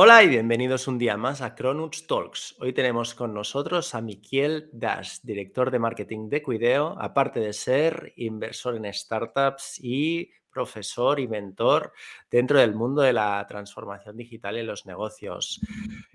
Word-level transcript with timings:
Hola 0.00 0.22
y 0.22 0.28
bienvenidos 0.28 0.86
un 0.86 0.96
día 0.96 1.16
más 1.16 1.42
a 1.42 1.56
Cronuts 1.56 2.06
Talks. 2.06 2.54
Hoy 2.60 2.72
tenemos 2.72 3.16
con 3.16 3.34
nosotros 3.34 3.96
a 3.96 4.00
Miquiel 4.00 4.70
Dash, 4.72 5.18
director 5.24 5.72
de 5.72 5.80
marketing 5.80 6.28
de 6.28 6.40
Cuideo, 6.40 6.94
aparte 7.00 7.40
de 7.40 7.52
ser 7.52 8.12
inversor 8.14 8.76
en 8.76 8.94
startups 8.94 9.80
y 9.82 10.30
profesor 10.52 11.18
y 11.18 11.26
mentor 11.26 11.92
dentro 12.30 12.60
del 12.60 12.76
mundo 12.76 13.02
de 13.02 13.12
la 13.12 13.44
transformación 13.48 14.16
digital 14.16 14.56
y 14.56 14.62
los 14.62 14.86
negocios. 14.86 15.60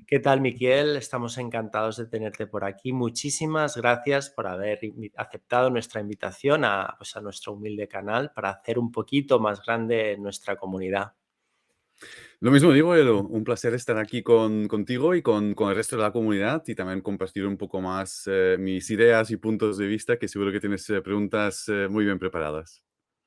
¿Qué 0.07 0.19
tal, 0.19 0.39
Miquiel? 0.39 0.95
Estamos 0.95 1.37
encantados 1.37 1.97
de 1.97 2.05
tenerte 2.05 2.47
por 2.47 2.63
aquí. 2.63 2.93
Muchísimas 2.93 3.75
gracias 3.75 4.29
por 4.29 4.47
haber 4.47 4.79
aceptado 5.17 5.69
nuestra 5.69 5.99
invitación 5.99 6.61
pues, 6.97 7.17
a 7.17 7.19
nuestro 7.19 7.51
humilde 7.51 7.89
canal 7.89 8.31
para 8.31 8.51
hacer 8.51 8.79
un 8.79 8.93
poquito 8.93 9.41
más 9.41 9.61
grande 9.61 10.15
nuestra 10.17 10.55
comunidad. 10.55 11.11
Lo 12.39 12.51
mismo 12.51 12.73
digo, 12.73 12.95
Edu, 12.95 13.19
un 13.19 13.43
placer 13.43 13.73
estar 13.73 13.97
aquí 13.97 14.21
con, 14.21 14.67
contigo 14.67 15.15
y 15.15 15.21
con, 15.21 15.53
con, 15.53 15.69
el 15.69 15.75
resto 15.75 15.95
de 15.95 16.03
la 16.03 16.11
comunidad 16.11 16.61
y 16.67 16.75
también 16.75 17.01
compartir 17.01 17.45
un 17.45 17.55
poco 17.55 17.79
más 17.79 18.23
eh, 18.27 18.57
mis 18.59 18.89
ideas 18.89 19.31
y 19.31 19.37
puntos 19.37 19.77
de 19.77 19.87
vista, 19.87 20.17
que 20.17 20.27
seguro 20.27 20.51
que 20.51 20.59
tienes 20.59 20.89
eh, 20.89 21.01
preguntas 21.01 21.69
eh, 21.69 21.87
muy 21.89 22.03
bien 22.03 22.19
preparadas. 22.19 22.83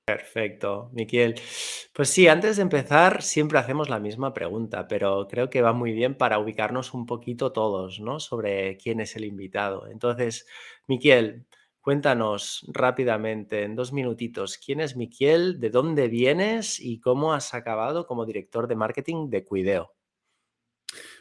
Perfecto, 0.07 0.91
Miquiel. 0.93 1.35
Pues 1.93 2.11
sí, 2.11 2.29
antes 2.29 2.57
de 2.57 2.63
empezar 2.63 3.23
siempre 3.23 3.59
hacemos 3.59 3.89
la 3.89 3.99
misma 3.99 4.33
pregunta, 4.33 4.87
pero 4.87 5.27
creo 5.29 5.51
que 5.51 5.63
va 5.63 5.73
muy 5.73 5.93
bien 5.93 6.15
para 6.15 6.39
ubicarnos 6.39 6.95
un 6.95 7.07
poquito 7.07 7.53
todos, 7.53 7.99
¿no? 7.99 8.21
Sobre 8.21 8.77
quién 8.77 9.01
es 9.01 9.17
el 9.17 9.25
invitado. 9.25 9.89
Entonces, 9.89 10.47
Miquiel, 10.87 11.47
Cuéntanos 11.87 12.67
rápidamente, 12.73 13.63
en 13.63 13.77
dos 13.77 13.93
minutitos, 13.93 14.59
quién 14.59 14.81
es 14.81 14.97
Miquiel, 14.97 15.61
de 15.61 15.71
dónde 15.71 16.09
vienes 16.09 16.81
y 16.81 16.99
cómo 16.99 17.33
has 17.33 17.55
acabado 17.55 18.09
como 18.09 18.27
director 18.27 18.67
de 18.67 18.75
marketing 18.75 19.31
de 19.31 19.45
Cuideo. 19.45 19.95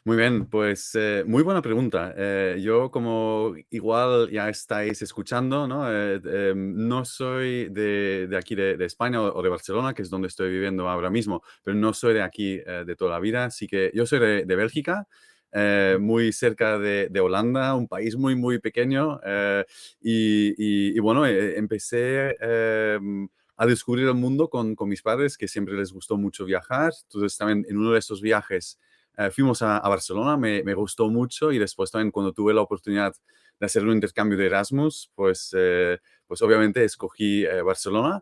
Muy 0.05 0.17
bien, 0.17 0.47
pues 0.47 0.89
eh, 0.95 1.23
muy 1.27 1.43
buena 1.43 1.61
pregunta. 1.61 2.15
Eh, 2.17 2.59
yo 2.63 2.89
como 2.89 3.53
igual 3.69 4.31
ya 4.31 4.49
estáis 4.49 5.03
escuchando, 5.03 5.67
no, 5.67 5.85
eh, 5.87 6.53
no 6.55 7.05
soy 7.05 7.69
de, 7.69 8.27
aquí 8.35 8.55
de, 8.55 8.83
España 8.85 9.21
o, 9.21 9.43
de 9.43 9.49
Barcelona, 9.49 9.93
que 9.93 10.01
es 10.01 10.09
donde 10.09 10.29
estoy 10.29 10.49
viviendo 10.49 10.89
ahora 10.89 11.11
mismo, 11.11 11.43
pero 11.61 11.77
no 11.77 11.93
soy 11.93 12.15
de 12.15 12.23
aquí 12.23 12.57
de 12.57 12.95
toda 12.95 13.11
la 13.11 13.19
vida, 13.19 13.45
así 13.45 13.67
que 13.67 13.91
yo 13.93 14.07
soy 14.07 14.45
de 14.45 14.55
Bélgica. 14.55 15.07
Eh, 15.57 15.97
muy 16.01 16.33
cerca 16.33 16.77
de, 16.77 17.07
de, 17.07 17.19
Holanda, 17.21 17.75
un 17.75 17.87
país 17.87 18.17
muy, 18.17 18.35
muy 18.35 18.59
pequeño. 18.59 19.21
Eh, 19.25 19.63
y, 20.01 20.97
y, 20.97 20.99
bueno, 20.99 21.25
eh, 21.25 21.57
empecé 21.57 22.35
a 23.55 23.65
descubrir 23.65 24.05
el 24.05 24.15
mundo 24.15 24.49
con, 24.49 24.75
con, 24.75 24.89
mis 24.89 25.01
padres, 25.01 25.37
que 25.37 25.47
siempre 25.47 25.75
les 25.75 25.93
gustó 25.93 26.17
mucho 26.17 26.43
viajar. 26.43 26.91
Entonces 27.03 27.37
también 27.37 27.65
en 27.69 27.77
uno 27.77 27.93
de 27.93 27.99
estos 27.99 28.21
viajes 28.21 28.77
fuimos 29.31 29.61
a, 29.61 29.77
a 29.77 29.87
Barcelona, 29.87 30.35
me, 30.35 30.61
me, 30.61 30.73
gustó 30.73 31.07
mucho 31.09 31.53
y 31.53 31.57
después 31.57 31.89
también 31.89 32.11
cuando 32.11 32.33
tuve 32.33 32.53
la 32.53 32.59
oportunidad 32.59 33.15
de 33.57 33.65
hacer 33.65 33.85
un 33.85 33.93
intercambio 33.93 34.37
de 34.37 34.47
Erasmus, 34.47 35.09
pues, 35.15 35.55
pues 36.27 36.41
obviamente 36.41 36.83
escogí 36.83 37.45
Barcelona. 37.63 38.21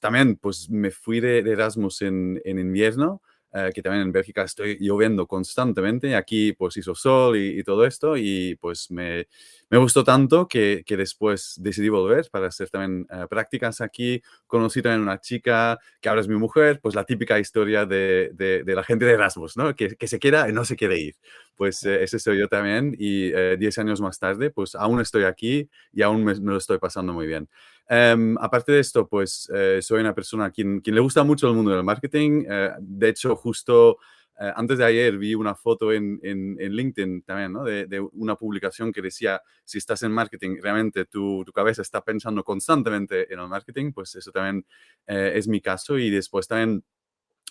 también 0.00 0.34
pues 0.34 0.68
me 0.68 0.90
fui 0.90 1.20
de, 1.20 1.44
de 1.44 1.52
Erasmus 1.52 2.02
en, 2.02 2.42
en 2.44 2.58
invierno. 2.58 3.22
Eh, 3.58 3.70
que 3.74 3.80
también 3.80 4.02
en 4.02 4.12
Bélgica 4.12 4.42
estoy 4.42 4.76
lloviendo 4.80 5.26
constantemente, 5.26 6.14
aquí 6.14 6.52
pues 6.52 6.76
hizo 6.76 6.94
sol 6.94 7.38
y, 7.38 7.58
y 7.58 7.62
todo 7.64 7.86
esto, 7.86 8.14
y 8.14 8.54
pues 8.56 8.90
me, 8.90 9.28
me 9.70 9.78
gustó 9.78 10.04
tanto 10.04 10.46
que, 10.46 10.82
que, 10.84 10.94
después 10.98 11.54
decidí 11.58 11.88
volver 11.88 12.28
para 12.30 12.48
hacer 12.48 12.68
también 12.68 13.06
uh, 13.10 13.26
prácticas 13.28 13.80
aquí. 13.80 14.22
Conocí 14.46 14.82
también 14.82 15.00
una 15.00 15.20
chica 15.22 15.78
que 16.02 16.08
ahora 16.10 16.20
es 16.20 16.28
mi 16.28 16.36
mujer, 16.36 16.80
pues 16.82 16.94
la 16.94 17.04
típica 17.04 17.38
historia 17.38 17.86
de, 17.86 18.30
de, 18.34 18.62
de 18.62 18.74
la 18.74 18.84
gente 18.84 19.06
de 19.06 19.12
Erasmus, 19.12 19.56
¿no? 19.56 19.74
Que, 19.74 19.96
que, 19.96 20.06
se 20.06 20.18
queda 20.18 20.50
y 20.50 20.52
no 20.52 20.66
se 20.66 20.76
quiere 20.76 20.98
ir. 20.98 21.14
Pues 21.56 21.82
eh, 21.84 22.02
ese 22.02 22.18
soy 22.18 22.38
yo 22.38 22.48
también 22.48 22.94
y 22.98 23.30
10 23.30 23.78
eh, 23.78 23.80
años 23.80 24.02
más 24.02 24.18
tarde, 24.18 24.50
pues 24.50 24.74
aún 24.74 25.00
estoy 25.00 25.24
aquí 25.24 25.70
y 25.94 26.02
aún 26.02 26.24
me, 26.24 26.34
me 26.34 26.52
lo 26.52 26.58
estoy 26.58 26.76
pasando 26.76 27.14
muy 27.14 27.26
bien. 27.26 27.48
Um, 27.88 28.36
aparte 28.38 28.72
de 28.72 28.80
esto, 28.80 29.06
pues 29.08 29.48
uh, 29.50 29.80
soy 29.80 30.00
una 30.00 30.14
persona 30.14 30.46
a 30.46 30.50
quien, 30.50 30.82
le 30.84 31.00
gusta 31.00 31.22
mucho 31.22 31.48
el 31.48 31.54
mundo 31.54 31.70
del 31.70 31.84
marketing. 31.84 32.44
Uh, 32.44 32.74
de 32.80 33.08
hecho, 33.08 33.36
justo 33.36 33.98
uh, 34.40 34.52
antes 34.56 34.78
de 34.78 34.84
ayer 34.84 35.16
vi 35.16 35.36
una 35.36 35.54
foto 35.54 35.92
en, 35.92 36.18
LinkedIn 36.58 37.22
también, 37.22 37.52
¿no? 37.52 37.62
de, 37.64 38.00
una 38.12 38.34
publicación 38.34 38.92
que 38.92 39.02
decía, 39.02 39.40
si 39.64 39.78
estás 39.78 40.02
en 40.02 40.10
marketing, 40.10 40.56
realmente 40.60 41.04
tu, 41.04 41.44
tu, 41.44 41.52
cabeza 41.52 41.82
está 41.82 42.02
pensando 42.02 42.42
constantemente 42.42 43.32
en 43.32 43.38
el 43.38 43.48
marketing, 43.48 43.92
pues 43.92 44.14
eso 44.16 44.32
también 44.32 44.66
es 45.06 45.46
mi 45.46 45.60
caso. 45.60 45.96
Y 45.96 46.10
después 46.10 46.48
también 46.48 46.84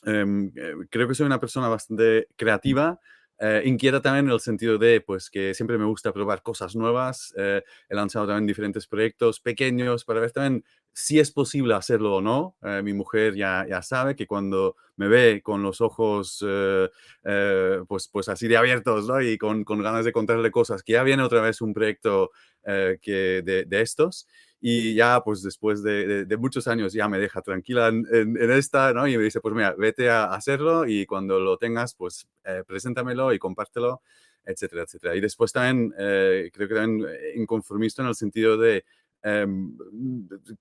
um, 0.05 0.51
creo 0.89 1.07
que 1.07 1.15
soy 1.15 1.25
una 1.25 1.39
persona 1.39 1.69
bastante 1.69 2.27
creativa. 2.35 2.99
Eh, 3.39 3.63
inquieta 3.65 4.01
también 4.01 4.27
en 4.27 4.31
el 4.31 4.39
sentido 4.39 4.77
de 4.77 5.01
pues, 5.01 5.29
que 5.29 5.53
siempre 5.53 5.77
me 5.77 5.85
gusta 5.85 6.13
probar 6.13 6.41
cosas 6.41 6.75
nuevas. 6.75 7.33
Eh, 7.37 7.63
he 7.89 7.95
lanzado 7.95 8.27
también 8.27 8.47
diferentes 8.47 8.87
proyectos 8.87 9.39
pequeños 9.39 10.05
para 10.05 10.21
ver 10.21 10.31
también 10.31 10.63
si 10.95 11.19
es 11.19 11.29
posible 11.31 11.73
hacerlo 11.73 12.15
o 12.15 12.21
no. 12.21 12.55
Eh, 12.63 12.81
mi 12.81 12.93
mujer 12.93 13.35
ya, 13.35 13.65
ya 13.69 13.81
sabe 13.81 14.15
que 14.15 14.25
cuando 14.25 14.77
me 14.95 15.09
ve 15.09 15.41
con 15.43 15.61
los 15.61 15.81
ojos 15.81 16.43
eh, 16.47 16.89
eh, 17.25 17.81
pues, 17.87 18.07
pues 18.07 18.29
así 18.29 18.47
de 18.47 18.55
abiertos 18.55 19.05
¿no? 19.07 19.21
y 19.21 19.37
con, 19.37 19.65
con, 19.65 19.83
ganas 19.83 20.05
de 20.05 20.13
contarle 20.13 20.51
cosas, 20.51 20.83
que 20.83 20.93
ya 20.93 21.03
viene 21.03 21.21
otra 21.21 21.41
vez 21.41 21.61
un 21.61 21.73
proyecto 21.73 22.31
que 22.63 23.43
de, 23.45 23.65
de 23.65 23.81
estos 23.81 24.27
y 24.61 24.95
ya 24.95 25.21
pues 25.23 25.43
después 25.43 25.83
de, 25.83 26.07
de, 26.07 26.25
de, 26.25 26.37
muchos 26.37 26.67
años 26.67 26.93
ya 26.93 27.07
me 27.07 27.19
deja 27.19 27.41
tranquila 27.41 27.89
en, 27.89 28.05
en, 28.11 28.41
en, 28.41 28.51
esta, 28.51 28.93
¿no? 28.93 29.07
Y 29.07 29.17
me 29.17 29.23
dice, 29.23 29.41
pues 29.41 29.53
mira, 29.53 29.75
vete 29.77 30.09
a 30.09 30.25
hacerlo 30.25 30.87
y 30.87 31.05
cuando 31.05 31.39
lo 31.39 31.57
tengas, 31.57 31.93
pues 31.95 32.27
eh, 32.45 32.63
preséntamelo 32.65 33.33
y 33.33 33.39
compártelo, 33.39 34.01
etcétera, 34.43 34.83
etcétera. 34.83 35.15
Y 35.15 35.21
después 35.21 35.51
también, 35.51 35.93
eh, 35.97 36.49
creo 36.53 36.67
que 36.67 36.75
también 36.75 37.07
inconformista 37.35 38.01
en 38.01 38.09
el 38.09 38.15
sentido 38.15 38.57
de 38.57 38.85
eh, 39.23 39.47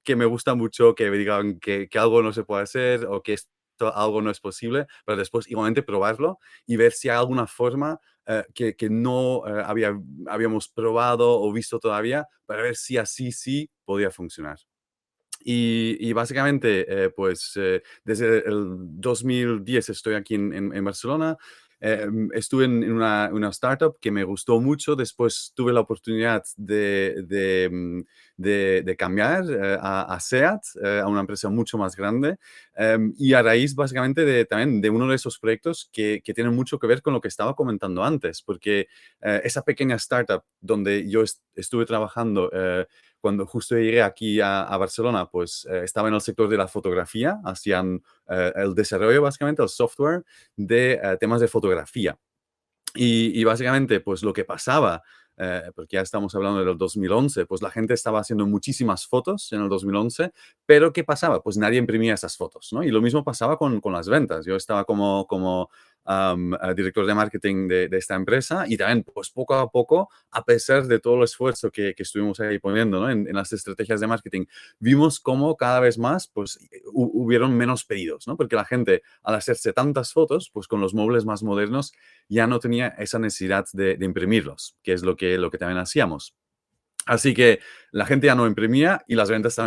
que 0.03 0.17
me 0.17 0.25
gusta 0.25 0.55
mucho 0.55 0.95
que 0.95 1.11
me 1.11 1.19
digan 1.19 1.59
que, 1.61 1.89
que, 1.89 1.99
algo 1.99 2.23
no 2.23 2.33
se 2.33 2.45
puede 2.45 2.63
hacer 2.63 3.07
o 3.07 3.23
que 3.23 3.37
algo 3.81 4.23
no 4.23 4.31
es 4.31 4.41
posible, 4.41 4.87
pero 5.05 5.19
después 5.19 5.49
igualmente 5.49 5.83
probarlo 5.83 6.39
y 6.67 6.77
ver 6.77 6.93
si 6.93 7.09
hay 7.09 7.17
alguna 7.17 7.47
forma 7.47 8.01
eh, 8.27 8.45
que, 8.55 8.75
que, 8.75 8.89
no 8.89 9.43
eh, 9.47 9.63
había, 9.65 9.99
habíamos 10.27 10.69
probado 10.69 11.41
o 11.41 11.53
visto 11.53 11.79
todavía 11.79 12.27
para 12.47 12.63
ver 12.63 12.77
si 12.77 12.97
así 12.97 13.33
sí 13.33 13.71
podía 13.85 14.11
funcionar. 14.11 14.59
Y, 15.47 16.11
básicamente, 16.15 16.87
eh, 16.89 17.11
pues 17.11 17.53
desde 18.03 18.49
el 18.49 18.77
2010 18.79 19.91
estoy 19.91 20.15
aquí 20.15 20.37
en, 20.37 20.55
en 20.55 20.85
Barcelona. 20.85 21.37
Eh, 21.87 22.09
estuve 22.33 22.65
en, 22.65 22.91
una, 22.91 23.29
una, 23.31 23.51
startup 23.51 23.99
que 24.01 24.11
me 24.11 24.25
gustó 24.25 24.59
mucho. 24.59 24.97
Después 24.97 25.53
tuve 25.55 25.71
la 25.71 25.81
oportunidad 25.81 26.43
de, 26.57 27.23
de, 27.27 27.69
mm, 27.71 28.01
de, 28.39 28.83
de 28.83 28.97
cambiar 28.97 29.45
eh, 29.51 29.77
a, 29.79 30.15
a, 30.15 30.19
SEAT, 30.19 30.63
eh, 30.83 31.01
a 31.05 31.09
una 31.09 31.21
empresa 31.21 31.51
mucho 31.51 31.77
más 31.77 31.95
grande. 31.95 32.39
Em, 32.75 33.13
y 33.19 33.35
a 33.35 33.43
raíz 33.43 33.75
básicamente 33.75 34.25
de, 34.25 34.47
también 34.47 34.81
de 34.81 34.89
uno 34.89 35.07
de 35.09 35.17
esos 35.17 35.39
proyectos 35.39 35.91
que, 35.93 36.23
que 36.25 36.33
tienen 36.33 36.55
mucho 36.55 36.79
que 36.79 36.87
ver 36.87 37.03
con 37.03 37.13
lo 37.13 37.21
que 37.21 37.29
estaba 37.29 37.55
comentando 37.55 38.03
antes, 38.03 38.41
porque 38.41 38.89
eh, 39.21 39.43
esa 39.45 39.61
pequeña 39.61 39.97
startup 39.97 40.43
donde 40.63 41.07
yo 41.07 41.23
est 41.23 41.45
estuve 41.55 41.87
trabajando 41.87 42.51
eh, 42.53 42.87
cuando 43.25 43.47
justo 43.47 43.75
llegué 43.75 44.03
aquí 44.03 44.39
a, 44.43 44.65
a 44.65 44.77
Barcelona, 44.77 45.31
pues 45.31 45.67
eh, 45.71 45.81
estaba 45.83 46.09
en 46.09 46.15
el 46.15 46.21
sector 46.21 46.47
de 46.47 46.59
la 46.59 46.69
fotografía, 46.69 47.41
hacían 47.43 48.03
eh, 48.29 48.53
el 48.55 48.75
desarrollo 48.75 49.23
básicamente, 49.23 49.63
el 49.63 49.71
software 49.71 50.27
de 50.57 51.01
eh, 51.03 51.17
temas 51.19 51.41
de 51.41 51.49
fotografía. 51.49 52.19
Y, 52.95 53.41
y, 53.41 53.43
básicamente, 53.45 54.01
pues 54.01 54.23
lo 54.23 54.35
que 54.35 54.45
pasaba, 54.45 55.03
eh, 55.39 55.71
porque 55.75 55.97
ya 55.97 56.03
estamos 56.03 56.35
hablando 56.35 56.63
del 56.63 56.77
2011, 56.77 57.47
pues 57.47 57.63
la 57.63 57.71
gente 57.71 57.95
estaba 57.95 58.21
haciendo 58.21 58.47
muchísimas 58.47 59.07
fotos 59.07 59.51
en 59.53 59.63
el 59.63 59.71
2011, 59.71 60.31
pero 60.67 60.93
¿qué 60.93 61.03
pasaba? 61.03 61.43
Pues 61.43 61.57
nadie 61.57 61.79
imprimía 61.79 62.13
esas 62.13 62.37
fotos, 62.37 62.75
¿no? 62.75 62.83
Y 62.83 62.91
lo 62.91 63.01
mismo 63.01 63.25
pasaba 63.25 63.57
con, 63.57 63.81
con 63.81 63.95
las 63.95 64.07
ventas. 64.07 64.45
Yo 64.45 64.55
estaba 64.55 64.85
como, 64.85 65.27
como 65.27 65.71
um, 66.07 66.53
director 66.75 67.07
de 67.07 67.15
marketing 67.15 67.69
de, 67.69 67.89
esta 67.93 68.15
empresa 68.15 68.65
y 68.67 68.77
también 68.77 69.05
pues 69.05 69.31
poco 69.31 69.55
a 69.55 69.71
poco, 69.71 70.09
a 70.31 70.45
pesar 70.45 70.87
de 70.87 70.99
todo 70.99 71.17
el 71.17 71.25
esfuerzo 71.25 71.71
que, 71.71 71.95
que 71.95 72.03
estuvimos 72.03 72.41
ahí 72.41 72.59
poniendo 72.59 73.09
en, 73.09 73.33
las 73.33 73.53
estrategias 73.53 74.01
de 74.01 74.07
marketing, 74.07 74.47
vimos 74.79 75.21
cómo 75.21 75.57
cada 75.57 75.81
vez 75.81 75.99
más 75.99 76.29
pues 76.29 76.59
hubieron 76.93 77.57
menos 77.57 77.85
pedidos, 77.85 78.27
¿no? 78.27 78.37
Porque 78.37 78.57
la 78.57 78.65
gente 78.65 79.03
al 79.23 79.35
hacerse 79.35 79.73
tantas 79.73 80.13
fotos, 80.13 80.51
pues 80.53 80.69
con 80.69 80.81
los 80.81 80.95
móviles 80.95 81.25
más 81.25 81.43
modernos 81.43 81.93
ya 82.29 82.47
no 82.47 82.59
tenía 82.59 82.89
esa 82.89 83.19
necesidad 83.19 83.67
de, 83.73 83.97
de 83.97 84.05
imprimirlos, 84.05 84.77
que 84.83 84.93
es 84.93 85.03
lo 85.03 85.17
que, 85.17 85.39
lo 85.39 85.51
que 85.51 85.59
también 85.59 85.79
hacíamos. 85.79 86.35
Así 87.07 87.35
que 87.35 87.61
la 87.91 88.07
gente 88.07 88.27
ya 88.27 88.35
no 88.35 88.47
imprimía 88.47 89.05
y 89.07 89.15
las 89.15 89.31
ventas 89.31 89.59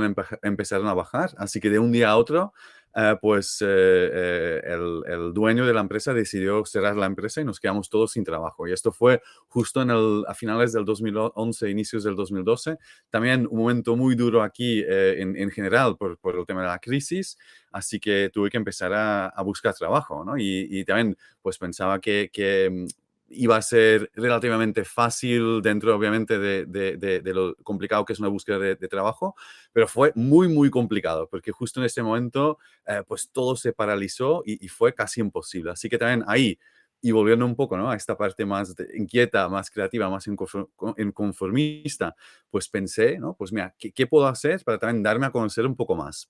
empezaron 0.41 0.87
a 0.87 0.93
bajar. 0.93 1.31
Así 1.37 1.59
que 1.59 1.69
de 1.69 1.79
un 1.79 1.91
día 1.91 2.09
a 2.09 2.17
otro 2.17 2.53
eh, 2.99 3.15
pues 3.21 3.59
eh, 3.61 4.61
el, 4.65 5.31
dueño 5.31 5.67
de 5.67 5.73
la 5.73 5.81
empresa 5.81 6.15
decidió 6.15 6.65
cerrar 6.65 6.95
la 6.95 7.05
empresa 7.05 7.39
y 7.39 7.45
nos 7.45 7.59
quedamos 7.59 7.91
todos 7.91 8.13
sin 8.13 8.23
trabajo. 8.23 8.67
Y 8.67 8.71
esto 8.71 8.91
fue 8.91 9.21
justo 9.47 9.83
en 9.83 9.91
el, 9.91 10.23
a 10.27 10.33
finales 10.33 10.73
del 10.73 10.83
2011, 10.83 11.69
inicios 11.69 12.03
del 12.03 12.15
2012. 12.15 12.77
También 13.11 13.47
un 13.51 13.59
momento 13.59 13.95
muy 13.95 14.15
duro 14.15 14.41
aquí 14.41 14.83
en, 14.87 15.37
en, 15.37 15.51
general 15.51 15.95
por, 15.95 16.17
el 16.23 16.45
tema 16.47 16.61
de 16.61 16.69
la 16.69 16.79
crisis. 16.79 17.37
Así 17.71 17.99
que 17.99 18.31
tuve 18.33 18.49
que 18.49 18.57
empezar 18.57 18.91
a, 18.93 19.31
buscar 19.43 19.75
trabajo, 19.75 20.25
¿no? 20.25 20.33
Y, 20.35 20.83
también 20.85 21.15
pues 21.43 21.59
pensaba 21.59 21.99
que, 22.01 22.31
que 22.33 22.69
mm, 22.71 22.87
iba 23.29 23.57
a 23.57 23.61
ser 23.61 24.11
relativamente 24.13 24.85
fácil 24.85 25.61
dentro, 25.61 25.95
obviamente, 25.95 26.39
de, 26.39 27.21
lo 27.33 27.55
complicado 27.63 28.05
que 28.05 28.13
es 28.13 28.19
una 28.19 28.29
búsqueda 28.29 28.59
de, 28.59 28.75
trabajo, 28.87 29.35
pero 29.73 29.87
fue 29.87 30.11
muy, 30.15 30.47
muy 30.47 30.69
complicado, 30.69 31.27
porque 31.29 31.51
justo 31.51 31.79
en 31.79 31.85
ese 31.85 32.01
momento, 32.01 32.57
eh, 32.85 33.03
pues 33.07 33.29
todo 33.31 33.55
se 33.55 33.73
paralizó 33.73 34.43
y, 34.45 34.67
fue 34.67 34.93
casi 34.93 35.21
imposible. 35.21 35.71
Así 35.71 35.89
que 35.89 35.97
también 35.97 36.23
ahí, 36.27 36.57
y 37.01 37.11
volviendo 37.11 37.45
un 37.45 37.55
poco 37.55 37.77
¿no? 37.77 37.89
a 37.89 37.95
esta 37.95 38.17
parte 38.17 38.45
más 38.45 38.73
inquieta, 38.95 39.47
más 39.49 39.69
creativa, 39.69 40.09
más 40.09 40.27
inconformista, 40.27 42.15
pues 42.49 42.69
pensé, 42.69 43.19
¿no? 43.19 43.35
Pues 43.35 43.51
mira, 43.51 43.75
¿qué, 43.77 43.91
¿qué 43.91 44.07
puedo 44.07 44.27
hacer 44.27 44.63
para 44.63 44.79
también 44.79 45.03
darme 45.03 45.27
a 45.27 45.31
conocer 45.31 45.65
un 45.65 45.75
poco 45.75 45.95
más? 45.95 46.29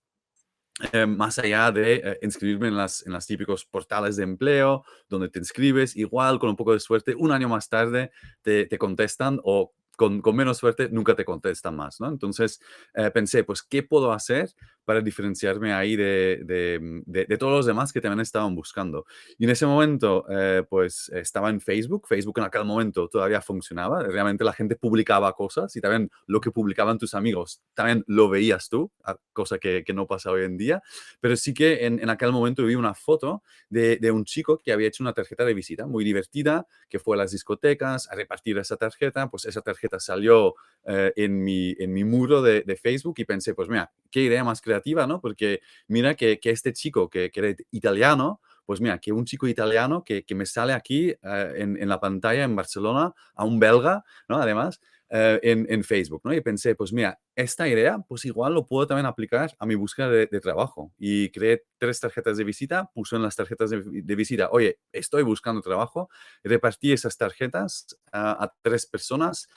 Eh, 0.91 1.07
más 1.07 1.39
allá 1.39 1.71
de 1.71 1.95
eh, 1.95 2.19
inscribirme 2.21 2.67
en 2.67 2.77
las, 2.77 3.03
en 3.07 3.17
típicos 3.25 3.65
portales 3.65 4.15
de 4.15 4.23
empleo, 4.23 4.83
donde 5.09 5.27
te 5.27 5.39
inscribes, 5.39 5.95
igual 5.95 6.37
con 6.37 6.51
un 6.51 6.55
poco 6.55 6.73
de 6.73 6.79
suerte, 6.79 7.15
un 7.15 7.31
año 7.31 7.49
más 7.49 7.67
tarde 7.67 8.11
te, 8.43 8.67
te 8.67 8.77
contestan 8.77 9.39
o 9.43 9.73
con, 9.95 10.21
con, 10.21 10.35
menos 10.35 10.57
suerte 10.59 10.89
nunca 10.91 11.15
te 11.15 11.25
contestan 11.25 11.75
más, 11.75 11.99
¿no? 11.99 12.07
Entonces 12.07 12.61
eh, 12.93 13.09
pensé, 13.09 13.43
pues, 13.43 13.63
¿qué 13.63 13.81
puedo 13.81 14.11
hacer 14.11 14.53
para 14.87 15.01
diferenciarme 15.01 15.73
ahí 15.73 15.97
de, 15.97 16.39
de, 16.45 17.03
de, 17.05 17.37
todos 17.37 17.51
los 17.51 17.65
demás 17.65 17.91
que 17.91 17.99
también 17.99 18.21
estaban 18.21 18.55
buscando? 18.55 19.05
Y 19.37 19.43
en 19.43 19.49
ese 19.49 19.65
momento, 19.65 20.25
eh, 20.29 20.63
pues, 20.69 21.09
estaba 21.13 21.49
en 21.49 21.59
Facebook. 21.59 22.07
Facebook 22.07 22.39
en 22.39 22.45
aquel 22.45 22.63
momento 22.63 23.09
todavía 23.09 23.41
funcionaba. 23.41 24.01
Realmente 24.01 24.45
la 24.45 24.53
gente 24.53 24.77
publicaba 24.77 25.33
cosas 25.33 25.75
y 25.75 25.81
también 25.81 26.09
lo 26.25 26.39
que 26.39 26.51
publicaban 26.51 26.97
tus 26.97 27.13
amigos, 27.13 27.61
también 27.73 28.05
lo 28.07 28.29
veías 28.29 28.69
tú, 28.69 28.89
cosa 29.33 29.57
que, 29.57 29.83
que 29.83 29.93
no 29.93 30.07
pasa 30.07 30.31
hoy 30.31 30.45
en 30.45 30.57
día. 30.57 30.81
Pero 31.19 31.35
sí 31.35 31.53
que 31.53 31.85
en, 31.85 31.99
en 31.99 32.09
aquel 32.09 32.31
momento 32.31 32.63
vi 32.63 32.75
una 32.75 32.93
foto 32.93 33.43
de, 33.69 34.11
un 34.11 34.23
chico 34.23 34.57
que 34.57 34.71
había 34.71 34.87
hecho 34.87 35.03
una 35.03 35.13
tarjeta 35.13 35.43
de 35.43 35.53
visita 35.53 35.85
muy 35.85 36.05
divertida, 36.05 36.67
que 36.89 36.99
fue 36.99 37.15
a 37.15 37.19
las 37.19 37.31
discotecas 37.31 38.09
a 38.09 38.15
repartir 38.15 38.57
esa 38.57 38.77
tarjeta, 38.77 39.29
pues 39.29 39.45
esa 39.45 39.61
tarjeta 39.61 39.99
salió 39.99 40.55
eh, 40.85 41.11
en, 41.15 41.43
mi, 41.43 41.75
en 41.77 41.93
mi 41.93 42.03
muro 42.03 42.41
de, 42.41 42.63
Facebook 42.77 43.15
y 43.17 43.25
pensé, 43.25 43.55
pues 43.55 43.69
mira, 43.69 43.91
qué 44.11 44.21
idea 44.21 44.43
más 44.43 44.61
creativa, 44.61 44.76
¿no? 45.07 45.21
Porque 45.21 45.61
mira 45.87 46.15
que, 46.15 46.39
este 46.43 46.73
chico 46.73 47.09
que, 47.09 47.31
que, 47.31 47.55
italiano, 47.71 48.41
pues 48.65 48.81
mira, 48.81 48.99
que 48.99 49.11
un 49.11 49.25
chico 49.25 49.47
italiano 49.47 50.03
que, 50.03 50.25
me 50.35 50.45
sale 50.45 50.73
aquí 50.73 51.09
eh, 51.09 51.53
en, 51.57 51.89
la 51.89 51.99
pantalla 51.99 52.43
en 52.43 52.55
Barcelona, 52.55 53.13
a 53.33 53.45
un 53.45 53.59
belga, 53.59 54.03
¿no? 54.27 54.37
Además, 54.37 54.81
eh, 55.09 55.39
en, 55.69 55.83
Facebook, 55.85 56.19
¿no? 56.25 56.33
Y 56.33 56.41
pensé, 56.41 56.75
pues 56.75 56.91
mira, 56.91 57.17
esta 57.33 57.65
idea, 57.69 57.97
pues 58.09 58.25
igual 58.25 58.53
lo 58.53 58.65
puedo 58.65 58.85
también 58.87 59.05
aplicar 59.05 59.55
a 59.57 59.65
mi 59.65 59.75
búsqueda 59.75 60.09
de, 60.09 60.27
trabajo. 60.41 60.91
Y 60.97 61.29
creé 61.31 61.63
tres 61.77 62.01
tarjetas 62.01 62.35
de 62.37 62.43
visita, 62.43 62.91
puse 62.93 63.15
en 63.15 63.21
las 63.21 63.37
tarjetas 63.37 63.69
de, 63.69 64.15
visita, 64.15 64.49
oye, 64.51 64.79
estoy 64.91 65.23
buscando 65.23 65.61
trabajo, 65.61 66.09
repartí 66.43 66.91
esas 66.91 67.15
tarjetas 67.15 67.97
a, 68.11 68.43
a 68.43 68.53
tres 68.61 68.85
personas 68.85 69.47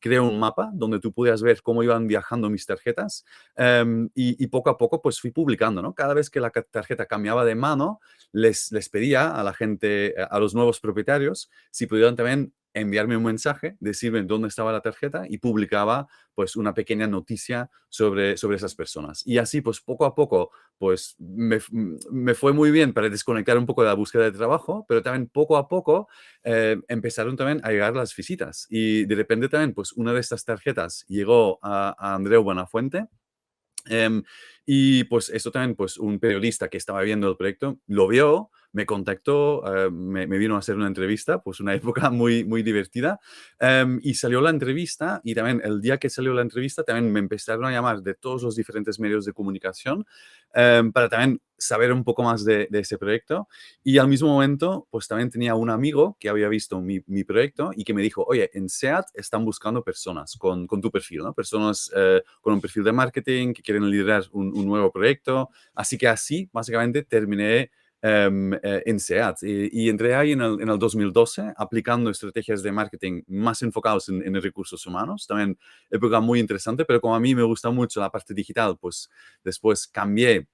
creé 0.00 0.20
un 0.20 0.38
mapa 0.38 0.70
donde 0.72 1.00
tú 1.00 1.12
pudieras 1.12 1.42
ver 1.42 1.62
cómo 1.62 1.82
iban 1.82 2.06
viajando 2.06 2.50
mis 2.50 2.66
tarjetas 2.66 3.24
em, 3.56 4.08
y, 4.14 4.46
poco 4.48 4.70
a 4.70 4.78
poco 4.78 5.02
pues 5.02 5.20
fui 5.20 5.30
publicando, 5.30 5.82
¿no? 5.82 5.94
Cada 5.94 6.14
vez 6.14 6.30
que 6.30 6.40
la 6.40 6.50
tarjeta 6.50 7.06
cambiaba 7.06 7.44
de 7.44 7.54
mano, 7.54 8.00
les, 8.32 8.72
les 8.72 8.88
pedía 8.88 9.30
a 9.30 9.42
la 9.42 9.52
gente, 9.52 10.14
a 10.18 10.38
los 10.38 10.54
nuevos 10.54 10.80
propietarios, 10.80 11.50
si 11.70 11.86
pudieran 11.86 12.16
también 12.16 12.52
enviarme 12.80 13.16
un 13.16 13.24
mensaje, 13.24 13.76
decirme 13.80 14.22
dónde 14.22 14.48
estaba 14.48 14.72
la 14.72 14.80
tarjeta 14.80 15.24
y 15.28 15.38
publicaba 15.38 16.08
pues 16.34 16.56
una 16.56 16.74
pequeña 16.74 17.06
noticia 17.06 17.70
sobre, 17.88 18.36
sobre 18.36 18.56
esas 18.56 18.74
personas. 18.74 19.26
Y 19.26 19.38
así 19.38 19.60
pues 19.60 19.80
poco 19.80 20.04
a 20.04 20.14
poco 20.14 20.50
pues 20.78 21.16
me, 21.18 21.58
me 22.10 22.34
fue 22.34 22.52
muy 22.52 22.70
bien 22.70 22.92
para 22.92 23.08
desconectar 23.08 23.58
un 23.58 23.66
poco 23.66 23.82
de 23.82 23.88
la 23.88 23.94
búsqueda 23.94 24.24
de 24.24 24.32
trabajo, 24.32 24.84
pero 24.88 25.02
también 25.02 25.28
poco 25.28 25.56
a 25.56 25.68
poco 25.68 26.08
eh, 26.44 26.76
empezaron 26.88 27.36
también 27.36 27.60
a 27.64 27.70
llegar 27.70 27.94
las 27.96 28.14
visitas 28.14 28.66
y 28.70 29.04
de 29.06 29.14
repente 29.14 29.48
también 29.48 29.74
pues 29.74 29.92
una 29.92 30.12
de 30.12 30.20
estas 30.20 30.44
tarjetas 30.44 31.04
llegó 31.08 31.58
a, 31.62 31.94
a 31.98 32.14
Andreu 32.14 32.42
Buenafuente 32.42 33.06
em, 33.86 34.22
y 34.64 35.04
pues 35.04 35.30
esto 35.30 35.50
también, 35.50 35.74
pues 35.74 35.96
un 35.96 36.18
periodista 36.18 36.68
que 36.68 36.76
estaba 36.76 37.02
viendo 37.02 37.28
el 37.28 37.36
proyecto 37.36 37.80
lo 37.86 38.06
vio, 38.06 38.50
me 38.72 38.86
contactó, 38.86 39.64
eh, 39.66 39.90
me, 39.90 40.26
vino 40.26 40.56
a 40.56 40.58
hacer 40.58 40.76
una 40.76 40.86
entrevista, 40.86 41.42
pues 41.42 41.60
una 41.60 41.74
época 41.74 42.10
muy, 42.10 42.44
muy 42.44 42.62
divertida. 42.62 43.18
Em, 43.58 44.00
y 44.02 44.14
salió 44.14 44.40
la 44.40 44.50
entrevista 44.50 45.20
y 45.24 45.34
también 45.34 45.60
el 45.64 45.80
día 45.80 45.98
que 45.98 46.10
salió 46.10 46.32
la 46.34 46.42
entrevista 46.42 46.82
también 46.84 47.12
me 47.12 47.20
empezaron 47.20 47.64
a 47.64 47.70
llamar 47.70 48.02
de 48.02 48.14
todos 48.14 48.42
los 48.42 48.56
diferentes 48.56 49.00
medios 49.00 49.24
de 49.24 49.32
comunicación 49.32 50.06
em, 50.54 50.92
para 50.92 51.08
también 51.08 51.40
saber 51.56 51.92
un 51.92 52.04
poco 52.04 52.22
más 52.22 52.44
de, 52.44 52.68
ese 52.70 52.98
proyecto. 52.98 53.48
Y 53.82 53.98
al 53.98 54.06
mismo 54.06 54.28
momento, 54.28 54.86
pues 54.90 55.08
también 55.08 55.28
tenía 55.28 55.54
un 55.56 55.70
amigo 55.70 56.16
que 56.20 56.28
había 56.28 56.48
visto 56.48 56.80
mi, 56.80 57.00
mi 57.06 57.24
proyecto 57.24 57.70
y 57.74 57.84
que 57.84 57.94
me 57.94 58.02
dijo, 58.02 58.24
oye, 58.24 58.48
en 58.54 58.68
SEAT 58.68 59.06
están 59.14 59.44
buscando 59.44 59.82
personas 59.82 60.36
con, 60.36 60.66
con 60.68 60.80
tu 60.80 60.90
perfil, 60.90 61.18
¿no? 61.24 61.34
Personas 61.34 61.90
eh, 61.96 62.22
con 62.40 62.54
un 62.54 62.60
perfil 62.60 62.84
de 62.84 62.92
marketing 62.92 63.52
que 63.52 63.62
quieren 63.62 63.90
liderar 63.90 64.24
un, 64.30 64.56
un 64.56 64.66
nuevo 64.66 64.92
proyecto. 64.92 65.50
Así 65.74 65.98
que 65.98 66.06
así, 66.06 66.48
básicamente, 66.52 67.02
terminé 67.02 67.72
Em, 68.00 68.54
eh, 68.54 68.82
en 68.86 69.00
SEAT. 69.00 69.42
Y, 69.42 69.88
entré 69.88 70.14
ahí 70.14 70.30
en 70.30 70.40
el, 70.40 70.60
en 70.60 70.68
el, 70.68 70.78
2012 70.78 71.52
aplicando 71.56 72.10
estrategias 72.10 72.62
de 72.62 72.70
marketing 72.70 73.22
más 73.26 73.60
enfocados 73.62 74.08
en, 74.08 74.22
en, 74.24 74.40
recursos 74.40 74.86
humanos. 74.86 75.26
También 75.26 75.58
época 75.90 76.20
muy 76.20 76.38
interesante, 76.38 76.84
pero 76.84 77.00
como 77.00 77.16
a 77.16 77.20
mí 77.20 77.34
me 77.34 77.42
gusta 77.42 77.70
mucho 77.70 77.98
la 77.98 78.08
parte 78.08 78.34
digital, 78.34 78.78
pues 78.80 79.10
después 79.42 79.88
cambié 79.88 80.46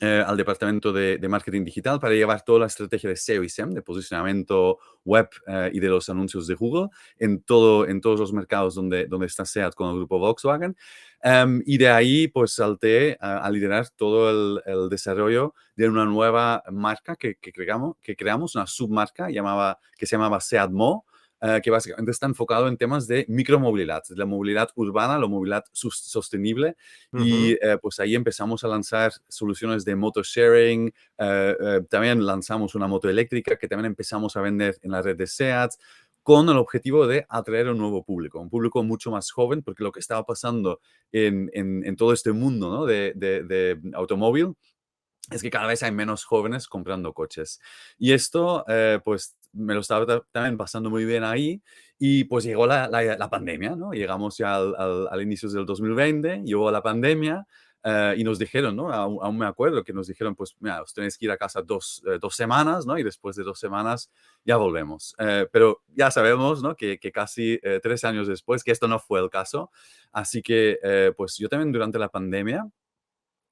eh, 0.00 0.24
al 0.26 0.36
departamento 0.36 0.92
de, 0.92 1.18
marketing 1.28 1.64
digital 1.64 2.00
para 2.00 2.14
llevar 2.14 2.42
toda 2.42 2.60
la 2.60 2.66
estrategia 2.66 3.10
de 3.10 3.16
SEO 3.16 3.44
y 3.44 3.48
SEM, 3.48 3.70
de 3.72 3.82
posicionamiento 3.82 4.78
web 5.04 5.28
eh, 5.46 5.70
y 5.72 5.80
de 5.80 5.88
los 5.88 6.08
anuncios 6.08 6.46
de 6.46 6.54
Google 6.54 6.88
en, 7.18 7.42
todo, 7.42 7.86
en 7.86 8.00
todos 8.00 8.18
los 8.18 8.32
mercados 8.32 8.74
donde, 8.74 9.06
donde 9.06 9.26
está 9.26 9.44
SEAT 9.44 9.74
con 9.74 9.90
el 9.90 9.96
grupo 9.96 10.18
Volkswagen. 10.18 10.76
Em, 11.22 11.62
y 11.66 11.78
de 11.78 11.88
ahí, 11.88 12.26
pues 12.26 12.54
salté 12.54 13.16
a, 13.20 13.48
liderar 13.50 13.90
todo 13.90 14.30
el, 14.30 14.62
el, 14.66 14.88
desarrollo 14.88 15.54
de 15.76 15.88
una 15.88 16.04
nueva 16.04 16.64
marca 16.72 17.14
que, 17.14 17.36
que, 17.36 17.52
creamos, 17.52 17.96
que 18.02 18.16
creamos, 18.16 18.56
una 18.56 18.66
submarca 18.66 19.30
llamaba, 19.30 19.78
que 19.96 20.06
se 20.06 20.16
llamaba 20.16 20.40
Seat 20.40 20.70
Mo, 20.70 21.04
eh, 21.42 21.60
que 21.62 21.70
básicamente 21.70 22.10
está 22.10 22.26
enfocado 22.26 22.68
en 22.68 22.76
temas 22.76 23.06
de 23.06 23.26
micromovilidad, 23.28 24.02
la 24.10 24.24
movilidad 24.24 24.70
urbana, 24.76 25.18
la 25.18 25.26
movilidad 25.26 25.64
sostenible. 25.72 26.76
Y 27.12 27.52
eh, 27.52 27.78
pues 27.82 28.00
ahí 28.00 28.14
empezamos 28.14 28.64
a 28.64 28.68
lanzar 28.68 29.12
soluciones 29.28 29.84
de 29.84 29.96
moto 29.96 30.22
sharing, 30.22 30.94
también 31.88 32.24
lanzamos 32.24 32.74
una 32.74 32.86
moto 32.86 33.08
eléctrica 33.08 33.56
que 33.56 33.68
también 33.68 33.86
empezamos 33.86 34.36
a 34.36 34.40
vender 34.40 34.78
en 34.82 34.92
la 34.92 35.02
red 35.02 35.16
de 35.16 35.26
SEAT 35.26 35.72
con 36.22 36.48
el 36.48 36.56
objetivo 36.56 37.06
de 37.06 37.26
atraer 37.28 37.68
a 37.68 37.72
un 37.72 37.78
nuevo 37.78 38.04
público, 38.04 38.38
un 38.38 38.48
público 38.48 38.82
mucho 38.82 39.10
más 39.10 39.30
joven, 39.30 39.62
porque 39.62 39.82
lo 39.82 39.90
que 39.90 40.00
estaba 40.00 40.24
pasando 40.24 40.80
en, 41.10 41.50
en, 41.52 41.96
todo 41.96 42.12
este 42.12 42.32
mundo 42.32 42.70
¿no? 42.70 42.86
de, 42.86 43.12
de, 43.14 43.80
automóvil 43.94 44.54
es 45.30 45.42
que 45.42 45.50
cada 45.50 45.66
vez 45.66 45.82
hay 45.82 45.92
menos 45.92 46.24
jóvenes 46.24 46.68
comprando 46.68 47.12
coches. 47.12 47.60
Y 47.98 48.12
esto, 48.12 48.64
eh, 48.68 49.00
pues, 49.04 49.36
me 49.52 49.74
lo 49.74 49.80
estaba 49.80 50.22
también 50.32 50.56
pasando 50.56 50.90
muy 50.90 51.04
bien 51.04 51.24
ahí 51.24 51.62
y 51.98 52.24
pues 52.24 52.44
llegó 52.44 52.66
la, 52.66 52.88
la, 52.88 53.30
pandemia, 53.30 53.76
¿no? 53.76 53.92
Llegamos 53.92 54.38
ya 54.38 54.56
al, 54.56 54.74
al, 54.76 55.08
al 55.10 55.22
inicio 55.22 55.48
del 55.48 55.66
2020, 55.66 56.42
llegó 56.44 56.70
la 56.70 56.82
pandemia, 56.82 57.46
eh, 57.84 58.14
y 58.16 58.24
nos 58.24 58.38
dijeron, 58.38 58.76
¿no? 58.76 58.92
Aún, 58.92 59.36
me 59.36 59.46
acuerdo 59.46 59.82
que 59.82 59.92
nos 59.92 60.06
dijeron, 60.06 60.36
pues, 60.36 60.54
mira, 60.60 60.82
os 60.82 60.94
tenéis 60.94 61.18
que 61.18 61.24
ir 61.24 61.30
a 61.32 61.36
casa 61.36 61.62
dos, 61.62 62.02
eh, 62.06 62.18
dos 62.20 62.36
semanas, 62.36 62.86
¿no? 62.86 62.96
Y 62.96 63.02
después 63.02 63.34
de 63.34 63.42
dos 63.42 63.58
semanas 63.58 64.10
ya 64.44 64.56
volvemos. 64.56 65.16
Eh, 65.18 65.48
pero 65.50 65.82
ya 65.88 66.10
sabemos, 66.12 66.62
¿no? 66.62 66.76
Que, 66.76 66.98
que 66.98 67.10
casi 67.10 67.58
tres 67.82 68.04
años 68.04 68.28
después, 68.28 68.62
que 68.62 68.70
esto 68.70 68.86
no 68.86 68.98
fue 69.00 69.20
el 69.20 69.30
caso. 69.30 69.70
Así 70.12 70.42
que, 70.42 71.12
pues, 71.16 71.36
yo 71.38 71.48
también 71.48 71.72
durante 71.72 71.98
la 71.98 72.08
pandemia 72.08 72.64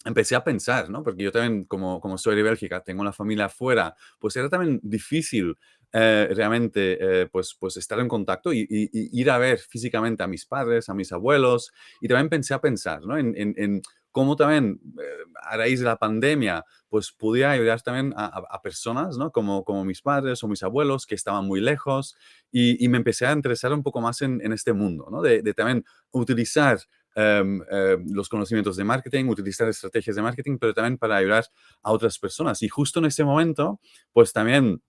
empecé 0.05 0.35
a 0.35 0.45
pensar, 0.45 0.89
¿no? 0.91 1.03
Porque 1.03 1.25
yo 1.25 1.33
también, 1.33 1.65
como, 1.65 2.01
como 2.01 2.17
soy 2.17 2.37
de 2.37 2.43
Bélgica, 2.43 2.83
tengo 2.83 3.03
una 3.03 3.13
familia 3.13 3.47
afuera, 3.47 3.95
pues 4.19 4.37
era 4.37 4.49
también 4.49 4.81
difícil 4.83 5.57
realmente 5.93 7.29
pues, 7.33 7.57
pues 7.59 7.77
estar 7.77 7.99
en 7.99 8.09
contacto 8.09 8.53
y, 8.53 8.67
ir 8.71 9.31
a 9.31 9.39
ver 9.39 9.59
físicamente 9.59 10.23
a 10.23 10.27
mis 10.27 10.47
padres, 10.47 10.89
a 10.89 10.95
mis 10.95 11.13
abuelos. 11.13 11.73
Y 12.01 12.09
también 12.09 12.29
pensé 12.29 12.55
a 12.55 12.61
pensar 12.61 13.05
¿no? 13.05 13.19
en, 13.19 13.35
en, 13.37 13.83
cómo 14.13 14.37
también 14.37 14.81
eh, 14.99 15.25
a 15.43 15.57
raíz 15.57 15.81
de 15.81 15.87
la 15.87 15.97
pandemia, 15.97 16.65
pues 16.89 17.13
podía 17.13 17.51
ayudar 17.53 17.81
también 17.83 18.13
a, 18.17 18.61
personas, 18.63 19.17
¿no? 19.17 19.31
Como, 19.31 19.65
como 19.65 19.85
mis 19.85 20.03
padres 20.03 20.43
o 20.43 20.49
mis 20.49 20.63
abuelos 20.63 21.07
que 21.07 21.15
estaban 21.15 21.47
muy 21.47 21.61
lejos 21.61 22.17
y, 22.51 22.89
me 22.89 22.99
empecé 22.99 23.27
a 23.27 23.33
interesar 23.33 23.73
un 23.73 23.83
poco 23.83 24.01
más 24.01 24.23
en, 24.23 24.41
este 24.53 24.73
mundo, 24.73 25.09
¿no? 25.11 25.23
De, 25.23 25.43
también 25.55 25.85
utilizar 26.11 26.81
em, 27.15 27.63
los 28.07 28.29
conocimientos 28.29 28.77
de 28.77 28.85
marketing, 28.85 29.27
utilizar 29.27 29.69
estrategias 29.69 30.17
de 30.17 30.23
marketing, 30.23 30.59
pero 30.59 30.75
también 30.75 30.99
para 30.99 31.17
ayudar 31.17 31.45
a 31.83 31.93
otras 31.93 32.19
personas. 32.19 32.63
Y 32.63 32.69
justo 32.69 32.99
en 32.99 33.07
ese 33.07 33.25
momento, 33.25 33.81
pues 34.13 34.33
también 34.33 34.83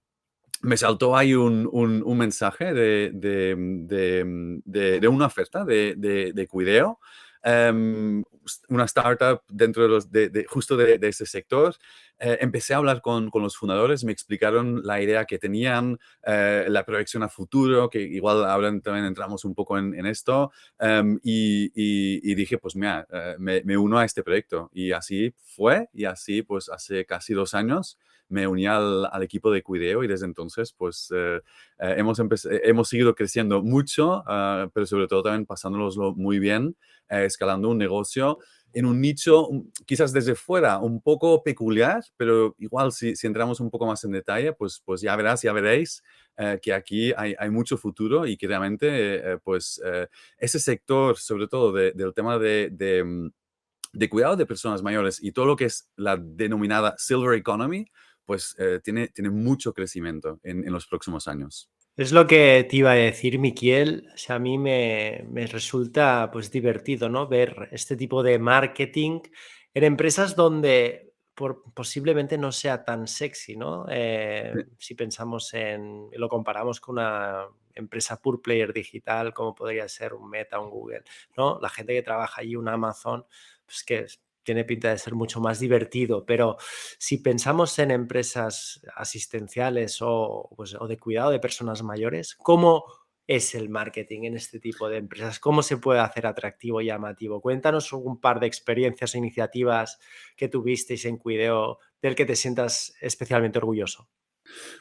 me 0.61 0.77
saltó 0.77 1.15
ahí 1.15 1.33
un, 1.33 1.69
un, 1.71 2.17
mensaje 2.17 2.73
de, 2.73 3.11
de, 3.13 4.59
de, 4.65 5.07
una 5.07 5.25
oferta 5.25 5.65
de, 5.65 5.95
de, 5.95 6.47
Cuideo, 6.47 6.99
em, 7.43 8.23
una 8.69 8.85
startup 8.85 9.41
dentro 9.49 9.83
de 9.83 9.89
los, 9.89 10.07
justo 10.47 10.77
de, 10.77 10.99
ese 11.01 11.25
sector. 11.25 11.75
Eh, 12.19 12.37
empecé 12.41 12.75
a 12.75 12.77
hablar 12.77 13.01
con, 13.01 13.31
con, 13.31 13.41
los 13.41 13.57
fundadores, 13.57 14.03
me 14.03 14.11
explicaron 14.11 14.81
la 14.83 15.01
idea 15.01 15.25
que 15.25 15.39
tenían, 15.39 15.97
eh, 16.23 16.65
la 16.69 16.85
proyección 16.85 17.23
a 17.23 17.29
futuro, 17.29 17.89
que 17.89 17.99
igual 17.99 18.45
ahora 18.45 18.71
también 18.81 19.05
entramos 19.05 19.43
un 19.43 19.55
poco 19.55 19.79
en, 19.79 20.05
esto, 20.05 20.51
em, 20.79 21.19
y, 21.23 21.71
y, 21.73 22.35
dije, 22.35 22.59
pues 22.59 22.75
mira, 22.75 23.07
eh, 23.11 23.35
me, 23.39 23.63
me, 23.63 23.77
uno 23.77 23.97
a 23.97 24.05
este 24.05 24.21
proyecto. 24.21 24.69
Y 24.73 24.91
así 24.91 25.33
fue, 25.55 25.89
y 25.93 26.05
así 26.05 26.43
pues 26.43 26.69
hace 26.69 27.05
casi 27.05 27.33
dos 27.33 27.55
años 27.55 27.97
me 28.31 28.47
uní 28.47 28.65
al, 28.65 29.07
equipo 29.21 29.51
de 29.51 29.61
Cuideo 29.61 30.03
y 30.03 30.07
desde 30.07 30.25
entonces 30.25 30.73
pues 30.73 31.11
eh, 31.15 31.41
eh, 31.79 31.95
hemos, 31.97 32.19
eh, 32.19 32.61
hemos 32.63 32.87
seguido 32.87 33.13
creciendo 33.13 33.61
mucho, 33.61 34.23
ah, 34.25 34.69
pero 34.73 34.85
sobre 34.85 35.07
todo 35.07 35.23
también 35.23 35.45
pasándonoslo 35.45 36.15
muy 36.15 36.39
bien, 36.39 36.75
escalando 37.09 37.69
un 37.69 37.77
negocio 37.77 38.39
en 38.73 38.85
un 38.85 39.01
nicho 39.01 39.49
quizás 39.85 40.13
desde 40.13 40.33
fuera 40.33 40.79
un 40.79 41.01
poco 41.01 41.43
peculiar, 41.43 42.01
pero 42.15 42.55
igual 42.57 42.93
si, 42.93 43.17
si 43.17 43.27
entramos 43.27 43.59
un 43.59 43.69
poco 43.69 43.85
más 43.85 44.01
en 44.05 44.11
detalle, 44.11 44.53
pues, 44.53 44.81
pues 44.85 45.01
ya 45.01 45.13
verás, 45.17 45.41
ya 45.41 45.51
veréis 45.51 46.01
que 46.61 46.73
aquí 46.73 47.13
hay, 47.17 47.35
hay, 47.37 47.49
mucho 47.49 47.77
futuro 47.77 48.25
y 48.25 48.37
que 48.37 48.47
realmente 48.47 49.37
pues 49.43 49.81
ese 50.37 50.59
sector, 50.59 51.17
sobre 51.17 51.47
todo 51.47 51.73
del 51.73 52.13
tema 52.15 52.39
de, 52.39 53.03
mm, 53.05 53.27
de, 53.93 54.09
cuidado 54.09 54.37
de 54.37 54.45
personas 54.45 54.81
mayores 54.81 55.21
y 55.21 55.33
todo 55.33 55.45
lo 55.45 55.55
que 55.55 55.65
es 55.65 55.89
la 55.97 56.17
denominada 56.17 56.95
Silver 56.97 57.37
Economy, 57.37 57.85
pues 58.31 58.55
eh, 58.59 58.79
tiene, 58.81 59.09
tiene 59.09 59.29
mucho 59.29 59.73
crecimiento 59.73 60.39
en, 60.43 60.71
los 60.71 60.87
próximos 60.87 61.27
años. 61.27 61.69
Es 61.97 62.13
lo 62.13 62.25
que 62.27 62.65
te 62.69 62.77
iba 62.77 62.91
a 62.91 62.95
decir, 62.95 63.37
Miquiel. 63.39 64.07
O 64.13 64.17
sea, 64.17 64.37
a 64.37 64.39
mí 64.39 64.57
me, 64.57 65.27
resulta 65.51 66.29
pues 66.31 66.49
divertido, 66.49 67.09
¿no? 67.09 67.27
Ver 67.27 67.67
este 67.73 67.97
tipo 67.97 68.23
de 68.23 68.39
marketing 68.39 69.19
en 69.73 69.83
empresas 69.83 70.37
donde 70.37 71.11
posiblemente 71.73 72.37
no 72.37 72.53
sea 72.53 72.85
tan 72.85 73.05
sexy, 73.05 73.57
¿no? 73.57 73.85
Eh, 73.89 74.53
si 74.77 74.95
pensamos 74.95 75.53
en, 75.53 76.07
lo 76.13 76.29
comparamos 76.29 76.79
con 76.79 76.99
una 76.99 77.47
empresa 77.75 78.15
pure 78.21 78.39
player 78.41 78.71
digital, 78.71 79.33
como 79.33 79.53
podría 79.53 79.89
ser 79.89 80.13
un 80.13 80.29
Meta, 80.29 80.57
un 80.61 80.69
Google, 80.69 81.03
¿no? 81.35 81.59
La 81.61 81.67
gente 81.67 81.93
que 81.93 82.01
trabaja 82.01 82.39
allí, 82.39 82.55
un 82.55 82.69
Amazon, 82.69 83.25
pues 83.65 83.83
que 83.83 84.05
tiene 84.43 84.65
pinta 84.65 84.89
de 84.89 84.97
ser 84.97 85.15
mucho 85.15 85.39
más 85.41 85.59
divertido, 85.59 86.25
pero 86.25 86.57
si 86.97 87.17
pensamos 87.17 87.77
en 87.79 87.91
empresas 87.91 88.81
asistenciales 88.95 89.99
o, 90.01 90.49
pues, 90.55 90.75
o 90.75 90.87
de 90.87 90.97
cuidado 90.97 91.31
de 91.31 91.39
personas 91.39 91.83
mayores, 91.83 92.35
¿cómo 92.35 92.83
es 93.27 93.55
el 93.55 93.69
marketing 93.69 94.23
en 94.23 94.35
este 94.35 94.59
tipo 94.59 94.89
de 94.89 94.97
empresas? 94.97 95.39
¿Cómo 95.39 95.63
se 95.63 95.77
puede 95.77 95.99
hacer 95.99 96.27
atractivo 96.27 96.81
y 96.81 96.87
llamativo? 96.87 97.41
Cuéntanos 97.41 97.93
un 97.93 98.19
par 98.19 98.39
de 98.39 98.47
experiencias 98.47 99.15
o 99.15 99.17
iniciativas 99.17 99.99
que 100.35 100.49
tuvisteis 100.49 101.05
en 101.05 101.17
Cuideo 101.17 101.79
del 102.01 102.15
que 102.15 102.25
te 102.25 102.35
sientas 102.35 102.93
especialmente 103.01 103.59
orgulloso. 103.59 104.09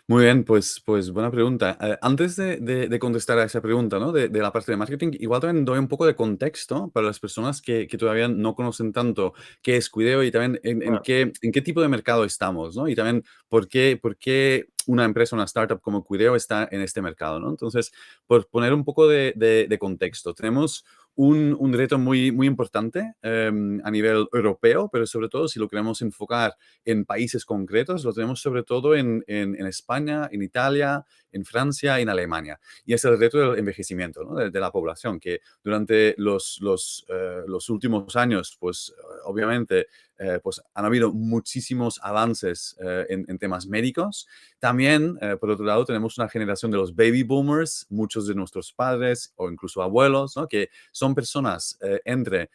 Muy 0.06 0.24
bien, 0.24 0.44
pues, 0.44 0.82
pues 0.84 1.10
buena 1.10 1.30
pregunta. 1.30 1.78
Eh, 1.80 1.96
antes 2.02 2.36
de, 2.36 2.98
contestar 3.00 3.38
a 3.38 3.44
esa 3.44 3.60
pregunta, 3.60 3.98
¿no? 3.98 4.12
De, 4.12 4.28
la 4.28 4.52
parte 4.52 4.72
de 4.72 4.76
marketing, 4.76 5.12
igual 5.20 5.40
también 5.40 5.64
doy 5.64 5.78
un 5.78 5.88
poco 5.88 6.06
de 6.06 6.16
contexto 6.16 6.90
para 6.90 7.06
las 7.06 7.20
personas 7.20 7.62
que, 7.62 7.86
todavía 7.98 8.28
no 8.28 8.54
conocen 8.54 8.92
tanto 8.92 9.34
qué 9.62 9.76
es 9.76 9.88
Cuideo 9.90 10.22
y 10.22 10.30
también 10.30 10.60
en, 10.64 10.98
qué, 11.02 11.32
en 11.42 11.52
qué 11.52 11.62
tipo 11.62 11.80
de 11.80 11.88
mercado 11.88 12.24
estamos, 12.24 12.76
¿no? 12.76 12.88
Y 12.88 12.94
también 12.94 13.24
por 13.48 13.68
qué, 13.68 13.98
por 14.00 14.16
qué 14.16 14.68
una 14.86 15.04
empresa, 15.04 15.36
una 15.36 15.44
startup 15.44 15.80
como 15.80 16.04
Cuideo 16.04 16.34
está 16.34 16.68
en 16.70 16.80
este 16.80 17.02
mercado, 17.02 17.38
¿no? 17.38 17.50
Entonces, 17.50 17.92
por 18.26 18.48
poner 18.48 18.72
un 18.72 18.84
poco 18.84 19.06
de, 19.06 19.34
de 19.36 19.78
contexto, 19.78 20.34
tenemos 20.34 20.84
un, 21.16 21.72
reto 21.72 21.98
muy, 21.98 22.32
muy 22.32 22.46
importante 22.46 23.14
em, 23.22 23.80
a 23.84 23.90
nivel 23.90 24.26
europeo, 24.32 24.88
pero 24.90 25.06
sobre 25.06 25.28
todo 25.28 25.48
si 25.48 25.58
lo 25.58 25.68
queremos 25.68 26.00
enfocar 26.02 26.54
en 26.84 27.04
países 27.04 27.44
concretos, 27.44 28.04
lo 28.04 28.12
tenemos 28.12 28.40
sobre 28.40 28.62
todo 28.62 28.94
en, 28.94 29.22
en, 29.26 29.66
España, 29.66 30.28
en 30.32 30.42
Italia, 30.42 31.04
en 31.32 31.44
Francia 31.44 32.00
en 32.00 32.08
Alemania. 32.08 32.58
Y 32.84 32.94
es 32.94 33.04
el 33.04 33.18
reto 33.18 33.38
del 33.38 33.58
envejecimiento 33.58 34.34
de, 34.34 34.60
la 34.60 34.70
población, 34.70 35.20
que 35.20 35.40
durante 35.62 36.14
los, 36.16 36.58
los, 36.60 37.04
eh, 37.08 37.42
los 37.46 37.68
últimos 37.68 38.16
años, 38.16 38.56
pues 38.58 38.94
obviamente 39.24 39.86
eh, 40.22 40.38
pues 40.42 40.60
han 40.74 40.84
habido 40.84 41.14
muchísimos 41.14 41.98
avances 42.02 42.76
eh, 42.84 43.06
en, 43.08 43.38
temas 43.38 43.66
médicos. 43.66 44.28
También, 44.58 45.16
eh, 45.22 45.38
por 45.40 45.48
otro 45.48 45.64
lado, 45.64 45.86
tenemos 45.86 46.18
una 46.18 46.28
generación 46.28 46.70
de 46.70 46.76
los 46.76 46.94
baby 46.94 47.22
boomers, 47.22 47.86
muchos 47.88 48.26
de 48.26 48.34
nuestros 48.34 48.70
padres 48.74 49.32
o 49.36 49.50
incluso 49.50 49.82
abuelos, 49.82 50.36
¿no? 50.36 50.46
que 50.46 50.68
son 50.92 51.14
personas 51.14 51.78
entre 52.04 52.50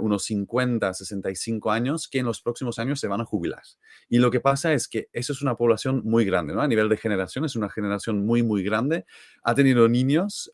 unos 0.00 0.24
50, 0.26 0.94
65 0.94 1.72
años 1.72 2.06
que 2.06 2.20
en 2.20 2.26
los 2.26 2.40
próximos 2.40 2.78
años 2.78 3.00
se 3.00 3.08
van 3.08 3.20
a 3.20 3.24
jubilar. 3.24 3.62
Y 4.08 4.18
lo 4.18 4.30
que 4.30 4.38
pasa 4.38 4.72
es 4.72 4.86
que 4.86 5.08
eso 5.12 5.32
es 5.32 5.42
una 5.42 5.56
población 5.56 6.02
muy 6.04 6.24
grande, 6.24 6.54
¿no? 6.54 6.60
A 6.60 6.68
nivel 6.68 6.88
de 6.88 6.96
generación, 6.96 7.44
es 7.44 7.56
una 7.56 7.68
generación 7.68 8.24
muy, 8.24 8.44
muy 8.44 8.62
grande. 8.62 9.04
Ha 9.42 9.52
tenido 9.56 9.88
niños, 9.88 10.48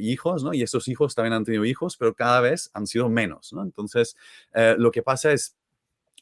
hijos, 0.00 0.42
¿no? 0.42 0.54
Y 0.54 0.62
esos 0.62 0.88
hijos 0.88 1.14
también 1.14 1.34
han 1.34 1.44
tenido 1.44 1.66
hijos, 1.66 1.98
pero 1.98 2.14
cada 2.14 2.40
vez 2.40 2.70
han 2.72 2.86
sido 2.86 3.10
menos, 3.10 3.52
¿no? 3.52 3.62
Entonces, 3.62 4.16
lo 4.54 4.90
que 4.90 5.02
pasa 5.02 5.32
es 5.32 5.54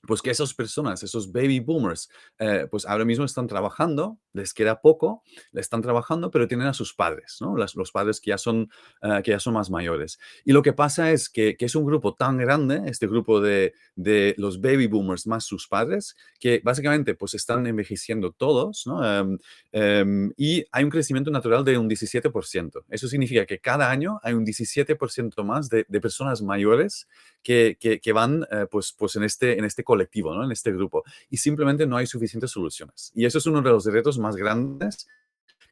pues 0.07 0.23
que 0.23 0.31
esas 0.31 0.55
personas, 0.55 1.03
esos 1.03 1.33
baby 1.33 1.61
boomers, 1.61 2.09
eh, 2.39 2.67
pues 2.71 2.87
ahora 2.87 3.05
mismo 3.05 3.25
están 3.25 3.47
trabajando, 3.47 4.19
les 4.33 4.53
queda 4.53 4.81
poco, 4.81 5.23
le 5.53 5.61
están 5.61 5.83
trabajando, 5.83 6.31
pero 6.31 6.49
tienen 6.49 6.67
a 6.67 6.75
sus 6.75 6.95
padres, 6.95 7.39
¿no? 7.41 7.57
los 7.57 7.93
padres 7.93 8.21
que 8.21 8.31
ya, 8.31 8.39
son, 8.39 8.71
eh, 9.03 9.21
que 9.23 9.31
ya 9.31 9.41
son 9.41 9.55
más 9.55 9.71
mayores. 9.71 10.19
Y 10.45 10.53
lo 10.53 10.63
que 10.63 10.73
pasa 10.73 11.13
es 11.13 11.29
que, 11.29 11.57
es 11.65 11.75
un 11.75 11.87
grupo 11.87 12.15
tan 12.15 12.37
grande, 12.37 12.83
este 12.85 13.07
grupo 13.07 13.41
de, 13.41 13.73
de, 13.97 14.35
los 14.37 14.61
baby 14.61 14.87
boomers 14.87 15.27
más 15.27 15.45
sus 15.45 15.67
padres, 15.67 16.15
que 16.39 16.61
básicamente 16.63 17.15
pues 17.15 17.33
están 17.33 17.67
envejeciendo 17.67 18.33
todos, 18.33 18.87
¿no? 18.87 19.03
Em, 19.03 19.39
em, 19.73 20.33
y 20.37 20.65
hay 20.73 20.85
un 20.85 20.91
crecimiento 20.91 21.31
natural 21.31 21.65
de 21.65 21.79
un 21.79 21.89
17%. 21.89 22.85
Eso 22.91 23.09
significa 23.09 23.47
que 23.47 23.61
cada 23.61 23.91
año 23.91 24.21
hay 24.23 24.35
un 24.35 24.45
17% 24.45 25.43
más 25.43 25.71
de, 25.71 25.87
de, 25.89 26.01
personas 26.01 26.43
mayores 26.43 27.09
que, 27.43 27.79
que, 27.81 28.13
van 28.13 28.47
eh, 28.51 28.67
pues, 28.71 28.95
pues 28.99 29.17
en 29.17 29.25
este, 29.25 29.59
en 29.59 29.65
este 29.65 29.85
colectivo, 29.95 30.35
¿no? 30.35 30.45
en 30.45 30.53
este 30.53 30.73
grupo. 30.73 31.05
Y 31.31 31.37
simplemente 31.37 31.87
no 31.87 31.97
hay 31.97 32.07
suficientes 32.07 32.51
soluciones. 32.51 33.13
Y 33.15 33.25
eso 33.25 33.39
es 33.39 33.47
uno 33.47 33.63
de 33.63 33.71
los 33.71 33.85
retos 33.87 34.19
más 34.19 34.37
grandes 34.37 35.07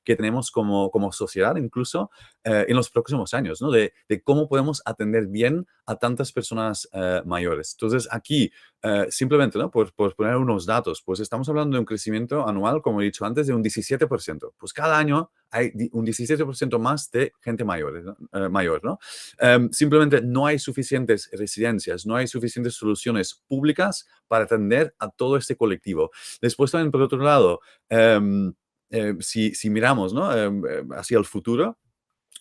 que 0.04 0.16
tenemos 0.16 0.50
como, 0.50 0.90
como 0.90 1.12
sociedad, 1.12 1.56
incluso 1.56 2.10
eh, 2.44 2.66
en 2.68 2.76
los 2.76 2.90
próximos 2.90 3.34
años, 3.34 3.62
¿no? 3.62 3.70
De, 3.70 3.92
de, 4.08 4.22
cómo 4.22 4.48
podemos 4.48 4.82
atender 4.84 5.28
bien 5.28 5.66
a 5.86 5.96
tantas 5.96 6.32
personas 6.32 6.88
eh, 6.92 7.22
mayores. 7.24 7.76
Entonces, 7.78 8.08
aquí, 8.10 8.50
eh, 8.82 9.06
simplemente, 9.10 9.58
¿no? 9.58 9.70
Por, 9.70 9.92
por, 9.94 10.14
poner 10.16 10.36
unos 10.36 10.66
datos, 10.66 11.02
pues 11.04 11.20
estamos 11.20 11.48
hablando 11.48 11.76
de 11.76 11.80
un 11.80 11.86
crecimiento 11.86 12.46
anual, 12.48 12.82
como 12.82 13.00
he 13.00 13.04
dicho 13.04 13.24
antes, 13.24 13.46
de 13.46 13.54
un 13.54 13.62
17%. 13.62 14.52
Pues 14.58 14.72
cada 14.72 14.98
año 14.98 15.30
hay 15.50 15.70
un 15.92 16.06
17% 16.06 16.78
más 16.78 17.10
de 17.10 17.32
gente 17.40 17.64
mayor, 17.64 18.02
¿no? 18.02 18.50
mayor, 18.50 18.82
¿no? 18.82 18.98
Em, 19.38 19.70
simplemente 19.70 20.22
no 20.22 20.46
hay 20.46 20.58
suficientes 20.58 21.28
residencias, 21.32 22.06
no 22.06 22.16
hay 22.16 22.26
suficientes 22.26 22.74
soluciones 22.74 23.42
públicas 23.46 24.06
para 24.26 24.44
atender 24.44 24.94
a 24.98 25.10
todo 25.10 25.36
este 25.36 25.56
colectivo. 25.56 26.10
Después 26.40 26.70
también, 26.70 26.90
por 26.90 27.02
otro 27.02 27.18
lado, 27.18 27.60
em, 27.90 28.54
eh, 28.92 29.14
si, 29.20 29.70
miramos. 29.70 30.12
Em, 30.36 30.64
em, 30.66 30.92
hacia 30.92 31.18
el 31.18 31.24
futuro, 31.24 31.78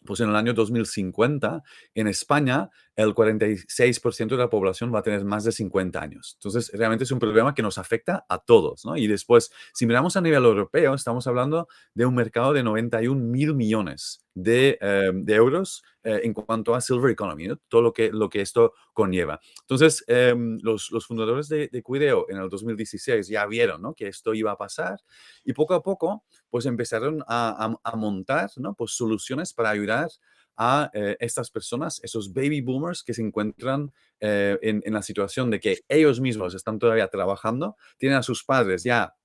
pues 0.06 0.20
en 0.20 0.30
el 0.30 0.36
año 0.36 0.54
2050, 0.54 1.64
en 1.96 2.08
España, 2.08 2.70
el 3.02 3.14
46% 3.14 4.30
de 4.30 4.38
la 4.38 4.50
población 4.50 4.94
va 4.94 5.00
a 5.00 5.04
tener 5.04 5.24
más 5.26 5.44
de 5.44 5.52
50 5.52 6.02
años. 6.02 6.36
Entonces, 6.40 6.72
realmente 6.74 7.04
es 7.04 7.12
un 7.12 7.20
problema 7.20 7.54
que 7.54 7.62
nos 7.62 7.78
afecta 7.78 8.26
a 8.30 8.40
todos, 8.40 8.86
¿no? 8.86 8.98
Y 8.98 9.08
después, 9.08 9.52
si 9.74 9.86
miramos 9.86 10.16
a 10.18 10.22
nivel 10.22 10.44
europeo, 10.44 10.94
estamos 10.94 11.28
hablando 11.28 11.68
de 11.94 12.06
un 12.06 12.16
mercado 12.16 12.54
de 12.54 12.64
91 12.64 13.22
mil 13.22 13.56
millones 13.56 14.26
de, 14.34 14.78
em, 14.82 15.26
de 15.26 15.36
euros 15.36 15.84
eh, 16.04 16.22
en 16.24 16.34
cuanto 16.34 16.74
a 16.74 16.82
Silver 16.82 17.12
Economy, 17.12 17.50
todo 17.68 17.82
lo 17.82 17.94
que, 17.94 18.12
lo 18.12 18.30
que 18.30 18.42
esto 18.42 18.74
conlleva. 18.94 19.40
Entonces, 19.62 20.04
em, 20.08 20.58
los, 20.62 20.90
los, 20.92 21.06
fundadores 21.06 21.48
de, 21.48 21.68
de, 21.68 21.84
Cuideo 21.84 22.26
en 22.30 22.38
el 22.38 22.50
2016 22.50 23.28
ya 23.28 23.46
vieron 23.46 23.82
¿no? 23.82 23.94
que 23.94 24.08
esto 24.08 24.34
iba 24.34 24.52
a 24.52 24.58
pasar 24.58 25.00
y 25.44 25.54
poco 25.54 25.74
a 25.74 25.84
poco 25.84 26.24
pues 26.50 26.66
empezaron 26.66 27.24
a, 27.28 27.78
a, 27.84 27.96
montar 27.96 28.50
¿no? 28.58 28.74
pues, 28.74 28.92
soluciones 28.92 29.54
para 29.54 29.70
ayudar 29.70 30.10
a 30.58 30.90
eh, 30.94 31.18
estas 31.20 31.52
personas, 31.52 32.00
esos 32.04 32.34
baby 32.34 32.62
boomers 32.62 33.04
que 33.04 33.14
se 33.14 33.22
encuentran 33.22 33.92
eh, 34.20 34.58
en, 34.62 34.94
la 34.94 35.02
situación 35.02 35.50
de 35.50 35.60
que 35.60 35.80
ellos 35.88 36.20
mismos 36.20 36.54
están 36.54 36.80
todavía 36.80 37.08
trabajando, 37.08 37.78
tienen 37.98 38.18
a 38.18 38.24
sus 38.24 38.44
padres 38.44 38.84
ya 38.84 39.16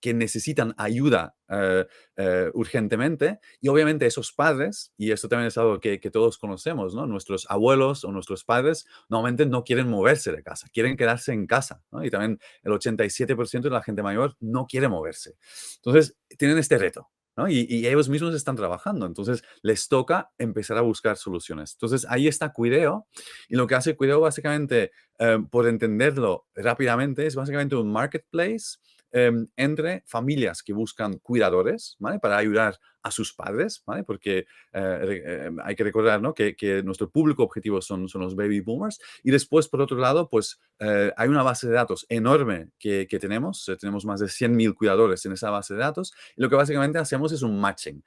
que 0.00 0.14
necesitan 0.14 0.74
ayuda 0.78 1.36
eh, 1.48 2.50
urgentemente 2.54 3.38
y 3.60 3.68
obviamente 3.68 4.06
esos 4.06 4.32
padres, 4.32 4.92
y 4.96 5.10
esto 5.10 5.28
también 5.28 5.48
es 5.48 5.58
algo 5.58 5.78
que, 5.78 5.98
todos 6.10 6.38
conocemos, 6.38 6.94
¿no? 6.94 7.06
Nuestros 7.06 7.46
abuelos 7.50 8.04
o 8.04 8.10
nuestros 8.10 8.44
padres 8.44 8.86
normalmente 9.08 9.46
no 9.46 9.62
quieren 9.62 9.88
moverse 9.88 10.32
de 10.32 10.42
casa, 10.42 10.68
quieren 10.72 10.96
quedarse 10.96 11.32
en 11.32 11.46
casa. 11.46 11.82
Y 12.02 12.10
también 12.10 12.40
el 12.62 12.72
87% 12.72 13.60
de 13.60 13.70
la 13.70 13.82
gente 13.82 14.02
mayor 14.02 14.36
no 14.40 14.66
quiere 14.66 14.88
moverse. 14.88 15.36
Entonces, 15.76 16.16
tienen 16.38 16.58
este 16.58 16.78
reto, 16.78 17.10
y, 17.48 17.86
ellos 17.86 18.08
mismos 18.08 18.34
están 18.34 18.56
trabajando, 18.56 19.06
entonces 19.06 19.42
les 19.62 19.88
toca 19.88 20.30
empezar 20.38 20.76
a 20.76 20.82
buscar 20.82 21.16
soluciones. 21.16 21.72
Entonces 21.72 22.06
ahí 22.08 22.28
está 22.28 22.52
Cuideo 22.52 23.06
y 23.48 23.56
lo 23.56 23.66
que 23.66 23.74
hace 23.74 23.96
Cuideo 23.96 24.20
básicamente, 24.20 24.92
eh, 25.18 25.38
por 25.50 25.68
entenderlo 25.68 26.46
rápidamente, 26.54 27.26
es 27.26 27.34
básicamente 27.34 27.76
un 27.76 27.90
marketplace 27.92 28.78
Em, 29.12 29.48
entre 29.56 30.04
familias 30.06 30.62
que 30.62 30.72
buscan 30.72 31.18
cuidadores. 31.18 31.96
Para 32.22 32.36
ayudar 32.36 32.78
a 33.02 33.10
sus 33.10 33.32
padres. 33.34 33.82
Porque 34.06 34.46
eh, 34.72 35.44
em, 35.46 35.58
hay 35.62 35.74
que 35.74 35.84
recordar. 35.84 36.20
Que, 36.34 36.82
nuestro 36.84 37.10
público 37.10 37.42
objetivo 37.42 37.80
son, 37.82 38.08
son 38.08 38.22
los 38.22 38.36
baby 38.36 38.60
boomers. 38.60 39.00
Y 39.24 39.30
después, 39.30 39.68
por 39.68 39.80
otro 39.80 39.96
lado, 39.96 40.28
pues 40.28 40.60
eh, 40.78 41.12
hay 41.16 41.28
una 41.28 41.42
base 41.42 41.66
de 41.66 41.74
datos 41.74 42.06
enorme 42.08 42.70
que, 42.78 43.06
tenemos. 43.20 43.68
Eh, 43.68 43.76
tenemos 43.76 44.04
más 44.04 44.20
de 44.20 44.26
100.000 44.26 44.74
cuidadores 44.74 45.24
en 45.26 45.32
esa 45.32 45.50
base 45.50 45.74
de 45.74 45.80
datos. 45.80 46.14
Y 46.36 46.42
lo 46.42 46.48
que 46.48 46.56
básicamente 46.56 46.98
hacemos 46.98 47.32
es 47.32 47.42
un 47.42 47.60
matching. 47.60 48.02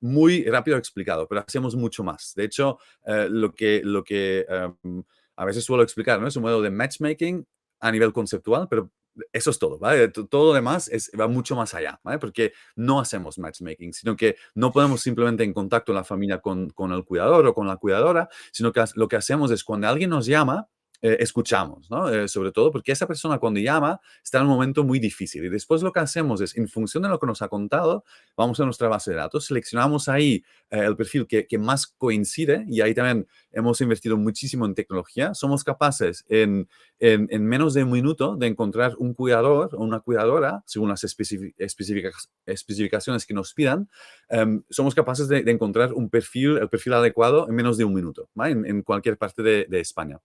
muy 0.00 0.44
rápido 0.44 0.76
explicado, 0.76 1.26
pero 1.26 1.44
hacemos 1.46 1.74
mucho 1.74 2.04
más. 2.04 2.34
De 2.34 2.44
hecho, 2.44 2.78
lo 3.04 3.52
que... 3.52 3.82
Lo 3.84 4.04
que 4.04 4.46
em, 4.48 5.02
a 5.38 5.44
veces 5.44 5.64
suelo 5.64 5.82
explicar, 5.82 6.18
¿no? 6.18 6.26
Es 6.26 6.36
un 6.36 6.42
modelo 6.42 6.62
de 6.62 6.70
matchmaking 6.70 7.46
a 7.80 7.92
nivel 7.92 8.12
conceptual, 8.12 8.68
pero 8.70 8.90
eso 9.32 9.50
es 9.50 9.58
todo, 9.58 9.78
¿vale? 9.78 10.08
Todo 10.08 10.46
lo 10.46 10.52
demás 10.52 10.88
es, 10.88 11.10
va 11.18 11.28
mucho 11.28 11.56
más 11.56 11.74
allá, 11.74 12.00
¿vale? 12.02 12.18
Porque 12.18 12.52
no 12.74 13.00
hacemos 13.00 13.38
matchmaking, 13.38 13.92
sino 13.92 14.16
que 14.16 14.36
no 14.54 14.72
podemos 14.72 15.00
simplemente 15.00 15.44
en 15.44 15.52
contacto 15.52 15.92
la 15.92 16.04
familia 16.04 16.40
con, 16.40 16.70
con 16.70 16.92
el 16.92 17.04
cuidador 17.04 17.46
o 17.46 17.54
con 17.54 17.66
la 17.66 17.76
cuidadora, 17.76 18.28
sino 18.52 18.72
que 18.72 18.84
lo 18.94 19.08
que 19.08 19.16
hacemos 19.16 19.50
es 19.50 19.64
cuando 19.64 19.88
alguien 19.88 20.10
nos 20.10 20.26
llama, 20.26 20.68
eh, 21.02 21.16
escuchamos. 21.20 21.88
Eh, 22.12 22.28
sobre 22.28 22.52
todo 22.52 22.70
porque 22.70 22.92
esa 22.92 23.06
persona 23.06 23.38
cuando 23.38 23.60
llama 23.60 24.00
está 24.22 24.38
en 24.38 24.44
un 24.44 24.50
momento 24.50 24.84
muy 24.84 24.98
difícil 24.98 25.44
y 25.44 25.48
después 25.48 25.82
lo 25.82 25.92
que 25.92 26.00
hacemos 26.00 26.40
es, 26.40 26.56
en 26.56 26.68
función 26.68 27.02
de 27.02 27.08
lo 27.08 27.18
que 27.18 27.26
nos 27.26 27.42
ha 27.42 27.48
contado, 27.48 28.04
vamos 28.36 28.60
a 28.60 28.64
nuestra 28.64 28.88
base 28.88 29.10
de 29.10 29.16
datos, 29.16 29.46
seleccionamos 29.46 30.08
ahí 30.08 30.44
eh, 30.70 30.80
el 30.80 30.96
perfil 30.96 31.26
que, 31.26 31.46
que, 31.46 31.58
más 31.58 31.86
coincide 31.86 32.64
y 32.68 32.80
ahí 32.80 32.94
también 32.94 33.26
hemos 33.52 33.80
invertido 33.80 34.16
muchísimo 34.16 34.66
en 34.66 34.74
tecnología. 34.74 35.34
Somos 35.34 35.64
capaces 35.64 36.24
en, 36.28 36.68
en, 36.98 37.28
en 37.30 37.46
menos 37.46 37.74
de 37.74 37.84
un 37.84 37.90
minuto 37.90 38.36
de 38.36 38.46
encontrar 38.46 38.94
un 38.98 39.14
cuidador 39.14 39.74
o 39.74 39.82
una 39.82 40.00
cuidadora, 40.00 40.62
según 40.66 40.88
las 40.88 41.04
especificaciones 41.04 43.26
que 43.26 43.34
nos 43.34 43.54
pidan, 43.54 43.88
em, 44.28 44.62
somos 44.70 44.94
capaces 44.94 45.28
de, 45.28 45.44
encontrar 45.46 45.92
un 45.92 46.10
perfil, 46.10 46.58
el 46.58 46.68
perfil 46.68 46.94
adecuado 46.94 47.48
en 47.48 47.54
menos 47.54 47.78
de 47.78 47.84
un 47.84 47.94
minuto, 47.94 48.28
en, 48.36 48.82
cualquier 48.82 49.16
parte 49.16 49.42
de 49.42 49.80
España. 49.80 50.20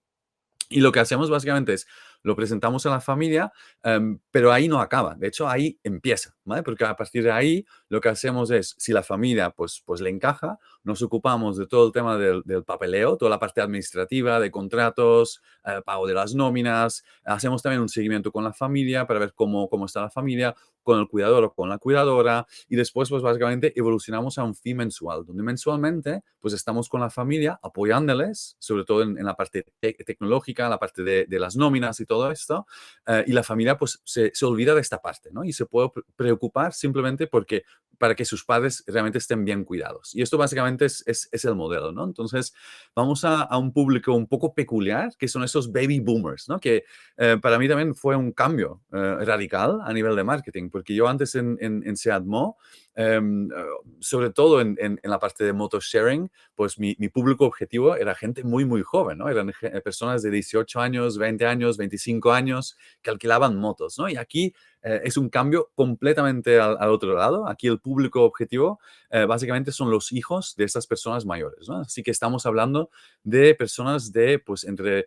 Y 0.72 0.80
lo 0.80 0.92
que 0.92 1.00
hacemos 1.02 1.30
básicamente 1.30 1.74
es, 1.74 1.88
lo 2.24 2.36
presentamos 2.36 2.86
a 2.86 2.90
la 2.90 3.02
familia, 3.02 3.52
em, 3.84 4.20
pero 4.32 4.52
ahí 4.52 4.68
no 4.68 4.80
acaba. 4.80 5.16
De 5.16 5.28
hecho, 5.28 5.48
ahí 5.48 5.80
empieza, 5.84 6.36
¿vale? 6.44 6.64
Porque 6.64 6.86
a 6.86 6.96
partir 6.96 7.24
de 7.24 7.32
ahí 7.32 7.66
lo 7.90 8.02
que 8.02 8.10
hacemos 8.10 8.52
es, 8.52 8.76
si 8.78 8.94
la 8.94 9.04
familia 9.04 9.52
pues, 9.52 9.82
pues 9.86 10.02
le 10.02 10.10
encaja, 10.10 10.60
nos 10.84 11.02
ocupamos 11.02 11.58
de 11.58 11.68
todo 11.68 11.88
el 11.88 11.92
tema 11.92 12.18
del, 12.18 12.44
papeleo, 12.66 13.18
toda 13.18 13.30
la 13.30 13.40
parte 13.40 13.62
administrativa, 13.62 14.40
de 14.40 14.52
contratos, 14.52 15.42
eh, 15.66 15.82
pago 15.86 16.08
de 16.08 16.14
las 16.14 16.36
nóminas, 16.36 17.04
hacemos 17.26 17.62
también 17.62 17.82
un 17.82 17.90
seguimiento 17.90 18.32
con 18.32 18.44
la 18.44 18.54
familia 18.54 19.08
para 19.08 19.20
ver 19.20 19.34
cómo, 19.34 19.70
cómo 19.70 19.86
está 19.86 20.02
la 20.02 20.10
familia, 20.10 20.56
con 20.84 21.00
el 21.00 21.08
cuidador 21.08 21.44
o 21.44 21.54
con 21.54 21.70
la 21.70 21.78
cuidadora 21.78 22.48
y 22.68 22.76
después 22.76 23.10
pues 23.10 23.22
básicamente 23.22 23.74
evolucionamos 23.76 24.38
a 24.38 24.44
un 24.44 24.56
fee 24.56 24.74
mensual, 24.74 25.26
donde 25.26 25.44
mensualmente 25.44 26.24
pues 26.40 26.54
estamos 26.54 26.90
con 26.90 27.02
la 27.02 27.10
familia 27.10 27.60
apoyándoles, 27.62 28.56
sobre 28.60 28.84
todo 28.84 29.04
en, 29.04 29.24
la 29.24 29.36
parte 29.36 29.66
tecnológica, 29.80 30.70
la 30.70 30.80
parte 30.80 31.04
de, 31.04 31.26
de, 31.28 31.40
las 31.40 31.56
nóminas 31.56 32.00
y 32.00 32.06
todo 32.12 32.30
esto, 32.30 32.68
eh, 33.08 33.24
y 33.26 33.32
la 33.32 33.42
familia 33.42 33.78
pues 33.78 34.02
se, 34.04 34.32
se, 34.34 34.46
olvida 34.46 34.76
de 34.76 34.82
esta 34.82 35.02
parte, 35.02 35.30
¿no? 35.32 35.46
Y 35.46 35.54
se 35.54 35.66
puede 35.66 35.92
preocupar 36.18 36.74
simplemente 36.74 37.26
porque 37.26 37.64
para 37.98 38.16
que 38.16 38.26
sus 38.26 38.44
padres 38.44 38.84
realmente 38.88 39.20
estén 39.20 39.46
bien 39.46 39.64
cuidados. 39.64 40.16
Y 40.16 40.22
esto 40.22 40.38
básicamente 40.38 40.86
es, 40.86 41.04
es, 41.06 41.46
el 41.46 41.56
modelo, 41.56 41.92
¿no? 41.92 42.04
Entonces, 42.04 42.54
vamos 42.96 43.24
a, 43.24 43.48
un 43.58 43.72
público 43.72 44.14
un 44.14 44.28
poco 44.28 44.54
peculiar, 44.54 45.12
que 45.18 45.28
son 45.28 45.44
esos 45.44 45.72
baby 45.72 46.00
boomers, 46.00 46.50
¿no? 46.50 46.60
Que 46.60 46.84
eh, 47.18 47.38
para 47.42 47.60
mí 47.60 47.68
también 47.68 47.94
fue 47.94 48.16
un 48.16 48.32
cambio 48.32 48.82
eh, 48.92 49.18
radical 49.24 49.80
a 49.84 49.94
nivel 49.94 50.16
de 50.16 50.24
marketing, 50.24 50.70
porque 50.70 50.96
yo 50.96 51.08
antes 51.08 51.36
en, 51.36 51.58
en, 51.62 51.84
en 51.86 51.96
Seatmo, 51.96 52.58
em, 52.96 53.52
eh, 53.52 53.56
sobre 54.00 54.32
todo 54.32 54.62
en, 54.62 54.76
en, 54.80 55.00
la 55.04 55.20
parte 55.20 55.44
de 55.44 55.54
moto 55.54 55.80
sharing, 55.80 56.32
pues 56.56 56.80
mi, 56.80 56.96
mi, 56.98 57.10
público 57.10 57.46
objetivo 57.46 57.96
era 57.96 58.16
gente 58.16 58.44
muy, 58.44 58.66
muy 58.66 58.82
joven, 58.82 59.20
¿no? 59.20 59.30
Eran 59.30 59.52
personas 59.84 60.24
de 60.24 60.32
18 60.32 60.80
años, 60.80 61.18
20 61.18 61.46
años, 61.46 61.78
25 61.78 62.32
años 62.32 62.78
que 63.02 63.12
alquilaban 63.12 63.58
motos, 63.58 63.98
¿no? 64.00 64.10
Y 64.10 64.18
aquí 64.18 64.54
eh, 64.84 65.02
es 65.04 65.18
un 65.18 65.30
cambio 65.30 65.72
completamente 65.76 66.60
al, 66.60 66.90
otro 66.90 67.14
lado. 67.14 67.48
Aquí 67.48 67.68
el 67.68 67.80
público 67.80 68.24
objetivo 68.24 68.80
eh, 69.10 69.26
básicamente 69.26 69.72
son 69.72 69.92
los 69.92 70.12
hijos 70.12 70.56
de 70.56 70.66
estas 70.66 70.88
personas 70.88 71.26
mayores. 71.26 71.70
Así 71.70 72.04
que 72.04 72.12
estamos 72.12 72.46
hablando 72.46 72.90
de 73.24 73.56
personas 73.56 74.12
de 74.12 74.40
pues 74.40 74.64
entre 74.64 75.06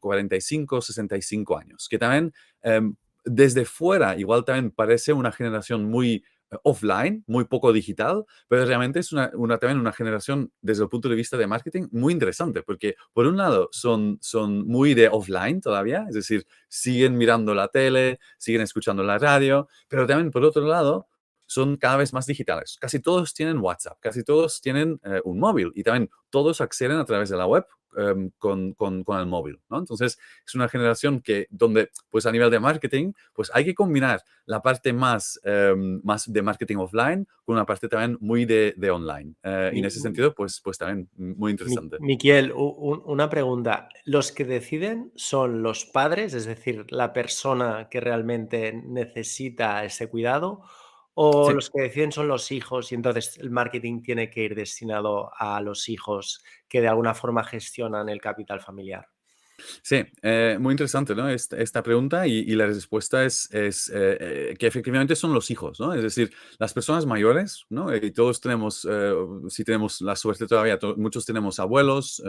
45 0.00 0.78
y 0.78 0.82
65 0.82 1.58
años, 1.58 1.88
que 1.88 1.98
también 1.98 2.32
em, 2.62 2.94
desde 3.24 3.64
fuera 3.64 4.16
igual 4.18 4.44
también 4.44 4.70
parece 4.70 5.12
una 5.12 5.30
generación 5.30 5.84
muy 5.84 6.24
offline, 6.62 7.24
muy 7.26 7.44
poco 7.44 7.72
digital, 7.72 8.24
pero 8.48 8.64
realmente 8.64 9.00
es 9.00 9.12
una, 9.12 9.30
también 9.58 9.78
una 9.78 9.92
generación 9.92 10.52
desde 10.60 10.82
el 10.82 10.88
punto 10.88 11.08
de 11.08 11.14
vista 11.14 11.36
de 11.36 11.46
marketing 11.46 11.88
muy 11.92 12.12
interesante, 12.12 12.62
porque 12.62 12.96
por 13.12 13.26
un 13.26 13.36
lado 13.36 13.68
son, 13.72 14.18
son 14.20 14.66
muy 14.66 14.94
de 14.94 15.08
offline 15.08 15.60
todavía, 15.60 16.04
es 16.08 16.14
decir, 16.14 16.46
siguen 16.68 17.16
mirando 17.16 17.54
la 17.54 17.68
tele, 17.68 18.18
siguen 18.38 18.62
escuchando 18.62 19.02
la 19.02 19.18
radio, 19.18 19.68
pero 19.88 20.06
también 20.06 20.30
por 20.30 20.44
otro 20.44 20.66
lado 20.66 21.08
son 21.46 21.76
cada 21.76 21.98
vez 21.98 22.12
más 22.12 22.26
digitales. 22.26 22.78
Casi 22.80 23.00
todos 23.00 23.34
tienen 23.34 23.58
WhatsApp, 23.58 23.98
casi 24.00 24.24
todos 24.24 24.60
tienen 24.60 24.98
eh, 25.04 25.20
un 25.24 25.38
móvil 25.38 25.70
y 25.74 25.82
también 25.82 26.10
todos 26.30 26.60
acceden 26.60 26.96
a 26.96 27.04
través 27.04 27.28
de 27.28 27.36
la 27.36 27.46
web 27.46 27.66
Em, 27.94 28.30
con, 28.38 28.72
con, 28.72 29.04
con, 29.04 29.20
el 29.20 29.26
móvil, 29.26 29.60
¿no? 29.68 29.78
Entonces, 29.78 30.18
es 30.46 30.54
una 30.54 30.66
generación 30.66 31.20
que, 31.20 31.46
donde, 31.50 31.90
pues 32.08 32.24
a 32.24 32.32
nivel 32.32 32.50
de 32.50 32.58
marketing, 32.58 33.12
pues 33.34 33.50
hay 33.52 33.66
que 33.66 33.74
combinar 33.74 34.22
la 34.46 34.62
parte 34.62 34.94
más, 34.94 35.38
em, 35.44 36.00
más 36.02 36.32
de 36.32 36.40
marketing 36.40 36.76
offline 36.76 37.28
con 37.44 37.56
una 37.56 37.66
parte 37.66 37.88
también 37.88 38.16
muy 38.20 38.46
de, 38.46 38.72
de 38.78 38.90
online. 38.90 39.34
Eh, 39.42 39.72
y 39.74 39.80
en 39.80 39.84
ese 39.84 40.00
sentido, 40.00 40.34
pues, 40.34 40.62
pues 40.64 40.78
también 40.78 41.10
muy 41.16 41.50
interesante. 41.50 41.98
Miquel, 42.00 42.52
una 42.54 43.28
pregunta. 43.28 43.90
¿Los 44.04 44.32
que 44.32 44.46
deciden 44.46 45.12
son 45.14 45.62
los 45.62 45.84
padres, 45.84 46.32
es 46.32 46.46
decir, 46.46 46.86
la 46.90 47.12
persona 47.12 47.88
que 47.90 48.00
realmente 48.00 48.72
necesita 48.72 49.84
ese 49.84 50.08
cuidado? 50.08 50.62
¿O 51.14 51.52
los 51.52 51.70
que 51.70 51.82
deciden 51.82 52.10
son 52.10 52.28
los 52.28 52.50
hijos 52.52 52.90
y 52.90 52.94
entonces 52.94 53.38
el 53.38 53.50
marketing 53.50 54.00
tiene 54.02 54.30
que 54.30 54.44
ir 54.44 54.54
destinado 54.54 55.30
a 55.36 55.60
los 55.60 55.88
hijos 55.88 56.42
que 56.68 56.80
de 56.80 56.88
alguna 56.88 57.14
forma 57.14 57.44
gestionan 57.44 58.08
el 58.08 58.20
capital 58.20 58.60
familiar? 58.60 59.06
Sí, 59.82 60.02
eh, 60.22 60.56
muy 60.60 60.72
interesante 60.72 61.14
¿no? 61.14 61.28
esta, 61.28 61.82
pregunta 61.82 62.26
y, 62.26 62.44
la 62.54 62.66
respuesta 62.66 63.24
es, 63.24 63.48
es 63.52 63.88
eh, 63.88 64.16
eh, 64.20 64.56
que 64.58 64.66
efectivamente 64.66 65.14
son 65.16 65.32
los 65.32 65.50
hijos, 65.50 65.78
¿no? 65.80 65.92
Es 65.94 66.02
decir, 66.02 66.32
las 66.58 66.72
personas 66.72 67.06
mayores, 67.06 67.64
¿no? 67.68 67.94
Y 67.94 68.10
todos 68.12 68.40
tenemos, 68.40 68.86
si 69.48 69.64
tenemos 69.64 70.00
la 70.00 70.16
suerte 70.16 70.46
todavía, 70.46 70.78
muchos 70.96 71.24
tenemos 71.24 71.60
abuelos, 71.60 72.22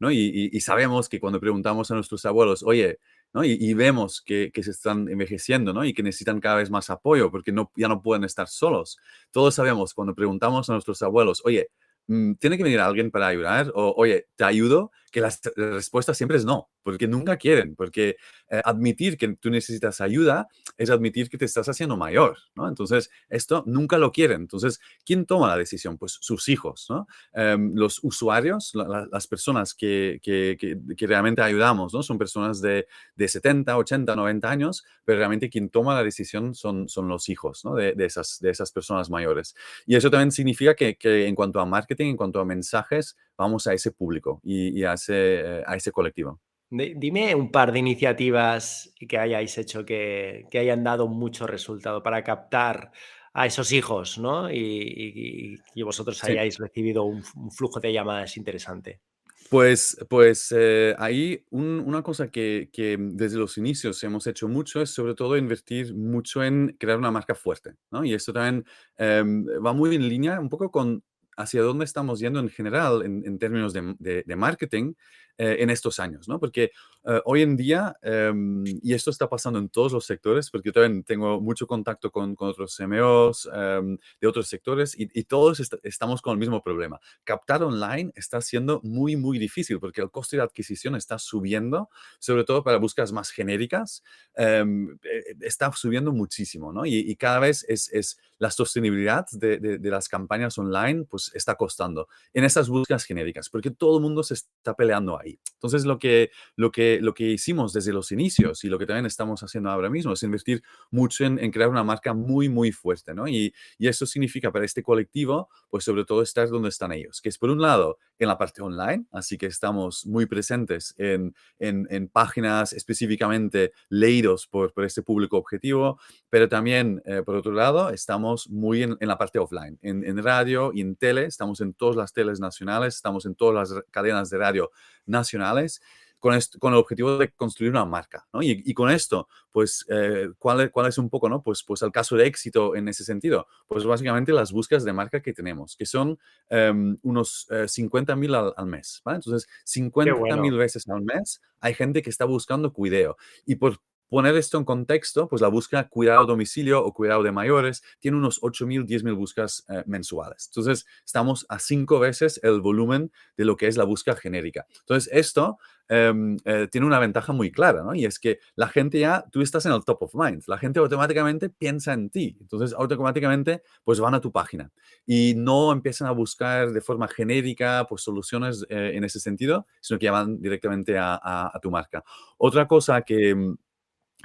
¿no? 0.00 0.10
Y, 0.10 0.50
y, 0.52 0.60
sabemos 0.60 1.08
que 1.08 1.20
cuando 1.20 1.40
preguntamos 1.40 1.90
a 1.90 1.94
nuestros 1.94 2.24
abuelos, 2.26 2.62
oye, 2.62 2.98
y, 3.44 3.74
vemos 3.74 4.22
que, 4.22 4.50
se 4.54 4.70
están 4.70 5.08
envejeciendo, 5.08 5.72
¿no? 5.72 5.84
Y 5.84 5.92
que 5.92 6.02
necesitan 6.02 6.40
cada 6.40 6.56
vez 6.56 6.70
más 6.70 6.90
apoyo 6.90 7.30
porque 7.30 7.52
no, 7.52 7.70
ya 7.76 7.88
no 7.88 8.02
pueden 8.02 8.24
estar 8.24 8.48
solos. 8.48 8.98
Todos 9.30 9.54
sabemos 9.54 9.94
cuando 9.94 10.14
preguntamos 10.14 10.68
a 10.68 10.72
nuestros 10.72 11.02
abuelos, 11.02 11.42
oye, 11.44 11.68
¿tiene 12.06 12.56
que 12.56 12.62
venir 12.62 12.80
alguien 12.80 13.10
para 13.10 13.28
ayudar? 13.28 13.72
O, 13.74 13.94
oye, 13.96 14.28
¿te 14.36 14.44
ayudo? 14.44 14.90
Que 15.10 15.20
la 15.20 15.32
respuesta 15.56 16.14
siempre 16.14 16.36
es 16.36 16.44
no 16.44 16.68
porque 16.86 17.08
nunca 17.08 17.36
quieren, 17.36 17.74
porque 17.74 18.16
eh, 18.48 18.62
admitir 18.64 19.16
que 19.16 19.26
tú 19.38 19.50
necesitas 19.50 20.00
ayuda 20.00 20.46
es 20.78 20.88
admitir 20.88 21.28
que 21.28 21.36
te 21.36 21.44
estás 21.44 21.68
haciendo 21.68 21.96
mayor, 21.96 22.38
¿no? 22.54 22.68
Entonces, 22.68 23.10
esto 23.28 23.64
nunca 23.66 23.98
lo 23.98 24.12
quieren. 24.12 24.42
Entonces, 24.42 24.78
¿quién 25.04 25.26
toma 25.26 25.48
la 25.48 25.56
decisión? 25.56 25.98
Pues 25.98 26.16
sus 26.20 26.48
hijos, 26.48 26.86
¿no? 26.88 27.08
Em, 27.32 27.72
los 27.74 27.98
usuarios, 28.04 28.70
las 28.76 29.26
personas 29.26 29.74
que, 29.74 30.20
que, 30.22 30.56
que, 30.56 31.06
realmente 31.08 31.42
ayudamos, 31.42 31.92
¿no? 31.92 32.04
Son 32.04 32.18
personas 32.18 32.60
de, 32.60 32.86
de, 33.16 33.26
70, 33.26 33.76
80, 33.76 34.14
90 34.14 34.48
años, 34.48 34.84
pero 35.04 35.18
realmente 35.18 35.50
quien 35.50 35.70
toma 35.70 35.92
la 35.92 36.04
decisión 36.04 36.54
son, 36.54 36.88
son 36.88 37.08
los 37.08 37.28
hijos, 37.28 37.64
¿no? 37.64 37.74
De, 37.74 37.94
de 37.94 38.04
esas, 38.04 38.38
de 38.38 38.50
esas 38.50 38.70
personas 38.70 39.10
mayores. 39.10 39.56
Y 39.86 39.96
eso 39.96 40.08
también 40.08 40.30
significa 40.30 40.76
que, 40.76 40.96
en 41.26 41.34
cuanto 41.34 41.58
a 41.58 41.66
marketing, 41.66 41.95
en 42.04 42.16
cuanto 42.16 42.40
a 42.40 42.44
mensajes, 42.44 43.16
vamos 43.36 43.66
a 43.66 43.74
ese 43.74 43.92
público 43.92 44.40
y, 44.42 44.82
a, 44.84 44.94
ese, 44.94 45.14
eh, 45.14 45.62
a 45.66 45.76
ese 45.76 45.92
colectivo. 45.92 46.40
Dime 46.68 47.32
un 47.34 47.52
par 47.52 47.70
de 47.70 47.78
iniciativas 47.78 48.92
que 49.08 49.18
hayáis 49.18 49.56
hecho 49.56 49.84
que, 49.84 50.48
hayan 50.52 50.82
dado 50.82 51.06
mucho 51.06 51.46
resultado 51.46 52.02
para 52.02 52.24
captar 52.24 52.90
a 53.32 53.46
esos 53.46 53.70
hijos, 53.70 54.18
¿no? 54.18 54.50
Y, 54.50 55.60
vosotros 55.84 56.22
hayáis 56.24 56.58
recibido 56.58 57.04
un, 57.04 57.22
flujo 57.52 57.78
de 57.78 57.92
llamadas 57.92 58.36
interesante. 58.36 59.00
Pues, 59.48 59.96
pues 60.08 60.52
eh, 60.56 60.96
ahí 60.98 61.44
una 61.50 62.02
cosa 62.02 62.32
que, 62.32 62.68
desde 62.98 63.38
los 63.38 63.56
inicios 63.58 64.02
hemos 64.02 64.26
hecho 64.26 64.48
mucho 64.48 64.82
es 64.82 64.90
sobre 64.90 65.14
todo 65.14 65.36
invertir 65.36 65.94
mucho 65.94 66.42
en 66.42 66.76
crear 66.80 66.98
una 66.98 67.12
marca 67.12 67.36
fuerte, 67.36 67.74
¿no? 67.92 68.04
Y 68.04 68.12
esto 68.12 68.32
también 68.32 68.64
em, 68.96 69.46
va 69.64 69.72
muy 69.72 69.94
en 69.94 70.08
línea 70.08 70.40
un 70.40 70.48
poco 70.48 70.72
con 70.72 71.04
hacia 71.36 71.62
dónde 71.62 71.84
estamos 71.84 72.18
yendo 72.20 72.40
en 72.40 72.48
general 72.48 73.02
en, 73.04 73.38
términos 73.38 73.72
de, 73.72 74.36
marketing 74.36 74.94
eh, 75.38 75.56
en 75.60 75.70
estos 75.70 76.00
años, 76.00 76.28
¿no? 76.28 76.40
Porque 76.40 76.70
eh, 77.04 77.20
hoy 77.24 77.42
en 77.42 77.56
día, 77.56 77.94
em, 78.02 78.64
y 78.66 78.94
esto 78.94 79.10
está 79.10 79.28
pasando 79.28 79.58
en 79.58 79.68
todos 79.68 79.92
los 79.92 80.06
sectores, 80.06 80.50
porque 80.50 80.70
yo 80.70 80.72
también 80.72 81.04
tengo 81.04 81.40
mucho 81.40 81.66
contacto 81.66 82.10
con, 82.10 82.34
otros 82.38 82.74
CMOs 82.76 83.48
em, 83.52 83.98
de 84.20 84.26
otros 84.26 84.48
sectores 84.48 84.94
y, 84.98 85.06
todos 85.24 85.60
estamos 85.82 86.22
con 86.22 86.32
el 86.32 86.38
mismo 86.38 86.62
problema. 86.62 87.00
Captar 87.24 87.62
online 87.62 88.12
está 88.14 88.40
siendo 88.40 88.80
muy, 88.82 89.16
muy 89.16 89.38
difícil 89.38 89.78
porque 89.78 90.00
el 90.00 90.10
coste 90.10 90.36
de 90.36 90.42
adquisición 90.42 90.96
está 90.96 91.18
subiendo, 91.18 91.90
sobre 92.18 92.44
todo 92.44 92.64
para 92.64 92.78
búsquedas 92.78 93.12
más 93.12 93.30
genéricas, 93.30 94.02
em, 94.36 94.98
eh, 95.02 95.36
está 95.40 95.70
subiendo 95.72 96.12
muchísimo, 96.12 96.72
¿no? 96.72 96.86
Y, 96.86 97.14
cada 97.16 97.40
vez 97.40 97.64
es, 97.68 97.88
es 97.92 98.18
la 98.38 98.50
sostenibilidad 98.50 99.26
de, 99.32 99.58
de, 99.58 99.90
las 99.90 100.08
campañas 100.08 100.58
online, 100.58 101.04
pues 101.04 101.25
está 101.34 101.54
costando 101.54 102.08
en 102.32 102.44
esas 102.44 102.68
búsquedas 102.68 103.04
genéricas, 103.04 103.50
porque 103.50 103.70
todo 103.70 103.96
el 103.98 104.02
mundo 104.02 104.22
se 104.22 104.34
está 104.34 104.74
peleando 104.74 105.18
ahí. 105.18 105.38
Entonces, 105.54 105.84
lo 105.84 105.98
que, 105.98 106.30
lo 106.56 106.70
que, 106.70 106.98
lo 107.00 107.14
que 107.14 107.24
hicimos 107.24 107.72
desde 107.72 107.92
los 107.92 108.12
inicios 108.12 108.64
y 108.64 108.68
lo 108.68 108.78
que 108.78 108.86
también 108.86 109.06
estamos 109.06 109.42
haciendo 109.42 109.70
ahora 109.70 109.90
mismo 109.90 110.12
es 110.12 110.22
invertir 110.22 110.62
mucho 110.90 111.24
en, 111.24 111.38
en 111.38 111.50
crear 111.50 111.70
una 111.70 111.84
marca 111.84 112.14
muy, 112.14 112.48
muy 112.48 112.72
fuerte, 112.72 113.14
¿no? 113.14 113.26
Y, 113.26 113.54
y, 113.78 113.88
eso 113.88 114.06
significa 114.06 114.52
para 114.52 114.64
este 114.64 114.82
colectivo, 114.82 115.48
pues 115.68 115.84
sobre 115.84 116.04
todo 116.04 116.22
estar 116.22 116.48
donde 116.48 116.68
están 116.68 116.92
ellos, 116.92 117.20
que 117.20 117.28
es 117.28 117.38
por 117.38 117.50
un 117.50 117.60
lado 117.60 117.98
en 118.18 118.28
la 118.28 118.38
parte 118.38 118.62
online, 118.62 119.06
así 119.12 119.38
que 119.38 119.46
estamos 119.46 120.06
muy 120.06 120.26
presentes 120.26 120.94
en, 120.96 121.34
en, 121.58 121.86
en 121.90 122.08
páginas 122.08 122.72
específicamente 122.72 123.72
leídos 123.88 124.46
por, 124.46 124.72
por 124.72 124.84
este 124.84 125.02
público 125.02 125.36
objetivo, 125.36 125.98
pero 126.30 126.48
también, 126.48 127.02
eh, 127.04 127.22
por 127.24 127.36
otro 127.36 127.52
lado, 127.52 127.90
estamos 127.90 128.48
muy 128.48 128.82
en, 128.82 128.96
en 129.00 129.08
la 129.08 129.18
parte 129.18 129.38
offline, 129.38 129.78
en, 129.82 130.04
en 130.04 130.22
radio 130.22 130.72
y 130.72 130.80
en 130.80 130.96
tele, 130.96 131.15
estamos 131.24 131.60
en 131.60 131.74
todas 131.74 131.96
las 131.96 132.12
teles 132.12 132.40
nacionales, 132.40 132.96
estamos 132.96 133.26
en 133.26 133.34
todas 133.34 133.70
las 133.70 133.84
cadenas 133.90 134.30
de 134.30 134.38
radio 134.38 134.70
nacionales 135.06 135.80
con, 136.18 136.38
con 136.58 136.72
el 136.72 136.78
objetivo 136.78 137.18
de 137.18 137.30
construir 137.30 137.70
una 137.70 137.84
marca. 137.84 138.26
¿no? 138.32 138.42
Y, 138.42 138.74
con 138.74 138.90
esto, 138.90 139.28
pues, 139.52 139.84
eh, 139.88 140.30
¿cuál, 140.38 140.70
¿cuál, 140.70 140.86
es 140.88 140.98
un 140.98 141.08
poco, 141.08 141.28
¿no? 141.28 141.42
Pues, 141.42 141.62
pues 141.62 141.82
el 141.82 141.92
caso 141.92 142.16
de 142.16 142.26
éxito 142.26 142.74
en 142.74 142.88
ese 142.88 143.04
sentido? 143.04 143.46
Pues 143.66 143.84
básicamente 143.84 144.32
las 144.32 144.52
búsquedas 144.52 144.84
de 144.84 144.92
marca 144.92 145.20
que 145.20 145.32
tenemos, 145.32 145.76
que 145.76 145.86
son 145.86 146.18
em, 146.48 146.98
unos 147.02 147.46
50.000 147.50 148.24
eh, 148.34 148.36
al, 148.36 148.54
al, 148.56 148.66
mes. 148.66 149.02
¿vale? 149.04 149.16
Entonces, 149.16 149.48
50.000 149.66 150.56
veces 150.56 150.88
al 150.88 151.02
mes 151.02 151.40
hay 151.60 151.74
gente 151.74 152.02
que 152.02 152.10
está 152.10 152.24
buscando 152.24 152.72
cuideo. 152.72 153.16
Y 153.44 153.56
por 153.56 153.80
poner 154.08 154.36
esto 154.36 154.58
en 154.58 154.64
contexto, 154.64 155.28
pues 155.28 155.42
la 155.42 155.48
búsqueda 155.48 155.88
cuidado 155.88 156.20
a 156.20 156.26
domicilio 156.26 156.84
o 156.84 156.92
cuidado 156.92 157.22
de 157.22 157.32
mayores 157.32 157.82
tiene 157.98 158.16
unos 158.16 158.40
8.000, 158.40 158.86
10.000 158.86 159.14
búsquedas 159.16 159.64
eh, 159.68 159.82
mensuales. 159.86 160.48
Entonces, 160.50 160.86
estamos 161.04 161.46
a 161.48 161.58
cinco 161.58 161.98
veces 161.98 162.40
el 162.42 162.60
volumen 162.60 163.10
de 163.36 163.44
lo 163.44 163.56
que 163.56 163.66
es 163.66 163.76
la 163.76 163.84
búsqueda 163.84 164.16
genérica. 164.16 164.66
Entonces, 164.80 165.12
esto 165.12 165.58
em, 165.88 166.36
eh, 166.44 166.68
tiene 166.70 166.86
una 166.86 166.98
ventaja 166.98 167.32
muy 167.32 167.52
clara, 167.52 167.82
¿no? 167.82 167.94
Y 167.94 168.04
es 168.04 168.18
que 168.18 168.40
la 168.56 168.68
gente 168.68 168.98
ya, 168.98 169.24
tú 169.30 169.40
estás 169.40 169.66
en 169.66 169.72
el 169.72 169.84
top 169.84 170.02
of 170.02 170.14
mind, 170.14 170.42
la 170.46 170.58
gente 170.58 170.80
automáticamente 170.80 171.48
piensa 171.48 171.92
en 171.92 172.10
ti. 172.10 172.36
Entonces, 172.40 172.74
automáticamente, 172.76 173.62
pues 173.84 174.00
van 174.00 174.14
a 174.14 174.20
tu 174.20 174.32
página 174.32 174.70
y 175.04 175.34
no 175.36 175.72
empiezan 175.72 176.08
a 176.08 176.12
buscar 176.12 176.72
de 176.72 176.80
forma 176.80 177.08
genérica, 177.08 177.86
pues 177.88 178.02
soluciones 178.02 178.64
eh, 178.68 178.92
en 178.94 179.04
ese 179.04 179.20
sentido, 179.20 179.66
sino 179.80 179.98
que 179.98 180.04
ya 180.04 180.12
van 180.12 180.40
directamente 180.40 180.98
a, 180.98 181.18
a 181.22 181.58
tu 181.60 181.70
marca. 181.70 182.04
Otra 182.38 182.66
cosa 182.66 183.02
que 183.02 183.56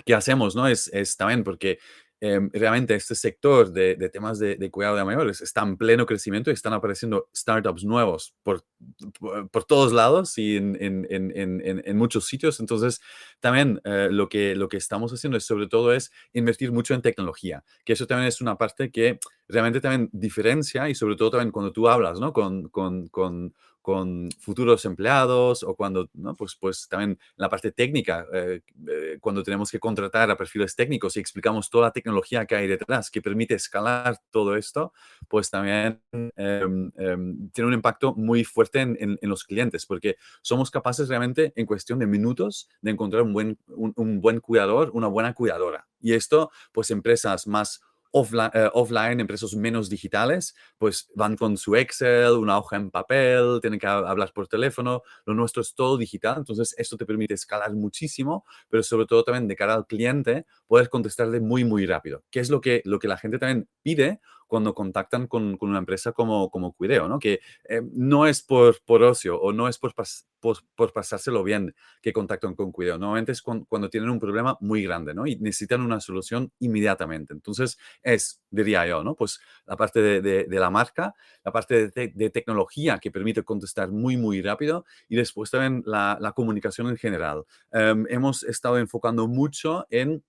que 0.05 0.13
hacemos, 0.13 0.55
¿no? 0.55 0.67
Es, 0.67 0.89
es 0.93 1.17
también 1.17 1.43
porque 1.43 1.79
em, 2.19 2.49
realmente 2.53 2.93
este 2.93 3.15
sector 3.15 3.71
de, 3.71 3.95
temas 4.09 4.37
de, 4.37 4.69
cuidado 4.69 4.95
de 4.95 5.03
mayores 5.03 5.41
está 5.41 5.61
en 5.63 5.75
pleno 5.77 6.05
crecimiento 6.05 6.51
y 6.51 6.53
están 6.53 6.73
apareciendo 6.73 7.29
startups 7.35 7.83
nuevos 7.83 8.35
por, 8.43 8.63
por, 9.51 9.63
todos 9.65 9.91
lados 9.91 10.37
y 10.37 10.57
en, 10.57 10.77
en, 10.79 11.07
en, 11.09 11.81
en, 11.83 11.97
muchos 11.97 12.27
sitios. 12.27 12.59
Entonces, 12.59 13.01
también 13.39 13.81
eh, 13.85 14.09
lo, 14.11 14.29
que, 14.29 14.55
lo 14.55 14.69
que 14.69 14.77
estamos 14.77 15.11
haciendo 15.11 15.37
es 15.37 15.45
sobre 15.45 15.67
todo 15.67 15.93
es 15.93 16.11
invertir 16.33 16.71
mucho 16.71 16.93
en 16.93 17.01
tecnología, 17.01 17.63
que 17.85 17.93
eso 17.93 18.05
también 18.05 18.27
es 18.27 18.39
una 18.39 18.57
parte 18.57 18.91
que 18.91 19.19
realmente 19.47 19.81
también 19.81 20.09
diferencia 20.13 20.89
y 20.89 20.95
sobre 20.95 21.15
todo 21.15 21.31
también 21.31 21.51
cuando 21.51 21.71
tú 21.71 21.89
hablas, 21.89 22.19
¿no? 22.19 22.33
Con, 22.33 22.69
con, 22.69 23.07
con 23.07 23.53
con 23.81 24.29
futuros 24.39 24.85
empleados 24.85 25.63
o 25.63 25.75
cuando, 25.75 26.09
¿no? 26.13 26.35
pues, 26.35 26.55
pues 26.55 26.87
también 26.87 27.19
la 27.35 27.49
parte 27.49 27.71
técnica, 27.71 28.25
eh, 28.33 28.61
eh, 28.87 29.17
cuando 29.19 29.43
tenemos 29.43 29.71
que 29.71 29.79
contratar 29.79 30.29
a 30.29 30.37
perfiles 30.37 30.75
técnicos 30.75 31.17
y 31.17 31.19
explicamos 31.19 31.69
toda 31.69 31.87
la 31.87 31.91
tecnología 31.91 32.45
que 32.45 32.55
hay 32.55 32.67
detrás 32.67 33.09
que 33.09 33.21
permite 33.21 33.55
escalar 33.55 34.19
todo 34.29 34.55
esto, 34.55 34.93
pues 35.27 35.49
también 35.49 36.01
em, 36.11 36.91
em, 36.95 37.49
tiene 37.49 37.67
un 37.67 37.73
impacto 37.73 38.13
muy 38.13 38.43
fuerte 38.43 38.81
en, 38.81 38.97
en, 38.99 39.29
los 39.29 39.43
clientes 39.43 39.85
porque 39.85 40.17
somos 40.41 40.69
capaces 40.69 41.07
realmente 41.07 41.53
en 41.55 41.65
cuestión 41.65 41.99
de 41.99 42.07
minutos 42.07 42.69
de 42.81 42.91
encontrar 42.91 43.23
un 43.23 43.33
buen, 43.33 43.57
un 43.67 44.21
buen 44.21 44.39
cuidador, 44.39 44.91
una 44.93 45.07
buena 45.07 45.33
cuidadora. 45.33 45.87
Y 46.01 46.13
esto, 46.13 46.51
pues 46.71 46.91
empresas 46.91 47.47
más 47.47 47.81
eh, 48.13 48.69
offline, 48.74 49.19
empresas 49.19 49.56
menos 49.56 49.89
digitales, 49.89 50.56
pues 50.78 51.10
van 51.15 51.38
con 51.38 51.58
su 51.58 51.76
Excel, 51.76 52.34
una 52.34 52.58
hoja 52.58 52.76
en 52.76 52.91
papel, 52.91 53.60
tienen 53.62 53.80
que 53.80 53.88
hablar 53.88 54.32
por 54.34 54.47
teléfono. 54.47 55.02
Lo 55.26 55.34
nuestro 55.34 55.62
es 55.62 55.74
todo 55.74 55.97
digital, 55.97 56.36
entonces 56.38 56.76
esto 56.78 56.97
te 56.97 57.06
permite 57.06 57.34
escalar 57.34 57.74
muchísimo, 57.74 58.45
pero 58.69 58.84
sobre 58.84 59.06
todo 59.06 59.24
también 59.24 59.47
de 59.47 59.56
cara 59.56 59.74
al 59.74 59.88
cliente, 59.88 60.45
poder 60.67 60.89
contestarle 60.89 61.39
muy, 61.39 61.63
muy 61.63 61.86
rápido, 61.86 62.24
que 62.30 62.39
es 62.39 62.50
lo 62.50 62.62
que, 62.62 62.82
lo 62.86 63.00
que 63.00 63.08
la 63.08 63.17
gente 63.17 63.39
también 63.39 63.69
pide 63.82 64.19
cuando 64.51 64.75
contactan 64.75 65.27
con, 65.27 65.55
con 65.55 65.69
una 65.69 65.79
empresa 65.79 66.11
como, 66.11 66.49
como 66.51 66.73
Cuideo, 66.73 67.07
¿no? 67.07 67.19
Que 67.19 67.39
eh, 67.69 67.81
no 67.93 68.27
es 68.27 68.41
por, 68.41 68.81
por 68.83 69.01
ocio 69.01 69.39
o 69.39 69.53
no 69.53 69.69
es 69.69 69.77
por, 69.77 69.93
por, 70.41 70.91
pasárselo 70.91 71.41
bien 71.41 71.73
que 72.01 72.11
contactan 72.11 72.53
con 72.53 72.73
Cuideo. 72.73 72.97
Normalmente 72.97 73.31
es 73.31 73.41
cuando 73.41 73.89
tienen 73.89 74.09
un 74.09 74.19
problema 74.19 74.57
muy 74.59 74.83
grande, 74.83 75.13
¿no? 75.13 75.25
Y 75.25 75.37
necesitan 75.37 75.79
una 75.79 76.01
solución 76.01 76.51
inmediatamente. 76.59 77.31
Entonces, 77.33 77.77
es, 78.03 78.41
diría 78.49 78.85
yo, 78.85 79.05
¿no? 79.05 79.15
Pues 79.15 79.39
la 79.65 79.77
parte 79.77 80.01
de, 80.01 80.21
de, 80.21 80.59
la 80.59 80.69
marca, 80.69 81.15
la 81.45 81.53
parte 81.53 81.87
de, 81.87 82.29
tecnología 82.29 82.99
que 82.99 83.09
permite 83.09 83.43
contestar 83.43 83.89
muy, 83.89 84.17
muy 84.17 84.41
rápido 84.41 84.83
y 85.07 85.15
después 85.15 85.49
también 85.49 85.81
la, 85.85 86.17
la 86.19 86.33
comunicación 86.33 86.89
en 86.89 86.97
general. 86.97 87.45
Em, 87.71 88.05
hemos 88.09 88.43
estado 88.43 88.79
enfocando 88.79 89.29
mucho 89.29 89.87
en 89.89 90.25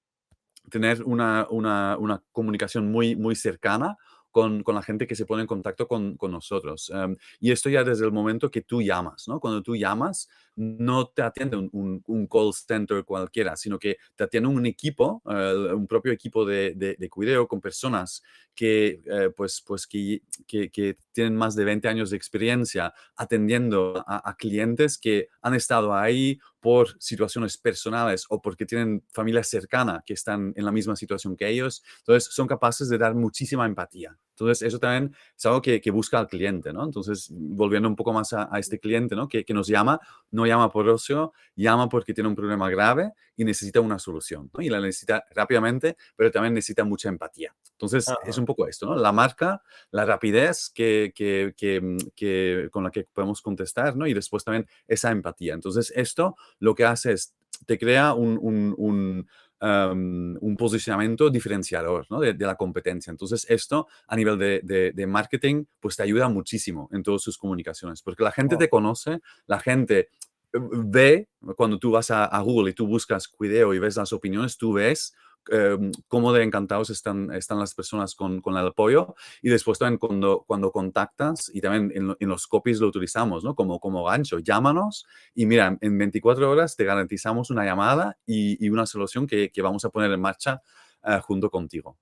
tener 0.70 1.02
una, 1.02 1.46
una, 1.50 1.96
una, 1.98 2.22
comunicación 2.32 2.90
muy, 2.90 3.16
muy 3.16 3.34
cercana 3.34 3.96
con, 4.32 4.62
con, 4.62 4.74
la 4.74 4.82
gente 4.82 5.06
que 5.06 5.14
se 5.14 5.26
pone 5.26 5.42
en 5.42 5.46
contacto 5.46 5.86
con, 5.86 6.16
con 6.16 6.32
nosotros. 6.32 6.90
Em, 6.92 7.16
y 7.38 7.52
esto 7.52 7.68
ya 7.68 7.84
desde 7.84 8.06
el 8.06 8.12
momento 8.12 8.50
que 8.50 8.62
tú 8.62 8.82
llamas, 8.82 9.28
¿no? 9.28 9.38
Cuando 9.38 9.62
tú 9.62 9.76
llamas, 9.76 10.28
no 10.56 11.06
te 11.06 11.22
atiende 11.22 11.56
un, 11.56 12.02
un, 12.06 12.26
call 12.26 12.52
center 12.52 13.04
cualquiera, 13.04 13.56
sino 13.56 13.78
que 13.78 13.98
te 14.16 14.24
atiende 14.24 14.48
un 14.48 14.66
equipo, 14.66 15.22
eh, 15.30 15.72
un 15.74 15.86
propio 15.86 16.12
equipo 16.12 16.44
de, 16.44 16.74
de, 16.74 17.08
cuidado 17.08 17.46
con 17.46 17.60
personas 17.60 18.22
que, 18.54 19.02
eh, 19.06 19.30
pues, 19.36 19.62
pues 19.66 19.86
que, 19.86 20.22
que, 20.46 20.96
tienen 21.12 21.36
más 21.36 21.54
de 21.54 21.64
20 21.64 21.88
años 21.88 22.10
de 22.10 22.16
experiencia 22.16 22.94
atendiendo 23.16 24.02
a, 24.06 24.34
clientes 24.36 24.98
que 24.98 25.28
han 25.42 25.54
estado 25.54 25.94
ahí 25.94 26.38
por 26.62 26.96
situaciones 27.02 27.58
personales 27.58 28.24
o 28.30 28.40
porque 28.40 28.64
tienen 28.64 29.04
familia 29.12 29.42
cercana 29.42 30.02
que 30.06 30.14
están 30.14 30.54
en 30.56 30.64
la 30.64 30.72
misma 30.72 30.96
situación 30.96 31.36
que 31.36 31.48
ellos. 31.48 31.82
Entonces, 31.98 32.32
son 32.32 32.46
capaces 32.46 32.88
de 32.88 32.98
dar 32.98 33.14
muchísima 33.14 33.66
empatía. 33.66 34.16
Entonces, 34.42 34.66
eso 34.66 34.80
también 34.80 35.14
es 35.36 35.46
algo 35.46 35.62
que, 35.62 35.80
que 35.80 35.90
busca 35.92 36.18
el 36.18 36.26
cliente, 36.26 36.72
¿no? 36.72 36.84
Entonces, 36.84 37.28
volviendo 37.30 37.88
un 37.88 37.94
poco 37.94 38.12
más 38.12 38.32
a, 38.32 38.48
a 38.50 38.58
este 38.58 38.80
cliente, 38.80 39.14
¿no? 39.14 39.28
Que, 39.28 39.44
que, 39.44 39.54
nos 39.54 39.68
llama, 39.68 40.00
no 40.32 40.46
llama 40.46 40.70
por 40.70 40.88
ocio, 40.88 41.32
llama 41.54 41.88
porque 41.88 42.12
tiene 42.12 42.28
un 42.28 42.34
problema 42.34 42.68
grave 42.68 43.12
y 43.36 43.44
necesita 43.44 43.80
una 43.80 44.00
solución, 44.00 44.50
¿no? 44.52 44.60
Y 44.60 44.68
la 44.68 44.80
necesita 44.80 45.24
rápidamente, 45.30 45.96
pero 46.16 46.32
también 46.32 46.54
necesita 46.54 46.82
mucha 46.84 47.08
empatía. 47.08 47.54
Entonces, 47.72 48.06
es 48.24 48.36
un 48.36 48.44
poco 48.44 48.66
esto, 48.66 48.86
¿no? 48.86 48.96
La 48.96 49.12
marca, 49.12 49.62
la 49.92 50.04
rapidez 50.04 50.70
que, 50.74 51.12
que, 51.14 52.68
con 52.70 52.84
la 52.84 52.90
que 52.90 53.04
podemos 53.12 53.40
contestar, 53.42 53.96
¿no? 53.96 54.08
Y 54.08 54.14
después 54.14 54.42
también 54.42 54.66
esa 54.88 55.12
empatía. 55.12 55.54
Entonces, 55.54 55.92
esto 55.94 56.34
lo 56.58 56.74
que 56.74 56.84
hace 56.84 57.12
es, 57.12 57.34
te 57.66 57.78
crea 57.78 58.14
un, 58.14 58.38
un, 58.42 58.74
un 58.76 59.28
un 59.62 60.56
posicionamiento 60.58 61.30
diferenciador 61.30 62.06
¿no? 62.10 62.20
de, 62.20 62.34
la 62.34 62.56
competencia. 62.56 63.10
Entonces, 63.10 63.46
esto 63.48 63.86
a 64.08 64.16
nivel 64.16 64.38
de, 64.38 64.92
de, 64.94 65.06
marketing, 65.06 65.64
pues 65.78 65.96
te 65.96 66.02
ayuda 66.02 66.28
muchísimo 66.28 66.88
en 66.92 67.02
todas 67.02 67.22
sus 67.22 67.38
comunicaciones, 67.38 68.02
porque 68.02 68.24
la 68.24 68.32
gente 68.32 68.56
te 68.56 68.68
conoce, 68.68 69.20
la 69.46 69.60
gente 69.60 70.08
ve, 70.52 71.28
cuando 71.56 71.78
tú 71.78 71.92
vas 71.92 72.10
a, 72.10 72.40
Google 72.40 72.70
y 72.70 72.74
tú 72.74 72.86
buscas 72.86 73.28
Cuideo 73.28 73.72
y 73.74 73.78
ves 73.78 73.96
las 73.96 74.12
opiniones, 74.12 74.56
tú 74.56 74.72
ves 74.72 75.14
em, 75.50 75.92
cómo 76.08 76.32
de 76.32 76.42
encantados 76.42 76.90
están, 76.90 77.32
están 77.32 77.58
las 77.58 77.74
personas 77.74 78.14
con, 78.14 78.40
con, 78.40 78.56
el 78.56 78.66
apoyo 78.66 79.14
y 79.42 79.48
después 79.48 79.78
también 79.78 79.98
cuando, 79.98 80.44
cuando 80.46 80.70
contactas 80.70 81.50
y 81.52 81.60
también 81.60 82.16
en, 82.18 82.28
los 82.28 82.46
copies 82.46 82.80
lo 82.80 82.88
utilizamos, 82.88 83.44
¿no? 83.44 83.54
Como, 83.54 83.80
como 83.80 84.04
gancho, 84.04 84.38
llámanos 84.38 85.06
y 85.34 85.46
mira, 85.46 85.76
en 85.80 85.98
24 85.98 86.50
horas 86.50 86.76
te 86.76 86.84
garantizamos 86.84 87.50
una 87.50 87.64
llamada 87.64 88.18
y, 88.26 88.64
y 88.64 88.68
una 88.70 88.86
solución 88.86 89.26
que, 89.26 89.50
que, 89.50 89.62
vamos 89.62 89.84
a 89.84 89.90
poner 89.90 90.10
en 90.12 90.20
marcha 90.20 90.62
uh, 91.04 91.20
junto 91.20 91.50
contigo. 91.50 91.96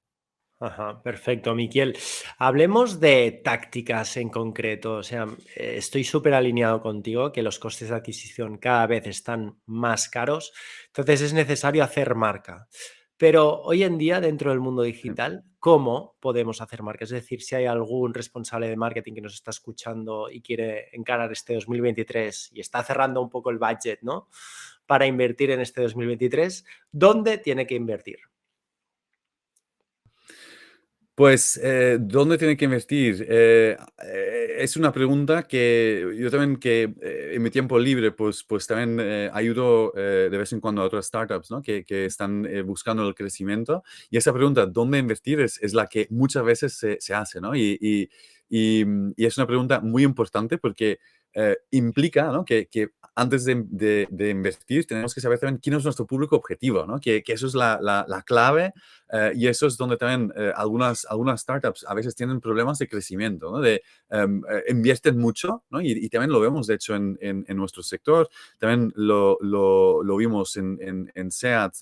Perfecto, 1.03 1.55
Miquel. 1.55 1.97
Hablemos 2.37 3.01
de 3.01 3.41
tácticas 3.43 4.19
en 4.19 4.29
concreto. 4.29 4.97
O 4.97 5.03
sea, 5.03 5.27
eh, 5.57 5.77
estoy 5.79 6.05
súper 6.05 6.35
alineado 6.35 6.83
contigo 6.83 7.33
que 7.33 7.43
los 7.43 7.59
costes 7.59 7.89
de 7.89 7.95
adquisición 7.95 8.59
cada 8.59 8.87
vez 8.87 9.07
están 9.07 9.59
más 9.65 10.11
caros, 10.11 10.53
entonces 10.89 11.23
es 11.23 11.33
necesario 11.33 11.83
hacer 11.83 12.15
marca. 12.15 12.69
Pero 13.21 13.61
hoy 13.65 13.83
en 13.83 13.99
día, 13.99 14.19
dentro 14.19 14.49
del 14.49 14.61
mundo 14.61 14.81
digital, 14.81 15.45
¿cómo 15.59 16.17
podemos 16.21 16.63
hacer 16.63 16.83
marca? 16.83 17.05
Es 17.05 17.11
decir, 17.11 17.43
si 17.43 17.55
hay 17.55 17.67
algún 17.67 18.15
responsable 18.15 18.67
de 18.67 18.79
marketing 18.79 19.13
que 19.13 19.21
nos 19.21 19.35
está 19.35 19.51
escuchando 19.51 20.31
y 20.31 20.41
quiere 20.41 20.89
encarar 20.97 21.31
este 21.31 21.53
2023 21.53 22.53
y 22.55 22.61
está 22.61 22.83
cerrando 22.83 23.21
un 23.21 23.29
poco 23.29 23.51
el 23.51 23.59
budget, 23.59 23.99
¿no? 24.01 24.29
Para 24.87 25.05
invertir 25.05 25.51
en 25.51 25.61
este 25.61 25.83
2023, 25.83 26.65
¿dónde 26.93 27.37
tiene 27.37 27.67
que 27.67 27.75
invertir? 27.75 28.30
Pues, 31.21 31.61
eh, 31.63 31.99
¿dónde 32.01 32.39
tiene 32.39 32.57
que 32.57 32.65
invertir? 32.65 33.27
Eh, 33.29 33.77
eh, 34.03 34.55
es 34.57 34.79
una 34.79 34.91
pregunta 34.91 35.43
que 35.43 36.17
yo 36.19 36.31
también 36.31 36.57
que 36.57 36.95
en 37.35 37.43
mi 37.43 37.51
tiempo 37.51 37.79
libre, 37.79 38.11
pues, 38.11 38.43
pues 38.43 38.67
también 38.67 38.99
ayudo 39.31 39.93
de 39.95 40.31
vez 40.31 40.51
en 40.55 40.61
cuando 40.61 40.81
a 40.81 40.87
otras 40.87 41.05
startups 41.09 41.51
¿no? 41.51 41.61
que, 41.61 41.85
que 41.85 42.07
están 42.07 42.47
buscando 42.65 43.07
el 43.07 43.15
crecimiento. 43.15 43.83
Y 44.09 44.17
esa 44.17 44.33
pregunta, 44.33 44.65
¿dónde 44.65 44.97
invertir? 44.97 45.41
Es, 45.41 45.63
es 45.63 45.75
la 45.75 45.89
que 45.89 46.07
muchas 46.09 46.43
veces 46.43 46.73
se, 46.79 46.97
se 47.03 47.13
hace, 47.13 47.39
¿no? 47.39 47.55
Y, 47.55 47.77
y, 47.79 48.09
y, 48.49 48.87
y, 49.15 49.27
es 49.27 49.37
una 49.37 49.47
pregunta 49.47 49.81
muy 49.81 50.05
importante 50.05 50.57
porque 50.57 51.01
implica 51.71 52.31
¿no? 52.33 52.45
que, 52.45 52.69
antes 53.15 53.45
de, 53.45 54.07
de, 54.11 54.31
invertir, 54.31 54.87
tenemos 54.87 55.15
que 55.15 55.21
saber 55.21 55.39
también 55.39 55.61
quién 55.63 55.77
es 55.77 55.85
nuestro 55.85 56.07
público 56.07 56.37
objetivo, 56.37 56.87
¿no? 56.87 56.99
que, 57.01 57.23
eso 57.27 57.47
es 57.47 57.55
la, 57.55 57.79
la, 57.81 58.23
clave 58.23 58.73
eh, 59.13 59.33
y 59.35 59.47
eso 59.47 59.67
es 59.67 59.77
donde 59.77 59.97
también 59.97 60.33
eh, 60.37 60.53
algunas, 60.55 61.07
startups 61.37 61.85
a 61.87 61.95
veces 61.95 62.15
tienen 62.15 62.41
problemas 62.41 62.79
de 62.79 62.89
crecimiento, 62.89 63.51
¿no? 63.51 63.61
de 63.61 63.83
em, 64.11 64.43
eh, 64.49 64.65
invierten 64.69 65.19
mucho 65.19 65.65
y, 65.83 66.09
también 66.09 66.31
lo 66.31 66.41
vemos 66.41 66.67
de 66.67 66.75
hecho 66.75 66.95
en, 66.95 67.45
nuestro 67.49 67.83
sector, 67.83 68.29
también 68.59 68.93
lo, 68.97 69.37
vimos 70.17 70.57
en, 70.57 71.11
en, 71.15 71.31
SEAT 71.31 71.75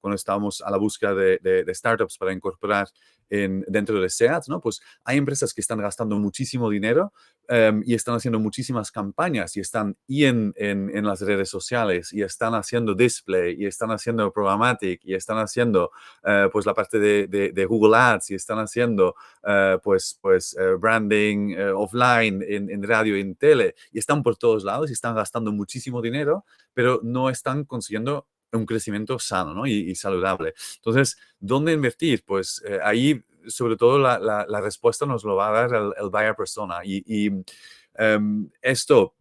cuando 0.00 0.16
estábamos 0.16 0.60
a 0.60 0.70
la 0.70 0.76
búsqueda 0.76 1.14
de, 1.14 1.38
de 1.38 1.74
startups 1.74 2.18
para 2.18 2.32
incorporar 2.32 2.88
en, 3.30 3.64
dentro 3.68 4.00
de 4.00 4.08
SEAT, 4.08 4.48
¿no? 4.48 4.60
Pues 4.60 4.80
hay 5.04 5.18
empresas 5.18 5.52
que 5.52 5.60
están 5.60 5.78
gastando 5.78 6.18
muchísimo 6.18 6.70
dinero 6.70 7.12
em, 7.48 7.82
y 7.84 7.94
están 7.94 8.14
haciendo 8.14 8.38
muchísimas 8.38 8.90
campañas 8.90 9.56
y 9.56 9.60
están 9.60 9.96
y 10.06 10.24
en, 10.24 10.52
en, 10.56 10.90
en, 10.96 11.04
las 11.04 11.20
redes 11.20 11.48
sociales 11.48 12.12
y 12.12 12.22
están 12.22 12.54
haciendo 12.54 12.94
display 12.94 13.56
y 13.58 13.66
están 13.66 13.90
haciendo 13.90 14.32
programmatic 14.32 15.00
y 15.04 15.14
están 15.14 15.38
haciendo 15.38 15.90
uh, 16.24 16.50
pues 16.50 16.66
la 16.66 16.74
parte 16.74 16.98
de, 16.98 17.26
de, 17.26 17.52
de, 17.52 17.64
Google 17.66 17.96
Ads 17.96 18.30
y 18.30 18.34
están 18.34 18.58
haciendo 18.58 19.14
uh, 19.42 19.78
pues, 19.82 20.18
pues 20.20 20.56
uh, 20.58 20.78
branding 20.78 21.54
offline 21.74 22.42
en, 22.46 22.70
en 22.70 22.82
radio 22.82 23.16
en 23.16 23.34
tele 23.36 23.74
y 23.92 23.98
están 23.98 24.22
por 24.22 24.36
todos 24.36 24.64
lados 24.64 24.90
y 24.90 24.92
están 24.92 25.14
gastando 25.14 25.52
muchísimo 25.52 26.00
dinero, 26.00 26.44
pero 26.72 27.00
no 27.02 27.30
están 27.30 27.64
consiguiendo 27.64 28.26
un 28.56 28.66
crecimiento 28.66 29.18
sano 29.18 29.54
¿no? 29.54 29.66
y, 29.66 29.90
y, 29.90 29.94
saludable. 29.94 30.54
Entonces, 30.76 31.16
¿dónde 31.38 31.72
invertir? 31.72 32.24
Pues 32.24 32.62
eh, 32.66 32.78
ahí, 32.82 33.22
sobre 33.46 33.76
todo, 33.76 33.98
la, 33.98 34.18
la, 34.18 34.46
la, 34.48 34.60
respuesta 34.60 35.06
nos 35.06 35.24
lo 35.24 35.36
va 35.36 35.48
a 35.48 35.52
dar 35.52 35.74
el, 35.74 35.92
el 36.02 36.10
buyer 36.10 36.34
persona. 36.34 36.80
Y, 36.84 37.02
y 37.06 37.30
um, 37.98 38.48
esto, 38.62 39.14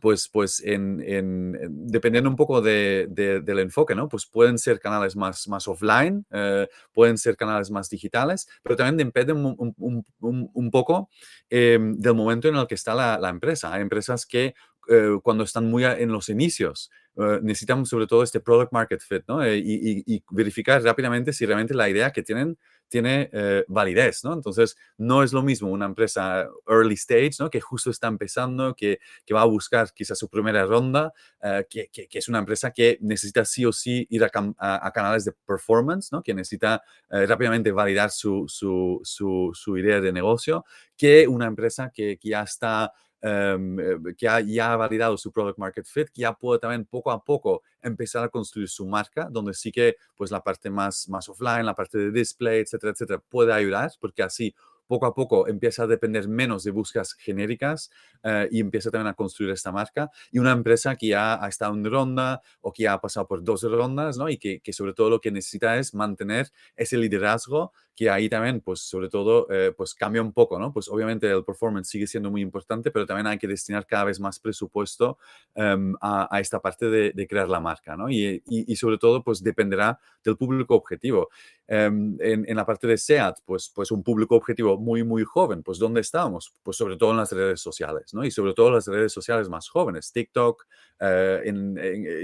pues, 0.00 0.28
pues 0.28 0.60
en, 0.60 1.02
en, 1.04 1.56
dependiendo 1.88 2.28
un 2.28 2.36
poco 2.36 2.60
de, 2.60 3.06
de, 3.10 3.40
del 3.40 3.60
enfoque, 3.60 3.94
¿no? 3.94 4.08
Pues 4.08 4.26
pueden 4.26 4.58
ser 4.58 4.78
canales 4.78 5.16
más, 5.16 5.48
más 5.48 5.66
offline, 5.68 6.26
eh, 6.30 6.68
pueden 6.92 7.16
ser 7.18 7.36
canales 7.36 7.70
más 7.70 7.88
digitales, 7.88 8.48
pero 8.62 8.76
también 8.76 8.96
dependen 8.98 9.38
un, 9.38 9.74
un, 9.78 10.04
un, 10.20 10.50
un 10.52 10.70
poco 10.70 11.08
eh, 11.48 11.78
del 11.80 12.14
momento 12.14 12.48
en 12.48 12.56
el 12.56 12.66
que 12.66 12.74
está 12.74 12.94
la, 12.94 13.18
la 13.18 13.30
empresa. 13.30 13.72
Hay 13.72 13.82
empresas 13.82 14.26
que 14.26 14.54
eh, 14.88 15.18
cuando 15.22 15.44
están 15.44 15.70
muy 15.70 15.84
en 15.84 16.10
los 16.12 16.28
inicios, 16.28 16.90
uh, 17.14 17.38
necesitamos 17.42 17.88
sobre 17.88 18.06
todo 18.06 18.22
este 18.22 18.40
product 18.40 18.72
market 18.72 19.00
fit, 19.00 19.22
¿no? 19.28 19.42
Eh, 19.44 19.58
y, 19.58 20.02
y, 20.06 20.22
verificar 20.30 20.82
rápidamente 20.82 21.32
si 21.32 21.46
realmente 21.46 21.74
la 21.74 21.88
idea 21.88 22.12
que 22.12 22.22
tienen 22.22 22.58
tiene 22.88 23.28
eh, 23.32 23.64
validez, 23.68 24.22
¿no? 24.24 24.32
Entonces, 24.32 24.76
no 24.96 25.22
es 25.22 25.32
lo 25.32 25.42
mismo 25.42 25.68
una 25.70 25.86
empresa 25.86 26.48
early 26.68 26.94
stage, 26.94 27.32
¿no? 27.40 27.50
Que 27.50 27.60
justo 27.60 27.90
está 27.90 28.06
empezando, 28.08 28.74
que, 28.74 29.00
que 29.24 29.34
va 29.34 29.42
a 29.42 29.46
buscar 29.46 29.92
quizás 29.92 30.18
su 30.18 30.28
primera 30.28 30.64
ronda, 30.64 31.12
uh, 31.42 31.62
que, 31.68 31.88
que, 31.92 32.06
que, 32.06 32.18
es 32.18 32.28
una 32.28 32.38
empresa 32.38 32.70
que 32.70 32.98
necesita 33.00 33.44
sí 33.44 33.64
o 33.64 33.72
sí 33.72 34.06
ir 34.10 34.24
a, 34.24 34.30
a, 34.58 34.86
a 34.86 34.90
canales 34.92 35.24
de 35.24 35.32
performance, 35.32 36.12
¿no? 36.12 36.22
Que 36.22 36.34
necesita 36.34 36.82
uh, 37.10 37.26
rápidamente 37.26 37.72
validar 37.72 38.10
su, 38.10 38.44
su, 38.48 39.00
su, 39.02 39.50
su, 39.52 39.76
idea 39.78 40.00
de 40.00 40.12
negocio, 40.12 40.64
que 40.96 41.26
una 41.26 41.46
empresa 41.46 41.90
que, 41.92 42.18
ya 42.22 42.42
está 42.42 42.92
um, 43.22 43.76
que 44.16 44.28
ha, 44.28 44.40
ya 44.40 44.72
ha 44.72 44.76
validado 44.76 45.16
su 45.16 45.32
product 45.32 45.58
market 45.58 45.86
fit, 45.86 46.08
que 46.08 46.22
ya 46.22 46.32
puede 46.34 46.60
también 46.60 46.84
poco 46.84 47.10
a 47.10 47.22
poco 47.22 47.62
empezar 47.82 48.24
a 48.24 48.28
construir 48.28 48.68
su 48.68 48.86
marca, 48.86 49.28
donde 49.30 49.54
sí 49.54 49.72
que 49.72 49.96
pues 50.16 50.30
la 50.30 50.42
parte 50.42 50.70
más, 50.70 51.08
más 51.08 51.28
offline, 51.28 51.64
la 51.64 51.74
parte 51.74 51.98
de 51.98 52.10
display, 52.10 52.60
etcétera, 52.60 52.92
etcétera, 52.92 53.22
puede 53.28 53.52
ayudar, 53.52 53.90
porque 54.00 54.22
así 54.22 54.54
poco 54.86 55.06
a 55.06 55.14
poco 55.14 55.48
empieza 55.48 55.82
a 55.82 55.86
depender 55.86 56.28
menos 56.28 56.64
de 56.64 56.70
búsquedas 56.70 57.14
genéricas 57.14 57.90
uh, 58.24 58.46
y 58.50 58.60
empieza 58.60 58.90
también 58.90 59.08
a 59.08 59.14
construir 59.14 59.50
esta 59.50 59.72
marca. 59.72 60.10
Y 60.30 60.38
una 60.38 60.52
empresa 60.52 60.96
que 60.96 61.08
ya 61.08 61.42
ha 61.42 61.48
estado 61.48 61.74
en 61.74 61.84
ronda 61.84 62.40
o 62.60 62.72
que 62.72 62.84
ya 62.84 62.94
ha 62.94 63.00
pasado 63.00 63.26
por 63.26 63.42
dos 63.42 63.62
rondas, 63.62 64.16
¿no? 64.16 64.28
Y 64.28 64.38
que, 64.38 64.60
que 64.60 64.72
sobre 64.72 64.94
todo 64.94 65.10
lo 65.10 65.20
que 65.20 65.30
necesita 65.30 65.76
es 65.76 65.94
mantener 65.94 66.50
ese 66.76 66.98
liderazgo 66.98 67.72
que 67.96 68.10
ahí 68.10 68.28
también, 68.28 68.60
pues 68.60 68.80
sobre 68.80 69.08
todo, 69.08 69.50
eh, 69.50 69.72
pues 69.74 69.94
cambia 69.94 70.20
un 70.20 70.32
poco, 70.32 70.58
¿no? 70.58 70.70
Pues 70.70 70.86
obviamente 70.88 71.30
el 71.30 71.42
performance 71.44 71.88
sigue 71.88 72.06
siendo 72.06 72.30
muy 72.30 72.42
importante, 72.42 72.90
pero 72.90 73.06
también 73.06 73.26
hay 73.26 73.38
que 73.38 73.48
destinar 73.48 73.86
cada 73.86 74.04
vez 74.04 74.20
más 74.20 74.38
presupuesto 74.38 75.16
um, 75.54 75.94
a, 76.02 76.28
esta 76.38 76.60
parte 76.60 76.90
de, 76.90 77.26
crear 77.26 77.48
la 77.48 77.58
marca, 77.58 77.96
¿no? 77.96 78.10
Y, 78.10 78.76
sobre 78.76 78.98
todo, 78.98 79.24
pues 79.24 79.42
dependerá 79.42 79.98
del 80.22 80.36
público 80.36 80.74
objetivo. 80.74 81.30
Um, 81.68 82.20
en, 82.20 82.44
en, 82.46 82.56
la 82.56 82.66
parte 82.66 82.86
de 82.86 82.98
SEAT, 82.98 83.38
pues, 83.46 83.72
pues 83.74 83.90
un 83.90 84.02
público 84.02 84.36
objetivo 84.36 84.78
muy, 84.78 85.02
muy 85.02 85.24
joven, 85.24 85.62
pues 85.62 85.78
¿dónde 85.78 86.02
estamos? 86.02 86.54
Pues 86.62 86.76
sobre 86.76 86.98
todo 86.98 87.12
en 87.12 87.16
las 87.16 87.32
redes 87.32 87.62
sociales, 87.62 88.12
¿no? 88.12 88.24
Y 88.24 88.30
sobre 88.30 88.52
todo 88.52 88.68
en 88.68 88.74
las 88.74 88.86
redes 88.86 89.12
sociales 89.12 89.48
más 89.48 89.70
jóvenes, 89.70 90.12
TikTok, 90.12 90.66
en, 91.00 91.78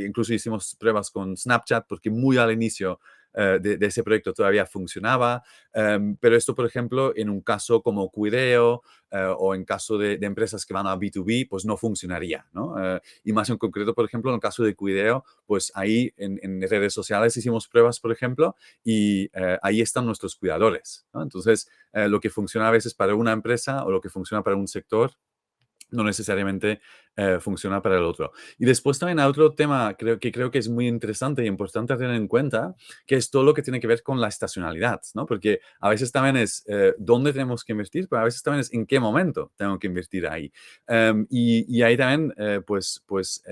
incluso 0.06 0.34
hicimos 0.34 0.76
pruebas 0.78 1.10
con 1.10 1.36
Snapchat, 1.36 1.86
porque 1.88 2.10
muy 2.10 2.36
al 2.36 2.52
inicio 2.52 3.00
uh, 3.34 3.60
de, 3.60 3.76
de, 3.76 3.86
ese 3.86 4.02
proyecto 4.02 4.32
todavía 4.32 4.66
funcionaba, 4.66 5.42
um, 5.74 6.16
pero 6.16 6.36
esto, 6.36 6.54
por 6.54 6.66
ejemplo, 6.66 7.12
en 7.16 7.30
un 7.30 7.40
caso 7.40 7.82
como 7.82 8.10
Cuideo 8.10 8.82
uh, 9.12 9.16
o 9.38 9.54
en 9.54 9.64
caso 9.64 9.98
de, 9.98 10.18
empresas 10.22 10.64
que 10.64 10.74
van 10.74 10.86
a 10.86 10.96
B2B, 10.96 11.48
pues 11.48 11.64
no 11.64 11.76
funcionaría, 11.76 12.46
¿no? 12.52 12.74
Uh, 12.74 13.00
y 13.24 13.32
más 13.32 13.50
en 13.50 13.58
concreto, 13.58 13.94
por 13.94 14.04
ejemplo, 14.04 14.30
en 14.30 14.36
el 14.36 14.40
caso 14.40 14.62
de 14.62 14.74
Cuideo, 14.74 15.24
pues 15.46 15.72
ahí 15.74 16.12
en, 16.16 16.62
redes 16.62 16.94
sociales 16.94 17.36
hicimos 17.36 17.68
pruebas, 17.68 17.98
por 18.00 18.12
ejemplo, 18.12 18.54
y 18.84 19.30
ahí 19.62 19.80
están 19.80 20.06
nuestros 20.06 20.36
cuidadores. 20.36 21.06
Entonces, 21.12 21.68
lo 21.92 22.20
que 22.20 22.30
funciona 22.30 22.68
a 22.68 22.70
veces 22.70 22.94
para 22.94 23.14
una 23.14 23.32
empresa 23.32 23.84
o 23.84 23.90
lo 23.90 24.00
que 24.00 24.08
funciona 24.08 24.42
para 24.42 24.56
un 24.56 24.68
sector, 24.68 25.12
no 25.92 26.04
necesariamente 26.04 26.80
eh, 27.16 27.38
funciona 27.40 27.82
para 27.82 27.98
el 27.98 28.04
otro. 28.04 28.32
Y 28.58 28.64
después 28.64 28.98
también 28.98 29.20
hay 29.20 29.26
otro 29.26 29.54
tema 29.54 29.94
creo, 29.98 30.18
que 30.18 30.32
creo 30.32 30.50
que 30.50 30.58
es 30.58 30.68
muy 30.68 30.88
interesante 30.88 31.44
y 31.44 31.46
importante 31.46 31.96
tener 31.96 32.14
en 32.14 32.26
cuenta, 32.26 32.74
que 33.06 33.16
es 33.16 33.30
todo 33.30 33.42
lo 33.42 33.54
que 33.54 33.62
tiene 33.62 33.80
que 33.80 33.86
ver 33.86 34.02
con 34.02 34.20
la 34.20 34.28
estacionalidad, 34.28 35.00
¿no? 35.14 35.26
Porque 35.26 35.60
a 35.80 35.90
veces 35.90 36.10
también 36.10 36.36
es 36.36 36.64
eh, 36.68 36.94
dónde 36.98 37.32
tenemos 37.32 37.64
que 37.64 37.72
invertir, 37.72 38.08
pero 38.08 38.22
a 38.22 38.24
veces 38.24 38.42
también 38.42 38.60
es 38.60 38.72
en 38.72 38.86
qué 38.86 38.98
momento 38.98 39.52
tengo 39.56 39.78
que 39.78 39.86
invertir 39.86 40.26
ahí. 40.26 40.52
Um, 40.88 41.26
y, 41.28 41.78
y, 41.78 41.82
ahí 41.82 41.96
también, 41.96 42.32
eh, 42.36 42.60
pues, 42.66 43.02
pues 43.06 43.42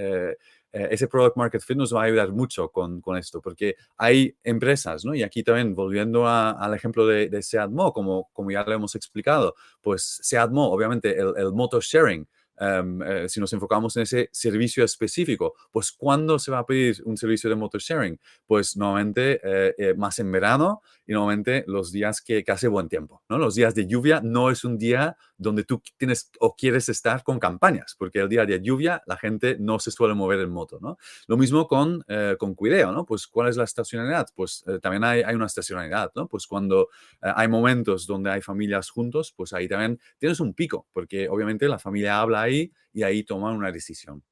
eh, 0.73 0.89
ese 0.91 1.09
product 1.09 1.37
market 1.37 1.63
fit 1.63 1.77
nos 1.77 1.95
va 1.95 2.03
a 2.03 2.05
ayudar 2.05 2.33
mucho 2.33 2.71
con, 2.71 3.01
con, 3.01 3.17
esto, 3.17 3.41
porque 3.41 3.75
hay 3.97 4.37
empresas, 4.45 5.05
¿no? 5.05 5.15
Y 5.15 5.23
aquí 5.23 5.43
también, 5.43 5.75
volviendo 5.75 6.27
a, 6.27 6.51
al 6.51 6.75
ejemplo 6.75 7.07
de, 7.07 7.29
de 7.29 7.43
Seatmo, 7.43 7.93
como, 7.93 8.29
como 8.33 8.51
ya 8.51 8.63
lo 8.63 8.73
hemos 8.73 8.95
explicado, 8.95 9.55
pues 9.81 10.19
Seatmo, 10.23 10.71
obviamente, 10.71 11.19
el, 11.19 11.35
el 11.37 11.53
motor 11.53 11.83
sharing, 11.83 12.27
em, 12.61 13.03
eh, 13.03 13.29
si 13.29 13.41
nos 13.41 13.53
enfocamos 13.53 13.97
en 13.97 14.03
ese 14.03 14.29
servicio 14.33 14.85
específico, 14.85 15.55
pues 15.73 15.91
¿cuándo 15.91 16.39
se 16.39 16.51
va 16.51 16.59
a 16.59 16.67
pedir 16.67 16.97
un 17.05 17.17
servicio 17.17 17.51
de 17.51 17.57
motor 17.57 17.81
sharing? 17.81 18.21
Pues 18.47 18.77
normalmente 18.77 19.41
eh, 19.43 19.75
eh, 19.79 19.95
más 19.95 20.19
en 20.19 20.31
verano 20.31 20.83
y 21.07 21.13
normalmente 21.13 21.65
los 21.67 21.91
días 21.91 22.21
que, 22.21 22.45
que, 22.45 22.53
hace 22.53 22.69
buen 22.69 22.89
tiempo, 22.89 23.23
¿no? 23.29 23.39
Los 23.39 23.55
días 23.55 23.75
de 23.75 23.87
lluvia 23.87 24.21
no 24.23 24.51
es 24.51 24.65
un 24.65 24.79
día 24.79 25.17
donde 25.37 25.65
tú 25.65 25.83
tienes 25.97 26.31
o 26.39 26.55
quieres 26.55 26.89
estar 26.91 27.23
con 27.23 27.39
campañas, 27.39 27.97
porque 27.99 28.21
el 28.21 28.29
día 28.29 28.45
de 28.45 28.61
lluvia 28.61 29.03
la 29.07 29.17
gente 29.17 29.57
no 29.59 29.79
se 29.79 29.91
suele 29.91 30.15
mover 30.15 30.41
en 30.41 30.51
moto, 30.51 30.79
¿no? 30.81 30.99
Lo 31.27 31.37
mismo 31.39 31.67
con, 31.67 32.05
con 32.39 32.55
Cuideo, 32.55 32.93
¿no? 32.93 33.07
Pues 33.07 33.27
¿cuál 33.27 33.49
es 33.49 33.57
la 33.57 33.65
estacionalidad? 33.65 34.29
Pues 34.37 34.65
también 34.83 35.03
hay, 35.03 35.23
hay, 35.23 35.35
una 35.35 35.47
estacionalidad, 35.47 36.13
¿no? 36.15 36.29
Pues 36.29 36.47
cuando 36.47 36.89
hay 37.23 37.49
momentos 37.49 38.07
donde 38.07 38.31
hay 38.31 38.43
familias 38.43 38.91
juntos, 38.91 39.33
pues 39.35 39.55
ahí 39.55 39.67
también 39.67 39.99
tienes 40.19 40.41
un 40.41 40.53
pico, 40.53 40.87
porque 40.93 41.29
obviamente 41.29 41.67
la 41.67 41.79
familia 41.79 42.21
habla 42.21 42.43
ahí 42.43 42.50
y 42.51 43.03
ahí 43.03 43.23
toman 43.25 43.57
una 43.57 43.73
decisión. 43.73 44.23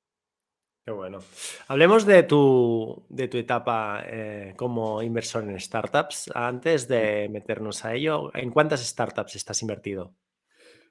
Qué 0.89 0.93
bueno. 0.93 1.19
Hablemos 1.67 2.07
de 2.07 2.23
tu, 2.23 3.05
de 3.11 3.29
tu 3.29 3.37
etapa 3.37 4.03
eh, 4.07 4.55
como 4.57 5.03
inversor 5.03 5.45
en 5.45 5.61
startups. 5.61 6.31
Antes 6.35 6.89
de 6.89 7.29
meternos 7.29 7.85
a 7.85 7.95
ello, 7.95 8.35
¿en 8.35 8.51
cuántas 8.51 8.87
startups 8.87 9.37
estás 9.37 9.61
invertido? 9.61 10.15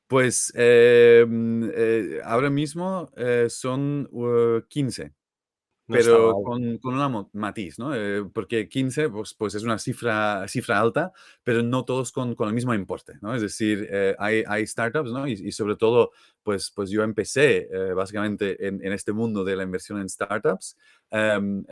Pues 0.06 0.54
eh, 0.56 1.26
mm, 1.28 1.70
eh, 1.74 2.22
ahora 2.24 2.52
mismo 2.52 3.10
son 3.50 4.08
15 4.70 5.17
pero 5.88 6.42
con, 6.44 6.78
con, 6.80 6.94
una 6.96 7.28
matiz, 7.34 7.80
¿no? 7.80 7.96
Eh, 7.96 8.24
porque 8.34 8.68
15 8.68 9.10
pues, 9.10 9.34
pues 9.34 9.56
es 9.56 9.64
una 9.64 9.80
cifra, 9.80 10.46
cifra 10.48 10.80
alta, 10.80 11.14
pero 11.44 11.64
no 11.64 11.86
todos 11.86 12.12
con, 12.12 12.36
con 12.36 12.50
el 12.50 12.54
mismo 12.54 12.74
importe, 12.74 13.14
¿no? 13.22 13.34
Es 13.34 13.42
decir, 13.42 13.88
eh, 13.90 14.16
hay, 14.20 14.44
hay, 14.48 14.68
startups, 14.68 15.12
¿no? 15.12 15.28
Y, 15.28 15.52
sobre 15.52 15.76
todo, 15.78 16.12
pues, 16.44 16.72
pues 16.76 16.90
yo 16.90 17.04
empecé 17.04 17.70
eh, 17.72 17.94
básicamente 17.94 18.68
en, 18.68 18.86
en, 18.86 18.92
este 18.92 19.14
mundo 19.14 19.44
de 19.44 19.56
la 19.56 19.64
inversión 19.64 20.00
en 20.00 20.10
startups 20.10 20.78
em, 21.10 21.64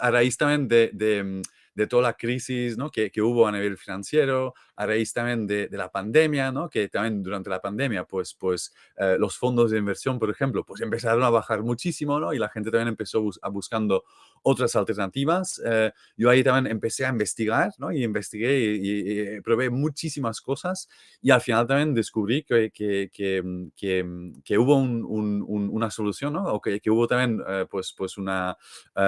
a 0.00 0.10
raíz 0.10 0.36
también 0.36 0.68
de, 0.68 0.90
de 0.92 1.42
de 1.76 1.86
toda 1.86 2.02
la 2.02 2.14
crisis 2.14 2.76
¿no? 2.76 2.90
que, 2.90 3.10
que, 3.10 3.20
hubo 3.20 3.46
a 3.46 3.52
nivel 3.52 3.76
financiero, 3.76 4.54
a 4.76 4.86
raíz 4.86 5.12
también 5.12 5.46
de, 5.46 5.68
de, 5.68 5.76
la 5.76 5.90
pandemia, 5.90 6.52
¿no? 6.52 6.68
que 6.68 6.88
también 6.88 7.22
durante 7.22 7.48
la 7.48 7.60
pandemia, 7.60 8.04
pues, 8.04 8.34
pues 8.34 8.74
eh, 8.96 9.16
los 9.18 9.36
fondos 9.38 9.70
de 9.70 9.78
inversión, 9.78 10.18
por 10.18 10.30
ejemplo, 10.30 10.64
pues 10.64 10.80
empezaron 10.82 11.22
a 11.24 11.30
bajar 11.30 11.62
muchísimo, 11.62 12.20
¿no? 12.20 12.32
Y 12.32 12.38
la 12.38 12.48
gente 12.48 12.70
también 12.70 12.88
empezó 12.88 13.20
bus 13.22 13.38
a 13.42 13.48
buscando 13.48 14.04
otras 14.42 14.76
alternativas. 14.76 15.60
Eh, 15.64 15.90
yo 16.16 16.30
ahí 16.30 16.44
también 16.44 16.70
empecé 16.70 17.04
a 17.06 17.08
investigar, 17.08 17.72
¿no? 17.78 17.90
Y 17.90 18.04
investigué 18.04 18.60
y, 18.60 19.40
probé 19.40 19.70
muchísimas 19.70 20.40
cosas 20.40 20.88
y 21.20 21.30
al 21.30 21.40
final 21.40 21.66
también 21.66 21.94
descubrí 21.94 22.42
que, 22.42 22.70
que, 22.70 23.10
que, 23.12 24.02
que 24.44 24.58
hubo 24.58 24.76
un, 24.76 25.04
un, 25.04 25.68
una 25.70 25.90
solución, 25.90 26.34
¿no? 26.34 26.44
O 26.44 26.60
que, 26.60 26.80
hubo 26.90 27.06
también, 27.06 27.42
eh, 27.48 27.66
pues, 27.70 27.94
pues 27.96 28.18
una, 28.18 28.56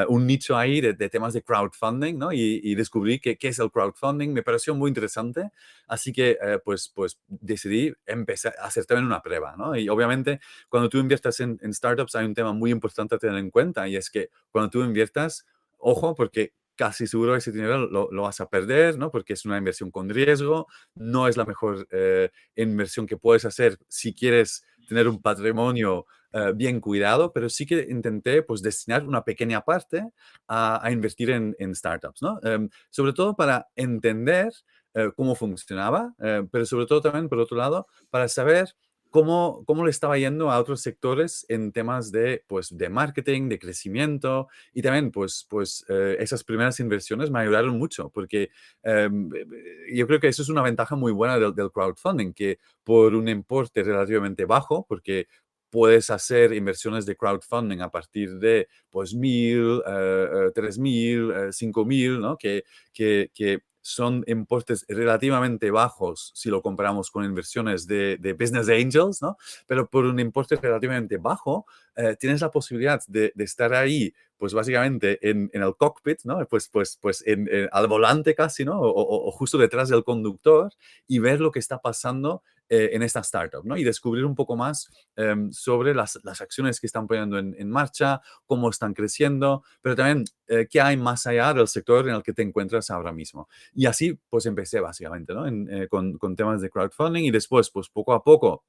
un 0.09 0.27
nicho 0.27 0.57
ahí 0.57 0.81
de, 0.81 0.95
de, 0.95 1.09
temas 1.09 1.35
de 1.35 1.43
crowdfunding, 1.43 2.19
¿no? 2.19 2.33
Y, 2.33 2.61
y, 2.63 2.75
descubrí 2.75 3.21
que, 3.21 3.37
qué 3.37 3.49
es 3.49 3.59
el 3.59 3.71
crowdfunding. 3.71 4.33
Me 4.33 4.43
pareció 4.43 4.75
muy 4.75 4.89
interesante, 4.89 5.51
así 5.87 6.13
que 6.13 6.39
eh, 6.43 6.59
pues, 6.65 6.91
pues 6.95 7.19
decidí 7.27 7.93
empezar 8.07 8.55
a 8.61 8.67
hacer 8.67 8.87
también 8.87 9.07
una 9.07 9.23
prueba. 9.23 9.57
¿no? 9.57 9.77
Y 9.77 9.89
obviamente 9.89 10.41
cuando 10.69 10.89
tú 10.89 10.99
inviertas 10.99 11.41
en, 11.41 11.59
en 11.63 11.73
startups 11.73 12.15
hay 12.15 12.27
un 12.27 12.35
tema 12.35 12.53
muy 12.53 12.71
importante 12.71 13.15
a 13.15 13.19
tener 13.19 13.39
en 13.39 13.51
cuenta 13.51 13.89
y 13.89 13.97
es 13.97 14.11
que 14.11 14.31
cuando 14.51 14.71
tú 14.71 14.83
inviertas, 14.83 15.47
ojo, 15.77 16.15
porque 16.15 16.53
casi 16.79 17.09
seguro 17.09 17.35
ese 17.35 17.51
dinero 17.51 17.89
lo, 17.89 18.09
lo, 18.13 18.23
vas 18.23 18.41
a 18.41 18.49
perder, 18.49 18.97
¿no? 18.99 19.11
Porque 19.11 19.33
es 19.33 19.45
una 19.45 19.59
inversión 19.59 19.91
con 19.91 20.09
riesgo, 20.09 20.69
no 20.95 21.27
es 21.27 21.37
la 21.37 21.45
mejor 21.45 21.89
eh, 21.91 22.31
inversión 22.55 23.07
que 23.07 23.17
puedes 23.17 23.45
hacer 23.45 23.79
si 23.89 24.15
quieres 24.15 24.65
tener 24.89 25.09
un 25.09 25.21
patrimonio 25.21 26.07
eh, 26.33 26.53
bien 26.55 26.81
cuidado, 26.81 27.33
pero 27.33 27.49
sí 27.49 27.67
que 27.67 27.87
intenté 27.89 28.43
pues 28.43 28.63
destinar 28.63 29.07
una 29.07 29.25
pequeña 29.25 29.63
parte 29.63 30.09
a, 30.47 30.87
a 30.87 30.93
invertir 30.93 31.31
en, 31.31 31.57
en, 31.59 31.75
startups, 31.75 32.23
¿no? 32.23 32.39
Um, 32.43 32.69
sobre 32.91 33.13
todo 33.13 33.35
para 33.35 33.67
entender 33.75 34.53
uh, 34.95 35.13
cómo 35.17 35.35
funcionaba, 35.35 36.15
uh, 36.19 36.47
pero 36.51 36.67
sobre 36.67 36.87
todo 36.87 37.01
también, 37.01 37.29
por 37.29 37.39
otro 37.39 37.57
lado, 37.57 37.87
para 38.11 38.29
saber 38.29 38.75
cómo, 39.11 39.65
cómo 39.67 39.85
le 39.85 39.91
estaba 39.91 40.19
yendo 40.19 40.51
a 40.51 40.59
otros 40.59 40.81
sectores 40.81 41.47
en 41.49 41.73
temas 41.73 42.13
de, 42.13 42.45
pues, 42.47 42.77
de 42.77 42.89
marketing, 42.89 43.49
de 43.49 43.59
crecimiento 43.59 44.49
y 44.75 44.83
también 44.83 45.11
pues, 45.11 45.47
pues 45.49 45.85
eh, 45.89 46.17
esas 46.21 46.45
primeras 46.45 46.81
inversiones 46.81 47.31
me 47.31 47.41
ayudaron 47.41 47.79
mucho 47.79 48.11
porque 48.11 48.51
eh, 48.83 49.09
yo 49.93 50.07
creo 50.07 50.21
que 50.21 50.29
eso 50.29 50.43
es 50.43 50.49
una 50.49 50.63
ventaja 50.63 50.97
muy 50.97 51.13
buena 51.13 51.39
del, 51.39 51.55
del, 51.55 51.71
crowdfunding, 51.71 52.33
que 52.33 52.59
por 52.85 53.15
un 53.15 53.29
importe 53.29 53.83
relativamente 53.83 54.45
bajo, 54.45 54.85
porque 54.87 55.27
puedes 55.71 56.11
hacer 56.11 56.53
inversiones 56.55 57.05
de 57.07 57.17
crowdfunding 57.17 57.81
a 57.81 57.91
partir 57.91 58.39
de 58.39 58.69
pues 58.91 59.15
mil, 59.15 59.81
uh, 59.81 60.51
tres 60.55 60.79
mil, 60.79 61.31
cinco 61.53 61.85
mil, 61.85 62.21
¿no? 62.21 62.39
Que, 62.39 62.65
que, 62.93 63.31
que, 63.35 63.61
son 63.89 64.23
importes 64.27 64.85
relativamente 64.87 65.71
bajos 65.71 66.31
si 66.35 66.51
lo 66.51 66.61
comparamos 66.61 67.11
con 67.11 67.25
inversiones 67.25 67.87
de, 67.87 68.19
de 68.19 68.35
business 68.35 68.69
angels, 68.69 69.23
¿no? 69.23 69.39
Pero 69.67 69.89
por 69.89 70.05
un 70.05 70.21
importe 70.21 70.57
relativamente 70.57 71.17
bajo, 71.17 71.67
eh, 71.99 72.17
tienes 72.17 72.41
la 72.41 72.51
posibilidad 72.51 73.03
de, 73.09 73.33
estar 73.39 73.75
ahí, 73.75 74.15
pues 74.37 74.55
básicamente 74.55 75.19
en, 75.29 75.51
el 75.53 75.75
cockpit, 75.77 76.21
¿no? 76.23 76.47
Pues, 76.47 76.69
pues, 76.69 76.97
pues 77.03 77.27
en, 77.27 77.49
en, 77.53 77.69
al 77.73 77.89
volante 77.89 78.37
casi, 78.37 78.65
¿no? 78.65 78.81
O, 78.81 79.31
justo 79.33 79.59
detrás 79.59 79.89
del 79.89 80.05
conductor 80.05 80.73
y 81.09 81.19
ver 81.19 81.41
lo 81.41 81.51
que 81.51 81.59
está 81.59 81.79
pasando 81.79 82.45
eh, 82.69 82.91
en 82.93 83.03
esta 83.03 83.21
startup, 83.21 83.65
¿no? 83.65 83.77
Y 83.77 83.83
descubrir 83.83 84.25
un 84.25 84.37
poco 84.37 84.55
más 84.55 84.91
eh, 85.17 85.35
sobre 85.51 85.93
las, 85.93 86.21
acciones 86.41 86.79
que 86.79 86.87
están 86.87 87.09
poniendo 87.09 87.37
en, 87.39 87.69
marcha, 87.69 88.21
cómo 88.47 88.71
están 88.71 88.95
creciendo, 88.95 89.65
pero 89.81 89.97
también 89.97 90.25
eh, 90.47 90.69
qué 90.71 90.81
hay 90.81 90.97
más 90.97 91.27
allá 91.27 91.53
del 91.53 91.67
sector 91.67 92.09
en 92.09 92.15
el 92.15 92.23
que 92.23 92.33
te 92.33 92.43
encuentras 92.43 92.91
ahora 92.91 93.11
mismo. 93.11 93.49
Y 93.75 93.87
así, 93.87 94.21
pues 94.31 94.47
empecé 94.47 94.79
básicamente, 94.79 95.35
¿no? 95.35 95.47
Con, 95.89 96.17
con 96.19 96.37
temas 96.37 96.61
de 96.61 96.71
crowdfunding 96.71 97.25
y 97.25 97.31
después, 97.33 97.71
pues 97.71 97.89
poco 97.89 98.13
a 98.13 98.23
poco, 98.23 98.65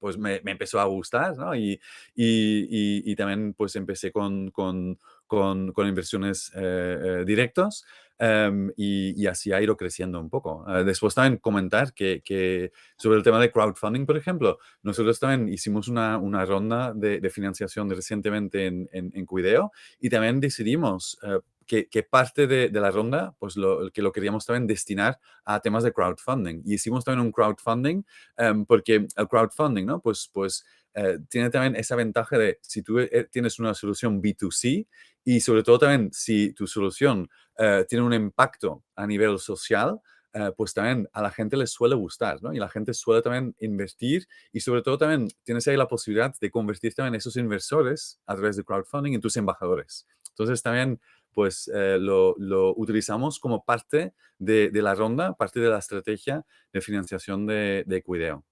pues 0.00 0.18
me, 0.18 0.40
empezó 0.44 0.80
a 0.80 0.84
gustar, 0.84 1.36
¿no? 1.36 1.54
Y, 1.54 1.80
y, 2.16 3.10
y, 3.12 3.14
también 3.14 3.54
pues 3.54 3.76
empecé 3.76 4.10
con, 4.10 4.50
con, 4.50 4.98
con, 5.26 5.72
con 5.72 5.86
inversiones 5.86 6.50
eh, 6.56 7.20
eh, 7.20 7.24
directas 7.24 7.84
um, 8.20 8.70
y, 8.76 9.26
así 9.26 9.52
ha 9.52 9.62
ido 9.62 9.76
creciendo 9.76 10.20
un 10.20 10.28
poco. 10.28 10.64
Uh, 10.66 10.84
después 10.84 11.14
también 11.14 11.38
comentar 11.38 11.92
que, 11.94 12.22
que, 12.24 12.72
sobre 12.96 13.16
el 13.18 13.22
tema 13.22 13.40
de 13.40 13.50
crowdfunding, 13.50 14.06
por 14.06 14.16
ejemplo, 14.16 14.58
nosotros 14.82 15.18
también 15.18 15.52
hicimos 15.52 15.88
una, 15.88 16.18
una 16.18 16.44
ronda 16.44 16.92
de, 16.94 17.20
de, 17.20 17.30
financiación 17.30 17.88
recientemente 17.90 18.66
en, 18.66 18.88
en, 18.92 19.10
en, 19.14 19.26
Cuideo 19.26 19.72
y 20.00 20.10
también 20.10 20.40
decidimos 20.40 21.18
uh, 21.22 21.40
que, 21.66 21.88
que, 21.88 22.02
parte 22.02 22.46
de, 22.46 22.68
de, 22.68 22.80
la 22.80 22.90
ronda, 22.90 23.34
pues 23.38 23.56
lo, 23.56 23.90
que 23.92 24.02
lo 24.02 24.10
queríamos 24.10 24.44
también 24.44 24.66
destinar 24.66 25.18
a 25.44 25.60
temas 25.60 25.84
de 25.84 25.92
crowdfunding. 25.92 26.62
Y 26.64 26.74
hicimos 26.74 27.04
también 27.04 27.24
un 27.24 27.32
crowdfunding, 27.32 28.02
um, 28.38 28.66
porque 28.66 29.06
el 29.16 29.28
crowdfunding, 29.28 29.86
¿no? 29.86 30.00
Pues, 30.00 30.28
pues 30.32 30.64
eh, 30.94 31.18
tiene 31.28 31.50
también 31.50 31.76
esa 31.76 31.96
ventaja 31.96 32.38
de 32.38 32.58
si 32.62 32.82
tú 32.82 32.98
eh, 32.98 33.28
tienes 33.30 33.58
una 33.58 33.74
solución 33.74 34.20
B2C 34.22 34.86
y 35.24 35.40
sobre 35.40 35.62
todo 35.62 35.78
también 35.78 36.10
si 36.12 36.52
tu 36.52 36.66
solución 36.66 37.28
eh, 37.58 37.84
tiene 37.88 38.04
un 38.04 38.14
impacto 38.14 38.84
a 38.94 39.06
nivel 39.06 39.38
social, 39.38 40.00
Uh, 40.32 40.54
pues 40.56 40.72
también 40.72 41.08
a 41.12 41.22
la 41.22 41.30
gente 41.32 41.56
les 41.56 41.72
suele 41.72 41.96
gustar, 41.96 42.40
¿no? 42.40 42.52
Y 42.52 42.58
la 42.58 42.68
gente 42.68 42.94
suele 42.94 43.20
también 43.20 43.56
invertir 43.58 44.28
y 44.52 44.60
sobre 44.60 44.80
todo 44.80 44.96
también 44.96 45.28
tienes 45.42 45.66
ahí 45.66 45.76
la 45.76 45.88
posibilidad 45.88 46.32
de 46.40 46.50
convertir 46.52 46.94
también 46.94 47.16
esos 47.16 47.36
inversores 47.36 48.20
a 48.26 48.36
través 48.36 48.54
de 48.54 48.62
crowdfunding 48.62 49.14
en 49.14 49.20
tus 49.20 49.36
embajadores. 49.36 50.06
Entonces 50.28 50.62
también 50.62 51.00
pues 51.32 51.68
eh, 51.74 51.98
lo, 51.98 52.36
lo, 52.38 52.74
utilizamos 52.76 53.40
como 53.40 53.64
parte 53.64 54.14
de, 54.38 54.70
de, 54.70 54.82
la 54.82 54.94
ronda, 54.94 55.34
parte 55.34 55.58
de 55.58 55.68
la 55.68 55.78
estrategia 55.78 56.44
de 56.72 56.80
financiación 56.80 57.46
de, 57.46 57.82
de 57.86 58.02
Cuideo. 58.02 58.44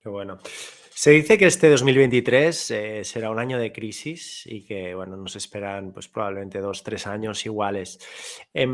Qué 0.00 0.08
bueno. 0.08 0.38
Se 0.92 1.12
dice 1.12 1.38
que 1.38 1.46
este 1.46 1.70
2023 1.70 2.70
eh, 2.72 3.04
será 3.04 3.30
un 3.30 3.38
año 3.38 3.58
de 3.58 3.72
crisis 3.72 4.42
y 4.46 4.64
que 4.64 4.94
bueno, 4.94 5.16
nos 5.16 5.36
esperan 5.36 5.92
pues, 5.92 6.08
probablemente 6.08 6.60
dos, 6.60 6.82
tres 6.82 7.06
años 7.06 7.46
iguales. 7.46 7.98
Eh, 8.52 8.68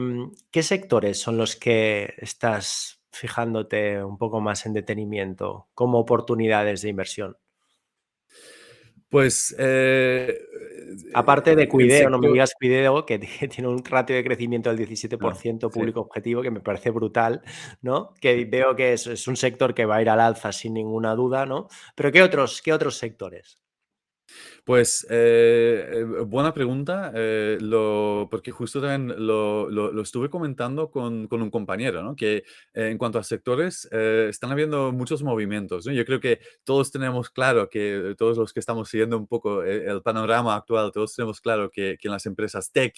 ¿Qué 0.51 0.63
sectores 0.63 1.21
son 1.21 1.37
los 1.37 1.57
que 1.57 2.15
estás 2.19 3.01
fijándote 3.13 4.03
un 4.03 4.19
poco 4.19 4.41
más 4.41 4.67
en 4.67 4.73
detenimiento 4.73 5.69
como 5.75 5.99
oportunidades 5.99 6.83
de 6.83 6.89
inversión? 6.89 7.37
Pues 9.09 9.55
eh, 9.59 10.37
Aparte 11.15 11.57
de 11.57 11.69
Cuideo, 11.69 11.99
sector... 11.99 12.11
no 12.11 12.19
me 12.19 12.29
digas 12.29 12.55
Cuideo, 12.59 13.07
que 13.07 13.19
tiene 13.19 13.69
un 13.69 13.85
ratio 13.85 14.17
de 14.17 14.25
crecimiento 14.25 14.75
del 14.75 14.87
17% 14.89 15.63
no, 15.63 15.71
público 15.71 16.01
sí. 16.01 16.07
objetivo, 16.07 16.43
que 16.43 16.51
me 16.51 16.61
parece 16.61 16.91
brutal, 16.91 17.43
¿no? 17.83 18.15
Que 18.21 18.45
veo 18.45 18.75
que 18.77 18.93
es, 18.93 19.07
es, 19.07 19.27
un 19.29 19.37
sector 19.37 19.75
que 19.75 19.87
va 19.87 19.97
a 19.97 20.03
ir 20.03 20.11
al 20.11 20.21
alza 20.21 20.53
sin 20.53 20.75
ninguna 20.75 21.15
duda, 21.15 21.47
¿no? 21.47 21.69
Pero 21.95 22.13
¿qué 22.13 22.23
otros, 22.23 22.63
qué 22.63 22.73
otros 22.73 22.97
sectores? 22.99 23.63
Pues 24.67 25.07
eh, 25.11 25.89
eh, 25.93 26.03
buena 26.27 26.53
pregunta, 26.53 27.13
eh, 27.15 27.57
lo, 27.61 28.27
porque 28.29 28.51
justo 28.51 28.81
también 28.81 29.15
lo, 29.25 29.71
lo- 29.71 30.03
estuve 30.03 30.29
comentando 30.29 30.91
con, 30.91 31.29
con 31.29 31.41
un 31.41 31.51
compañero, 31.53 32.03
¿no? 32.03 32.17
Que 32.17 32.43
en 32.75 32.99
cuanto 32.99 33.21
a 33.21 33.23
sectores, 33.23 33.85
están 33.93 34.51
habiendo 34.51 34.91
muchos 34.91 35.23
movimientos. 35.23 35.85
Yo 35.85 36.05
creo 36.05 36.19
que 36.19 36.41
todos 36.65 36.91
tenemos 36.91 37.31
claro 37.31 37.69
que 37.71 38.17
todos 38.19 38.39
los 38.39 38.53
que 38.53 38.59
estamos 38.59 38.89
siguiendo 38.89 39.17
un 39.17 39.29
poco 39.29 39.63
el, 39.63 40.03
panorama 40.03 40.57
actual, 40.57 40.91
todos 40.93 41.15
tenemos 41.15 41.41
claro 41.41 41.71
que, 41.71 41.97
que 42.01 42.09
en 42.09 42.13
las 42.13 42.27
empresas 42.27 42.73
tech 42.73 42.97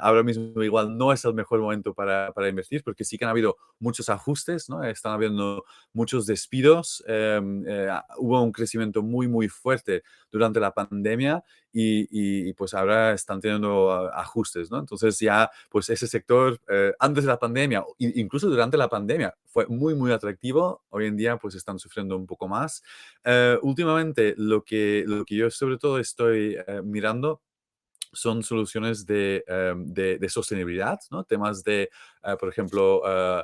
ahora 0.00 0.22
mismo 0.22 0.62
igual 0.62 0.96
no 0.96 1.12
es 1.12 1.24
el 1.24 1.34
mejor 1.34 1.60
momento 1.60 1.94
para, 1.94 2.32
para 2.32 2.48
invertir, 2.48 2.82
porque 2.82 3.04
sí 3.04 3.18
que 3.18 3.24
han 3.24 3.30
habido 3.30 3.56
muchos 3.78 4.08
ajustes, 4.08 4.68
¿no? 4.68 4.82
Están 4.82 5.12
habiendo 5.12 5.64
muchos 5.92 6.26
despidos, 6.26 7.04
em, 7.06 7.64
hubo 8.18 8.42
un 8.42 8.52
crecimiento 8.52 9.02
muy, 9.02 9.28
muy 9.28 9.48
fuerte 9.48 10.02
durante 10.32 10.60
la 10.60 10.72
pandemia 10.72 11.03
y, 11.72 12.48
y, 12.48 12.52
pues 12.54 12.72
ahora 12.74 13.12
están 13.12 13.40
teniendo 13.40 13.90
ajustes, 14.14 14.70
¿no? 14.70 14.78
Entonces 14.78 15.18
ya, 15.18 15.50
pues 15.70 15.90
ese 15.90 16.06
sector, 16.06 16.60
eh, 16.68 16.92
antes 17.00 17.24
de 17.24 17.28
la 17.30 17.38
pandemia, 17.38 17.84
incluso 17.98 18.48
durante 18.48 18.76
la 18.76 18.88
pandemia, 18.88 19.34
fue 19.46 19.66
muy, 19.66 19.94
muy 19.94 20.12
atractivo. 20.12 20.84
Hoy 20.90 21.06
en 21.06 21.16
día, 21.16 21.36
pues 21.36 21.54
están 21.56 21.78
sufriendo 21.78 22.16
un 22.16 22.26
poco 22.26 22.46
más. 22.48 22.82
Eh, 23.24 23.58
últimamente, 23.62 24.34
lo 24.36 24.62
que, 24.62 25.04
lo 25.06 25.24
que 25.24 25.34
yo 25.36 25.50
sobre 25.50 25.78
todo 25.78 25.98
estoy 25.98 26.56
eh, 26.66 26.80
mirando 26.84 27.40
son 28.12 28.42
soluciones 28.44 29.06
de, 29.06 29.44
em, 29.48 29.92
de- 29.92 30.18
de 30.18 30.28
sostenibilidad, 30.28 31.00
¿no? 31.10 31.24
Temas 31.24 31.64
de, 31.64 31.90
eh, 32.26 32.36
por 32.38 32.48
ejemplo, 32.48 33.02
eh, 33.06 33.42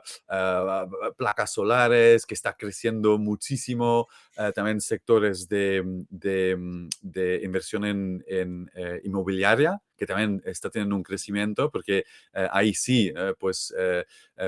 placas 1.17 1.53
solares, 1.53 2.27
que 2.27 2.35
está 2.35 2.55
creciendo 2.55 3.19
muchísimo, 3.19 4.09
también 4.55 4.81
sectores 4.81 5.49
de, 5.49 5.83
mm, 5.85 6.03
de, 6.09 6.57
mm, 6.57 6.89
de 7.03 7.41
inversión 7.45 7.85
en, 7.85 8.25
en, 8.27 8.71
inmobiliaria, 9.05 9.81
que 9.97 10.07
también 10.07 10.41
está 10.47 10.71
teniendo 10.71 10.97
un 10.97 11.03
crecimiento, 11.03 11.71
porque 11.71 12.05
ahí 12.33 12.73
sí, 12.73 13.13
pues, 13.39 13.75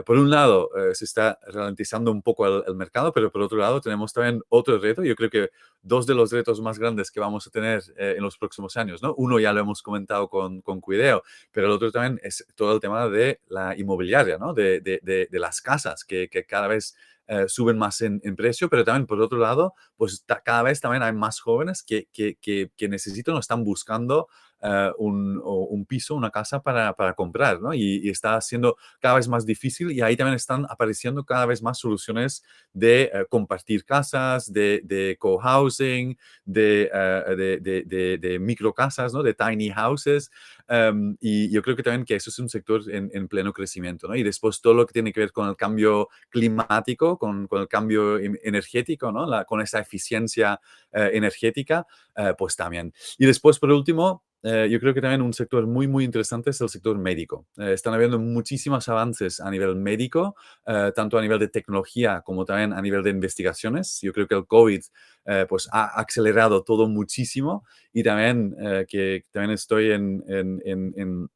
por 0.07 0.17
un 0.17 0.31
lado, 0.31 0.71
se 0.95 1.05
está 1.05 1.39
ralentizando 1.47 2.11
un 2.11 2.23
poco 2.23 2.47
el, 2.47 2.65
el 2.67 2.75
mercado, 2.75 3.13
pero 3.13 3.31
por 3.31 3.43
otro 3.43 3.59
lado 3.59 3.83
tenemos 3.83 4.15
también 4.15 4.41
otro 4.49 4.79
reto. 4.79 5.05
Yo 5.05 5.15
creo 5.15 5.29
que 5.29 5.51
dos 5.83 6.07
de 6.07 6.15
los 6.15 6.33
retos 6.33 6.63
más 6.63 6.79
grandes 6.79 7.11
que 7.11 7.21
vamos 7.21 7.47
a 7.47 7.51
tener 7.51 7.83
en 7.99 8.23
los 8.23 8.39
próximos 8.39 8.79
años, 8.79 9.03
¿no? 9.03 9.15
Uno 9.17 9.39
ya 9.39 9.53
lo 9.53 9.61
hemos 9.61 9.83
comentado 9.83 10.29
con, 10.29 10.63
con 10.63 10.81
Cuideo, 10.81 11.23
pero 11.51 11.67
el 11.67 11.73
otro 11.75 11.93
también 11.93 12.19
es 12.23 12.47
todo 12.55 12.75
el 12.75 12.81
tema 12.81 13.09
de 13.11 13.41
la 13.49 13.77
inmobiliaria, 13.77 14.22
De, 14.55 14.81
de- 14.81 15.29
las 15.39 15.61
casas, 15.61 16.05
que, 16.05 16.29
cada 16.49 16.69
vez 16.69 16.97
eh, 17.27 17.45
suben 17.49 17.79
más 17.79 18.01
en, 18.01 18.21
precio, 18.37 18.69
pero 18.69 18.85
también 18.85 19.07
por 19.07 19.21
otro 19.21 19.39
lado, 19.39 19.75
pues 19.97 20.25
cada 20.45 20.63
vez 20.63 20.81
también 20.81 21.03
hay 21.03 21.13
más 21.13 21.41
jóvenes 21.41 21.83
que, 21.83 22.09
que, 22.13 22.37
que 22.77 22.89
necesitan 22.89 23.35
o 23.37 23.39
están 23.39 23.65
buscando 23.65 24.29
eh, 24.63 24.93
un, 24.99 25.41
un 25.43 25.85
piso, 25.87 26.15
una 26.15 26.31
casa 26.31 26.63
para, 26.63 26.93
para 26.95 27.15
comprar, 27.15 27.61
¿no? 27.61 27.75
Y, 27.75 28.09
está 28.09 28.41
siendo 28.41 28.77
cada 29.01 29.17
vez 29.17 29.27
más 29.27 29.45
difícil 29.47 29.91
y 29.91 30.03
ahí 30.03 30.17
también 30.17 30.37
están 30.37 30.67
apareciendo 30.69 31.25
cada 31.25 31.47
vez 31.47 31.63
más 31.63 31.79
soluciones 31.79 32.45
de 32.73 33.05
eh, 33.05 33.27
compartir 33.29 33.85
casas, 33.85 34.53
de, 34.53 34.83
de 34.85 35.17
co-housing, 35.19 36.17
de, 36.45 36.91
eh, 36.93 37.59
de, 37.61 37.85
de, 37.87 38.19
de 38.19 38.39
microcasas, 38.39 39.13
¿no? 39.13 39.23
De 39.23 39.35
tiny 39.35 39.71
houses. 39.71 40.31
Um, 40.69 41.17
y 41.21 41.51
yo 41.51 41.61
creo 41.63 41.77
que 41.77 41.83
también 41.83 42.05
que 42.05 42.15
eso 42.15 42.31
es 42.31 42.39
un 42.39 42.49
sector 42.49 42.89
en, 42.91 43.11
en, 43.13 43.29
pleno 43.29 43.53
crecimiento, 43.53 44.09
¿no? 44.09 44.15
Y 44.15 44.23
después 44.23 44.61
todo 44.61 44.75
lo 44.75 44.87
que 44.87 44.93
tiene 44.93 45.13
que 45.13 45.21
ver 45.21 45.33
con 45.33 45.49
el 45.49 45.57
cambio 45.57 46.09
climático, 46.31 47.19
con, 47.19 47.47
con 47.47 47.63
el 47.63 47.69
cambio 47.69 48.19
energético, 48.19 49.11
¿no? 49.13 49.27
Con 49.47 49.61
esa 49.61 49.81
eficiencia 49.81 50.61
uh, 50.93 50.99
energética, 51.13 51.87
uh, 52.17 52.35
pues 52.39 52.57
también. 52.57 52.93
Y 53.19 53.27
después, 53.27 53.59
por 53.59 53.71
último, 53.71 54.23
eh, 54.43 54.69
yo 54.71 54.81
creo 54.81 54.93
que 54.95 55.01
también 55.01 55.23
un 55.23 55.33
sector 55.33 55.67
muy, 55.67 55.87
muy 55.87 56.05
interesante 56.05 56.51
es 56.51 56.61
el 56.61 56.69
sector 56.69 56.99
médico. 56.99 57.47
Eh, 57.59 57.73
están 57.73 57.95
habiendo 57.95 58.19
muchísimos 58.19 58.89
avances 58.89 59.41
a 59.41 59.51
nivel 59.51 59.77
médico, 59.77 60.37
eh, 60.67 60.93
tanto 60.95 61.19
a 61.19 61.23
nivel 61.23 61.39
de 61.39 61.49
tecnología 61.49 62.23
como 62.25 62.45
también 62.45 62.73
a 62.73 62.83
nivel 62.83 63.03
de 63.03 63.11
investigaciones. 63.11 64.01
Yo 64.03 64.13
creo 64.13 64.27
que 64.27 64.35
el 64.35 64.47
COVID 64.47 64.83
eh, 65.27 65.47
pues 65.49 65.69
ha 65.73 66.01
acelerado 66.01 66.65
todo 66.65 66.89
muchísimo 66.89 67.65
y 67.93 68.03
también 68.03 68.57
eh, 68.61 68.87
que 68.89 69.25
también 69.31 69.53
estoy 69.53 69.93
en, 69.93 70.25
en, 70.29 70.61
en, 70.65 70.93
en 70.97 71.29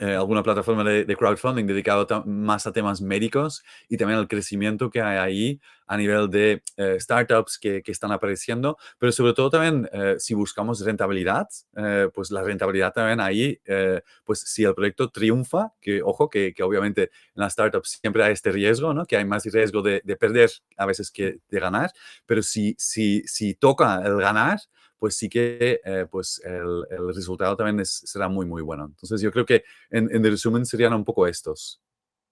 eh, 0.00 0.14
alguna 0.14 0.42
plataforma 0.42 0.84
de, 0.84 1.04
de 1.04 1.16
crowdfunding 1.16 1.66
dedicado 1.66 2.24
más 2.26 2.66
a 2.66 2.72
temas 2.72 3.00
médicos 3.00 3.62
y 3.88 3.96
también 3.96 4.18
el 4.18 4.28
crecimiento 4.28 4.90
que 4.90 5.00
hay 5.00 5.18
ahí 5.18 5.60
a 5.88 5.96
nivel 5.96 6.30
de 6.30 6.62
eh, 6.76 6.96
startups 7.00 7.58
que, 7.58 7.82
que, 7.82 7.90
están 7.90 8.12
apareciendo, 8.12 8.76
pero 8.98 9.10
sobre 9.10 9.32
todo 9.32 9.50
también 9.50 9.88
eh, 9.92 10.16
si 10.18 10.34
buscamos 10.34 10.84
rentabilidad, 10.84 11.48
eh, 11.76 12.08
pues 12.14 12.30
la 12.30 12.42
rentabilidad 12.42 12.92
también 12.92 13.20
ahí, 13.20 13.58
eh, 13.64 14.02
pues 14.24 14.40
si 14.40 14.64
el 14.64 14.74
proyecto 14.74 15.10
triunfa, 15.10 15.72
que 15.80 16.02
ojo, 16.02 16.28
que, 16.28 16.52
que, 16.52 16.62
obviamente 16.62 17.04
en 17.04 17.10
las 17.42 17.54
startups 17.54 17.98
siempre 18.02 18.22
hay 18.22 18.34
este 18.34 18.52
riesgo, 18.52 18.92
¿no? 18.92 19.06
que 19.06 19.16
hay 19.16 19.24
más 19.24 19.44
riesgo 19.46 19.80
de, 19.80 20.02
de 20.04 20.16
perder 20.16 20.50
a 20.76 20.86
veces 20.86 21.10
que 21.10 21.38
de 21.48 21.60
ganar, 21.60 21.90
pero 22.26 22.42
si, 22.42 22.76
si, 22.78 23.22
si 23.22 23.54
toca 23.54 24.02
el 24.04 24.18
ganar, 24.18 24.60
pues 24.98 25.16
sí 25.16 25.28
que 25.28 25.80
eh, 25.84 26.06
pues 26.10 26.40
el, 26.44 26.84
el, 26.90 27.14
resultado 27.14 27.56
también 27.56 27.84
será 27.86 28.28
muy, 28.28 28.46
muy 28.46 28.62
bueno. 28.62 28.86
Entonces 28.86 29.20
yo 29.20 29.30
creo 29.30 29.46
que 29.46 29.64
en, 29.90 30.14
en 30.14 30.24
resumen 30.24 30.66
serían 30.66 30.92
un 30.92 31.04
poco 31.04 31.26
estos. 31.26 31.80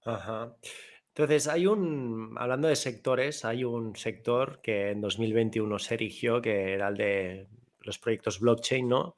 Ajá. 0.05 0.57
Entonces, 1.09 1.49
hay 1.49 1.67
un, 1.67 2.35
hablando 2.37 2.69
de 2.69 2.77
sectores, 2.77 3.47
hay 3.47 3.65
un 3.65 3.97
sector 3.97 4.61
que 4.61 4.91
en 4.91 5.01
2021 5.01 5.79
se 5.79 5.95
erigió, 5.95 6.43
que 6.43 6.75
era 6.75 6.89
el 6.89 6.97
de 6.97 7.49
los 7.87 7.99
proyectos 7.99 8.41
blockchain, 8.41 8.89
¿no? 8.89 9.17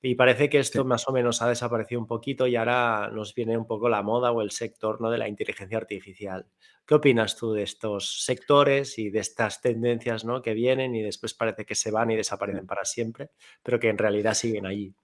Y 0.00 0.14
parece 0.14 0.48
que 0.48 0.60
esto 0.60 0.82
sí. 0.82 0.88
más 0.88 1.06
o 1.08 1.12
menos 1.12 1.42
ha 1.42 1.48
desaparecido 1.48 2.00
un 2.00 2.06
poquito 2.06 2.46
y 2.46 2.56
ahora 2.56 3.10
nos 3.12 3.34
viene 3.34 3.58
un 3.58 3.66
poco 3.66 3.88
la 3.88 4.02
moda 4.02 4.32
o 4.32 4.40
el 4.40 4.50
sector, 4.50 5.00
¿no? 5.00 5.10
De 5.10 5.18
la 5.18 5.28
inteligencia 5.28 5.76
artificial. 5.76 6.46
¿Qué 6.86 6.94
opinas 6.94 7.36
tú 7.36 7.52
de 7.52 7.62
estos 7.62 8.24
sectores 8.24 8.98
y 8.98 9.10
de 9.10 9.20
estas 9.20 9.60
tendencias, 9.60 10.24
¿no? 10.24 10.42
Que 10.42 10.54
vienen 10.54 10.94
y 10.94 11.02
después 11.02 11.34
parece 11.34 11.64
que 11.64 11.74
se 11.74 11.90
van 11.90 12.10
y 12.10 12.16
desaparecen 12.16 12.66
para 12.66 12.84
siempre, 12.84 13.30
pero 13.62 13.80
que 13.80 13.88
en 13.88 13.98
realidad 13.98 14.34
siguen 14.34 14.66
allí. 14.66 14.94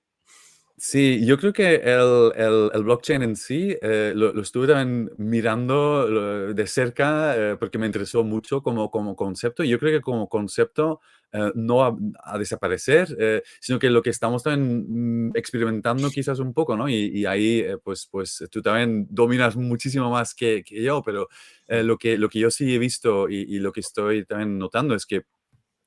Sí, 0.83 1.27
yo 1.27 1.37
creo 1.37 1.53
que 1.53 1.75
el, 1.75 2.33
el, 2.37 2.71
el 2.73 2.83
blockchain 2.85 3.23
en 3.23 3.37
sí 3.37 3.77
eh, 3.83 4.15
lo, 4.17 4.33
lo, 4.33 4.41
estuve 4.41 4.67
también 4.67 5.11
mirando 5.19 6.55
de 6.55 6.67
cerca 6.67 7.35
eh, 7.37 7.57
porque 7.59 7.77
me 7.77 7.85
interesó 7.85 8.25
mucho 8.25 8.63
como, 8.63 8.91
como 8.91 9.15
concepto. 9.15 9.63
Y 9.63 9.69
yo 9.69 9.79
creo 9.79 9.99
que 9.99 10.01
como 10.03 10.27
concepto 10.31 11.01
eh, 11.33 11.53
no 11.55 11.77
va 11.77 11.97
a 12.25 12.39
desaparecer, 12.39 13.17
eh, 13.19 13.43
sino 13.61 13.79
que 13.79 13.91
lo 13.91 14.03
que 14.03 14.11
estamos 14.11 14.43
también 14.43 15.29
mm, 15.29 15.33
experimentando 15.37 16.11
quizás 16.11 16.39
un 16.41 16.53
poco, 16.55 16.77
¿no? 16.77 16.89
Y, 16.89 16.95
y 17.15 17.27
ahí, 17.27 17.61
eh, 17.61 17.79
pues, 17.83 18.07
pues 18.11 18.45
tú 18.51 18.63
también 18.63 19.07
dominas 19.11 19.57
muchísimo 19.57 20.11
más 20.11 20.35
que, 20.35 20.63
que 20.65 20.83
yo, 20.83 21.03
pero 21.05 21.29
lo, 21.69 21.99
que, 21.99 22.19
lo 22.19 22.29
que 22.29 22.41
yo 22.41 22.51
sí 22.51 22.75
he 22.75 22.79
visto 22.79 23.29
y, 23.29 23.43
y 23.43 23.61
lo 23.61 23.71
que 23.73 23.81
estoy 23.81 24.25
también 24.25 24.59
notando 24.59 24.95
es 24.97 25.07
que 25.07 25.23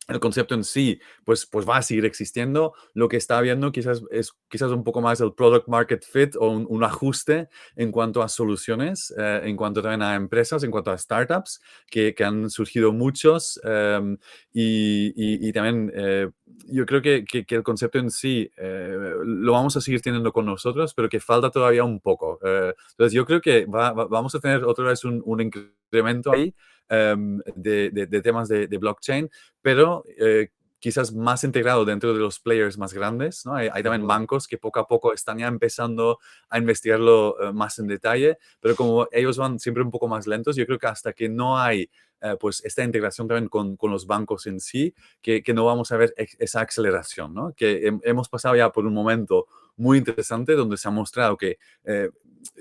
el 0.09 0.19
concepto 0.19 0.53
en 0.53 0.63
sí, 0.63 0.99
pues, 1.23 1.45
pues 1.45 1.67
va 1.67 1.77
a 1.77 1.81
seguir 1.81 2.05
existiendo. 2.05 2.73
Lo 2.93 3.07
que 3.07 3.17
está 3.17 3.37
habiendo 3.37 3.71
quizás 3.71 4.03
es 4.11 4.33
quizás 4.49 4.71
un 4.71 4.83
poco 4.83 5.01
más 5.01 5.21
el 5.21 5.33
product 5.33 5.67
market 5.67 6.03
fit 6.03 6.35
o 6.35 6.49
un, 6.49 6.83
ajuste 6.83 7.47
en 7.77 7.91
cuanto 7.91 8.21
a 8.21 8.27
soluciones, 8.27 9.13
eh, 9.17 9.41
en 9.45 9.55
cuanto 9.55 9.81
también 9.81 10.01
a 10.01 10.15
empresas, 10.15 10.63
en 10.63 10.71
cuanto 10.71 10.91
a 10.91 10.97
startups, 10.97 11.61
que, 11.87 12.13
que 12.13 12.23
han 12.25 12.49
surgido 12.49 12.91
muchos. 12.91 13.59
Um, 13.63 14.17
y, 14.51 15.13
y, 15.47 15.53
también 15.53 15.91
eh, 15.95 16.29
yo 16.65 16.85
creo 16.85 17.01
que, 17.01 17.23
que, 17.23 17.45
el 17.55 17.63
concepto 17.63 17.99
en 17.99 18.11
sí 18.11 18.51
eh, 18.57 19.13
lo 19.23 19.53
vamos 19.53 19.77
a 19.77 19.81
seguir 19.81 20.01
teniendo 20.01 20.33
con 20.33 20.45
nosotros, 20.45 20.93
pero 20.93 21.07
que 21.07 21.21
falta 21.21 21.49
todavía 21.49 21.83
un 21.83 22.01
poco. 22.01 22.39
Entonces 22.43 23.13
yo 23.13 23.25
creo 23.25 23.39
que 23.39 23.65
va, 23.65 23.93
vamos 23.93 24.35
a 24.35 24.39
tener 24.39 24.65
otra 24.65 24.85
vez 24.85 25.05
un, 25.05 25.21
un 25.25 25.39
incremento 25.41 26.31
ahí. 26.33 26.53
Um, 26.89 27.39
de, 27.55 27.89
de, 27.91 28.05
de, 28.05 28.21
temas 28.21 28.49
de, 28.49 28.67
de 28.67 28.77
blockchain, 28.77 29.31
pero 29.61 30.03
eh, 30.19 30.49
quizás 30.83 31.13
más 31.13 31.45
integrado 31.45 31.85
dentro 31.85 32.13
de 32.13 32.19
los 32.19 32.41
players 32.41 32.77
más 32.77 32.93
grandes. 32.93 33.45
¿no? 33.45 33.55
Hay, 33.55 33.69
hay, 33.71 33.81
también 33.81 34.05
bancos 34.05 34.49
que 34.49 34.57
poco 34.57 34.81
a 34.81 34.85
poco 34.85 35.13
están 35.13 35.37
ya 35.37 35.47
empezando 35.47 36.19
a 36.49 36.57
investigarlo 36.57 37.37
uh, 37.37 37.53
más 37.53 37.79
en 37.79 37.87
detalle, 37.87 38.37
pero 38.59 38.75
como 38.75 39.07
ellos 39.13 39.37
van 39.37 39.59
siempre 39.59 39.81
un 39.81 39.91
poco 39.91 40.09
más 40.09 40.27
lentos, 40.27 40.57
yo 40.57 40.65
creo 40.65 40.77
que 40.77 40.87
hasta 40.87 41.13
que 41.13 41.29
no 41.29 41.57
hay 41.57 41.89
uh, 42.21 42.37
pues 42.37 42.63
esta 42.65 42.83
integración 42.83 43.29
también 43.29 43.47
con, 43.47 43.77
con, 43.77 43.91
los 43.91 44.05
bancos 44.05 44.45
en 44.45 44.59
sí, 44.59 44.93
que, 45.21 45.41
que 45.41 45.53
no 45.53 45.63
vamos 45.63 45.89
a 45.93 45.97
ver 45.97 46.13
esa 46.17 46.59
aceleración, 46.59 47.33
¿no? 47.33 47.53
que 47.55 47.87
he, 47.87 47.99
hemos 48.03 48.27
pasado 48.27 48.57
ya 48.57 48.69
por 48.69 48.85
un 48.85 48.93
momento 48.93 49.47
muy 49.77 49.97
interesante 49.97 50.53
donde 50.53 50.75
se 50.75 50.89
ha 50.89 50.91
mostrado 50.91 51.37
que, 51.37 51.59
eh, 51.85 52.09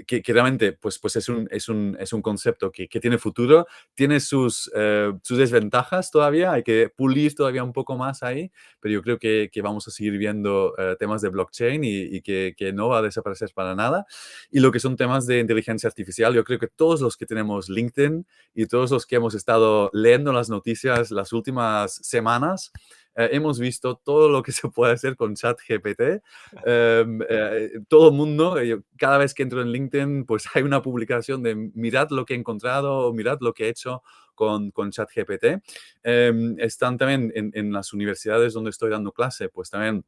que, 0.07 0.23
que, 0.23 0.33
realmente 0.33 0.73
pues, 0.73 0.99
pues 0.99 1.17
es, 1.17 1.29
un, 1.29 1.49
es, 1.51 1.69
un, 1.69 1.97
es 1.99 2.13
un 2.13 2.23
concepto 2.23 2.71
que, 2.71 2.89
que 2.89 3.01
tiene 3.01 3.19
futuro, 3.19 3.67
tiene 3.95 4.21
sus, 4.21 4.71
eh, 4.75 5.13
sus 5.23 5.39
desventajas 5.39 6.11
todavía, 6.11 6.53
hay 6.53 6.63
que 6.63 6.91
pulir 6.95 7.35
todavía 7.35 7.65
un 7.65 7.73
poco 7.73 7.97
más 7.97 8.23
ahí, 8.23 8.51
pero 8.81 8.95
yo 8.95 9.03
creo 9.03 9.19
que, 9.19 9.51
que 9.53 9.63
vamos 9.63 9.87
a 9.89 9.91
seguir 9.91 10.19
viendo 10.19 10.75
eh, 10.79 10.97
temas 10.99 11.23
de 11.23 11.29
blockchain 11.29 11.85
y, 11.85 12.03
y 12.03 12.21
que, 12.23 12.55
que, 12.57 12.73
no 12.73 12.89
va 12.89 12.99
a 12.99 13.03
desaparecer 13.03 13.51
para 13.55 13.75
nada. 13.75 14.07
Y 14.51 14.61
lo 14.61 14.73
que 14.73 14.81
son 14.81 14.97
temas 14.97 15.27
de 15.27 15.41
inteligencia 15.41 15.89
artificial, 15.89 16.35
yo 16.35 16.45
creo 16.45 16.59
que 16.59 16.69
todos 16.69 17.01
los 17.01 17.17
que 17.17 17.27
tenemos 17.27 17.69
LinkedIn 17.69 18.27
y 18.55 18.67
todos 18.67 18.91
los 18.91 19.07
que 19.07 19.17
hemos 19.17 19.35
estado 19.35 19.91
leyendo 19.93 20.33
las 20.33 20.49
noticias 20.49 21.11
las 21.11 21.33
últimas 21.33 21.95
semanas, 21.95 22.73
eh, 23.17 23.31
hemos 23.33 23.59
visto 23.59 23.97
todo 23.97 24.29
lo 24.29 24.43
que 24.43 24.53
se 24.53 24.69
puede 24.69 24.93
hacer 24.93 25.17
con 25.17 25.35
ChatGPT. 25.35 26.23
Em, 26.65 27.21
eh, 27.29 27.71
todo 27.89 28.09
el 28.09 28.15
mundo, 28.15 28.57
cada 28.97 29.19
vez 29.19 29.35
que 29.35 29.43
entro 29.43 29.63
en 29.63 29.69
LinkedIn, 29.69 30.25
pues 30.25 30.45
hay 30.55 30.63
una 30.63 30.83
publicación 30.83 31.43
de 31.43 31.55
mirad 31.55 32.11
lo 32.11 32.25
que 32.25 32.35
he 32.35 32.37
encontrado 32.37 33.13
mirad 33.13 33.39
lo 33.41 33.53
que 33.53 33.67
he 33.67 33.69
hecho 33.69 34.03
con, 34.35 34.71
con 34.71 34.91
ChatGPT. 34.91 35.63
Em, 36.03 36.57
están 36.59 36.99
también 36.99 37.33
en, 37.35 37.51
en 37.55 37.73
las 37.73 37.93
universidades 37.93 38.53
donde 38.55 38.71
estoy 38.71 38.91
dando 38.91 39.13
clase, 39.13 39.49
pues 39.49 39.71
también 39.71 40.05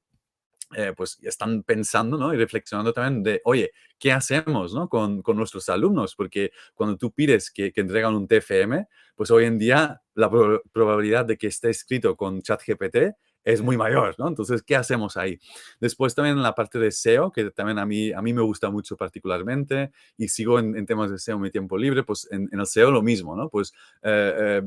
eh, 0.77 0.93
pues 0.97 1.19
están 1.23 1.63
pensando 1.63 2.17
¿no? 2.17 2.33
y 2.35 2.37
reflexionando 2.37 2.93
también 2.93 3.23
de, 3.23 3.41
oye, 3.45 3.71
¿qué 3.99 4.13
hacemos 4.13 4.75
¿no? 4.75 4.89
con, 4.89 5.23
con, 5.23 5.37
nuestros 5.37 5.69
alumnos? 5.69 6.15
Porque 6.15 6.53
cuando 6.75 6.97
tú 6.97 7.13
pides 7.13 7.51
que, 7.51 7.73
que, 7.73 7.81
entregan 7.81 8.15
un 8.15 8.27
TFM, 8.27 8.87
pues 9.15 9.31
hoy 9.31 9.45
en 9.45 9.59
día 9.59 10.03
la 10.15 10.31
probabilidad 10.73 11.25
de 11.25 11.37
que 11.37 11.49
esté 11.49 11.71
escrito 11.71 12.17
con 12.17 12.43
ChatGPT 12.43 13.15
es 13.45 13.61
muy 13.61 13.77
mayor, 13.77 14.15
¿no? 14.19 14.27
Entonces, 14.27 14.63
¿qué 14.63 14.75
hacemos 14.75 15.17
ahí? 15.17 15.39
Después 15.79 16.15
también 16.15 16.37
en 16.37 16.43
la 16.43 16.55
parte 16.55 16.79
de 16.79 16.91
SEO, 16.91 17.31
que 17.31 17.51
también 17.51 17.79
a 17.79 17.85
mí, 17.85 18.11
a 18.11 18.23
mí 18.23 18.33
me 18.33 18.41
gusta 18.41 18.71
mucho 18.71 18.97
particularmente 18.97 19.93
y 20.17 20.29
sigo 20.29 20.59
en, 20.59 20.77
en 20.77 20.87
temas 20.87 21.11
de 21.11 21.19
SEO 21.19 21.39
mi 21.39 21.51
tiempo 21.51 21.77
libre, 21.77 22.03
pues 22.03 22.27
en, 22.31 22.49
el 22.51 22.67
SEO 22.67 22.91
lo 22.91 23.03
mismo, 23.03 23.37
¿no? 23.37 23.51
Pues 23.51 23.75
eh, 24.03 24.35
eh, 24.37 24.63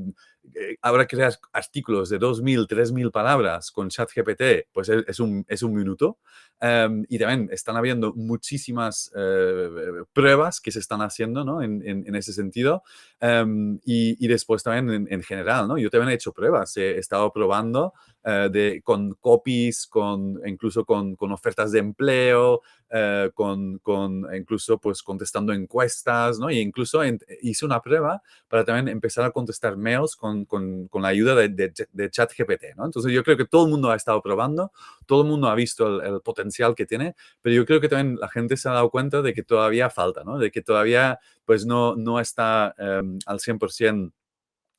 ahora 0.82 1.08
crear 1.08 1.34
artículos 1.54 2.10
de 2.10 2.20
2.000, 2.20 2.68
3.000 2.68 3.12
palabras 3.12 3.72
con 3.72 3.90
ChatGPT, 3.90 4.70
pues 4.72 4.90
es, 4.90 5.20
un, 5.20 5.46
es 5.48 5.62
un 5.62 5.74
minuto. 5.74 6.18
Um, 6.60 7.06
y 7.08 7.20
también 7.20 7.50
están 7.52 7.78
habiendo 7.78 8.14
muchísimas 8.16 9.12
uh, 9.14 10.06
pruebas 10.12 10.60
que 10.60 10.72
se 10.72 10.80
están 10.80 11.02
haciendo 11.02 11.46
¿no? 11.46 11.62
en, 11.62 11.88
en, 11.88 12.08
en, 12.08 12.16
ese 12.16 12.34
sentido. 12.34 12.82
Um, 13.22 13.76
y, 13.86 14.24
y, 14.24 14.28
después 14.28 14.64
también 14.64 14.90
en, 14.90 15.14
en, 15.14 15.22
general, 15.22 15.68
¿no? 15.68 15.78
Yo 15.78 15.92
también 15.92 16.10
he 16.10 16.16
hecho 16.16 16.34
pruebas, 16.34 16.76
he 16.78 16.98
estado 16.98 17.32
probando 17.32 17.94
uh, 18.26 18.50
de, 18.50 18.82
con 18.84 19.14
copies, 19.22 19.86
con, 19.86 20.42
incluso 20.48 20.84
con, 20.84 21.16
con 21.16 21.32
ofertas 21.32 21.72
de 21.72 21.80
empleo, 21.80 22.62
uh, 22.92 23.32
con, 23.36 23.78
con, 23.78 24.26
incluso 24.36 24.80
pues 24.80 25.04
contestando 25.04 25.54
encuestas, 25.54 26.40
¿no? 26.40 26.50
Y 26.50 26.58
incluso 26.58 27.02
hice 27.42 27.66
una 27.66 27.82
prueba 27.82 28.24
para 28.48 28.66
también 28.66 28.88
empezar 28.88 29.26
a 29.26 29.32
contestar 29.32 29.78
mails 29.78 30.16
con 30.16 30.37
con, 30.46 30.90
la 30.94 31.08
ayuda 31.10 31.36
de, 31.36 31.50
de, 31.50 31.74
de 31.92 32.10
ChatGPT, 32.10 32.76
¿no? 32.76 32.86
Entonces 32.86 33.12
yo 33.12 33.24
creo 33.24 33.38
que 33.38 33.46
todo 33.46 33.66
el 33.66 33.72
mundo 33.72 33.92
ha 33.92 33.96
estado 33.96 34.22
probando, 34.22 34.72
todo 35.06 35.22
el 35.22 35.28
mundo 35.28 35.48
ha 35.48 35.56
visto 35.56 36.02
el, 36.02 36.22
potencial 36.22 36.76
que 36.76 36.86
tiene, 36.86 37.16
pero 37.42 37.56
yo 37.56 37.66
creo 37.66 37.80
que 37.82 37.90
también 37.90 38.18
la 38.20 38.30
gente 38.30 38.58
se 38.58 38.70
ha 38.70 38.74
dado 38.74 38.90
cuenta 38.90 39.22
de 39.22 39.34
que 39.34 39.44
todavía 39.44 39.90
falta, 39.90 40.24
¿no? 40.24 40.38
De 40.38 40.52
que 40.52 40.62
todavía 40.62 41.20
pues 41.46 41.66
no, 41.66 41.96
no 41.96 42.20
está 42.20 42.76
um, 42.78 43.20
al 43.26 43.40
100% 43.40 44.12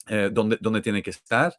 eh, 0.09 0.31
donde, 0.33 0.81
tiene 0.81 1.03
que 1.03 1.11
estar 1.11 1.55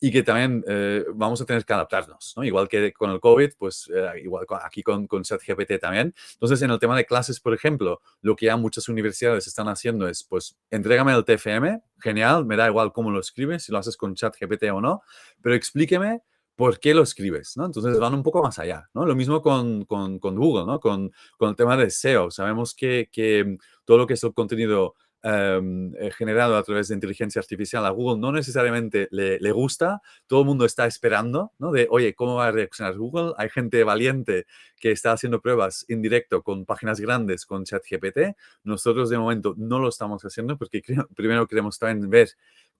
y 0.00 0.10
que 0.10 0.22
también 0.22 0.64
eh, 0.66 1.04
vamos 1.14 1.40
a 1.40 1.44
tener 1.44 1.64
que 1.64 1.72
adaptarnos, 1.72 2.34
¿no? 2.36 2.44
Igual 2.44 2.68
que 2.68 2.92
con 2.92 3.10
el 3.10 3.20
COVID, 3.20 3.52
pues 3.58 3.90
eh, 3.94 4.20
igual 4.22 4.46
aquí 4.62 4.82
con, 4.82 5.06
con 5.06 5.22
ChatGPT 5.22 5.78
también. 5.80 6.14
Entonces, 6.34 6.62
en 6.62 6.70
el 6.70 6.78
tema 6.78 6.96
de 6.96 7.04
clases, 7.04 7.38
por 7.40 7.54
ejemplo, 7.54 8.00
lo 8.20 8.34
que 8.34 8.46
ya 8.46 8.56
muchas 8.56 8.88
universidades 8.88 9.46
están 9.46 9.68
haciendo 9.68 10.08
es, 10.08 10.24
pues, 10.24 10.56
entrégame 10.70 11.12
el 11.12 11.24
TFM, 11.24 11.82
genial, 12.00 12.44
me 12.44 12.56
da 12.56 12.68
igual 12.68 12.92
cómo 12.92 13.10
lo 13.10 13.20
escribes, 13.20 13.64
si 13.64 13.72
lo 13.72 13.78
haces 13.78 13.96
con 13.96 14.14
ChatGPT 14.14 14.64
o 14.72 14.80
no, 14.80 15.02
pero 15.40 15.54
explíqueme 15.54 16.22
por 16.56 16.78
qué 16.80 16.94
lo 16.94 17.02
escribes, 17.02 17.56
¿no? 17.56 17.66
Entonces 17.66 17.98
van 17.98 18.14
un 18.14 18.22
poco 18.22 18.42
más 18.42 18.58
allá, 18.58 18.88
¿no? 18.94 19.06
Lo 19.06 19.14
mismo 19.14 19.40
con, 19.42 19.84
con, 19.84 20.18
con 20.18 20.36
Google, 20.36 20.66
¿no? 20.66 20.80
Con, 20.80 21.12
con, 21.38 21.50
el 21.50 21.56
tema 21.56 21.76
de 21.76 21.90
SEO. 21.90 22.30
Sabemos 22.30 22.74
que, 22.74 23.08
que 23.10 23.56
todo 23.84 23.98
lo 23.98 24.06
que 24.06 24.14
es 24.14 24.24
el 24.24 24.34
contenido 24.34 24.94
Um, 25.24 25.92
generado 26.18 26.56
a 26.56 26.64
través 26.64 26.88
de 26.88 26.96
inteligencia 26.96 27.38
artificial 27.38 27.86
a 27.86 27.90
Google 27.90 28.18
no 28.18 28.32
necesariamente 28.32 29.06
le, 29.12 29.38
le, 29.38 29.52
gusta, 29.52 30.02
todo 30.26 30.40
el 30.40 30.46
mundo 30.46 30.64
está 30.64 30.84
esperando, 30.84 31.52
¿no? 31.60 31.70
De, 31.70 31.86
oye, 31.90 32.12
¿cómo 32.16 32.34
va 32.34 32.48
a 32.48 32.50
reaccionar 32.50 32.96
Google? 32.96 33.32
Hay 33.38 33.48
gente 33.48 33.84
valiente 33.84 34.46
que 34.80 34.90
está 34.90 35.12
haciendo 35.12 35.40
pruebas 35.40 35.84
en 35.86 36.02
directo 36.02 36.42
con 36.42 36.64
páginas 36.64 36.98
grandes 36.98 37.46
con 37.46 37.62
ChatGPT. 37.62 38.36
Nosotros 38.64 39.10
de 39.10 39.18
momento 39.18 39.54
no 39.56 39.78
lo 39.78 39.90
estamos 39.90 40.24
haciendo 40.24 40.58
porque 40.58 40.82
primero 41.14 41.46
queremos 41.46 41.78
también 41.78 42.10
ver 42.10 42.30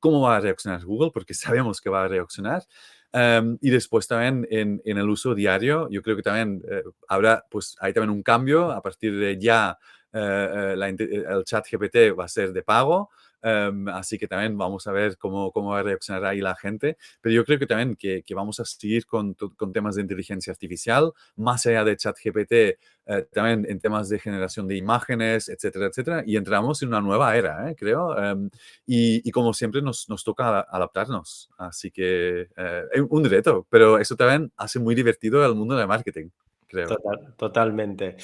cómo 0.00 0.22
va 0.22 0.38
a 0.38 0.40
reaccionar 0.40 0.84
Google, 0.84 1.12
porque 1.14 1.32
sabemos 1.34 1.80
que 1.80 1.90
va 1.90 2.02
a 2.02 2.08
reaccionar. 2.08 2.64
Um, 3.12 3.56
y 3.60 3.70
después 3.70 4.08
también 4.08 4.48
en, 4.50 4.82
en, 4.84 4.98
el 4.98 5.08
uso 5.08 5.34
diario, 5.34 5.88
yo 5.90 6.02
creo 6.02 6.16
que 6.16 6.22
también 6.22 6.60
eh, 6.68 6.82
habrá, 7.06 7.44
pues 7.50 7.76
hay 7.78 7.92
también 7.92 8.10
un 8.10 8.22
cambio 8.22 8.72
a 8.72 8.82
partir 8.82 9.16
de 9.16 9.38
ya 9.38 9.78
la, 10.12 10.88
el 10.88 11.44
chat 11.44 11.66
GPT 11.70 12.18
va 12.18 12.24
a 12.24 12.28
ser 12.28 12.52
de 12.52 12.62
pago, 12.62 13.10
um, 13.42 13.88
así 13.88 14.18
que 14.18 14.28
también 14.28 14.56
vamos 14.56 14.86
a 14.86 14.92
ver 14.92 15.16
cómo, 15.16 15.50
cómo 15.52 15.70
va 15.70 15.80
a 15.80 15.82
reaccionar 15.82 16.24
ahí 16.24 16.40
la 16.40 16.54
gente, 16.54 16.96
pero 17.20 17.34
yo 17.34 17.44
creo 17.44 17.58
que 17.58 17.66
también 17.66 17.96
que, 17.96 18.22
que 18.22 18.34
vamos 18.34 18.60
a 18.60 18.64
seguir 18.64 19.06
con, 19.06 19.34
con, 19.34 19.72
temas 19.72 19.96
de 19.96 20.02
inteligencia 20.02 20.50
artificial, 20.50 21.12
más 21.36 21.66
allá 21.66 21.84
de 21.84 21.96
chat 21.96 22.16
GPT, 22.22 22.52
eh, 22.52 22.78
también 23.32 23.66
en 23.68 23.80
temas 23.80 24.08
de 24.08 24.18
generación 24.18 24.68
de 24.68 24.76
imágenes, 24.76 25.48
etcétera, 25.48 25.86
etcétera, 25.86 26.22
y 26.26 26.36
entramos 26.36 26.82
en 26.82 26.88
una 26.88 27.00
nueva 27.00 27.36
era, 27.36 27.70
¿eh? 27.70 27.76
creo, 27.76 28.14
um, 28.14 28.50
y, 28.86 29.26
y, 29.26 29.30
como 29.30 29.54
siempre 29.54 29.82
nos, 29.82 30.08
nos 30.08 30.22
toca 30.24 30.60
adaptarnos, 30.60 31.50
así 31.58 31.90
que 31.90 32.48
es 32.92 33.02
un 33.08 33.24
reto, 33.24 33.66
pero 33.70 33.98
eso 33.98 34.16
también 34.16 34.52
hace 34.56 34.78
muy 34.78 34.94
divertido 34.94 35.44
el 35.44 35.54
mundo 35.54 35.76
de 35.76 35.86
marketing. 35.86 36.28
Creo. 36.72 36.88
Total, 36.88 37.34
totalmente. 37.36 38.16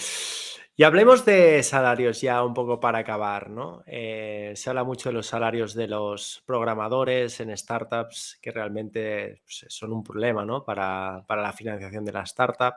Y 0.81 0.85
hablemos 0.85 1.25
de 1.25 1.61
salarios 1.65 2.21
ya 2.21 2.45
un 2.45 2.55
poco 2.55 2.79
para 2.79 3.01
acabar, 3.01 3.51
¿no? 3.51 3.83
Eh, 3.85 4.53
se 4.55 4.71
habla 4.71 4.85
mucho 4.85 5.09
de 5.09 5.13
los 5.13 5.27
salarios 5.27 5.75
de 5.75 5.89
los 5.89 6.45
programadores 6.47 7.41
en 7.41 7.57
startups 7.57 8.39
que 8.41 8.53
realmente 8.53 9.43
pues, 9.43 9.67
son 9.71 9.93
un 9.93 10.05
problema, 10.05 10.45
¿no? 10.45 10.65
Para, 10.65 11.25
para, 11.27 11.43
la 11.43 11.53
financiación 11.53 12.05
de 12.05 12.13
la 12.13 12.23
startup. 12.23 12.75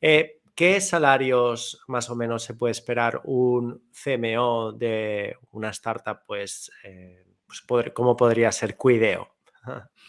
Eh, 0.00 0.40
¿Qué 0.56 0.80
salarios 0.80 1.80
más 1.86 2.10
o 2.10 2.16
menos 2.16 2.42
se 2.42 2.54
puede 2.54 2.72
esperar 2.72 3.20
un 3.22 3.80
CMO 3.92 4.72
de 4.72 5.36
una 5.52 5.70
startup? 5.70 6.22
Pues, 6.26 6.72
eh, 6.82 7.26
pues 7.46 7.92
¿cómo 7.94 8.16
podría 8.16 8.50
ser 8.50 8.76
Cuideo? 8.76 9.36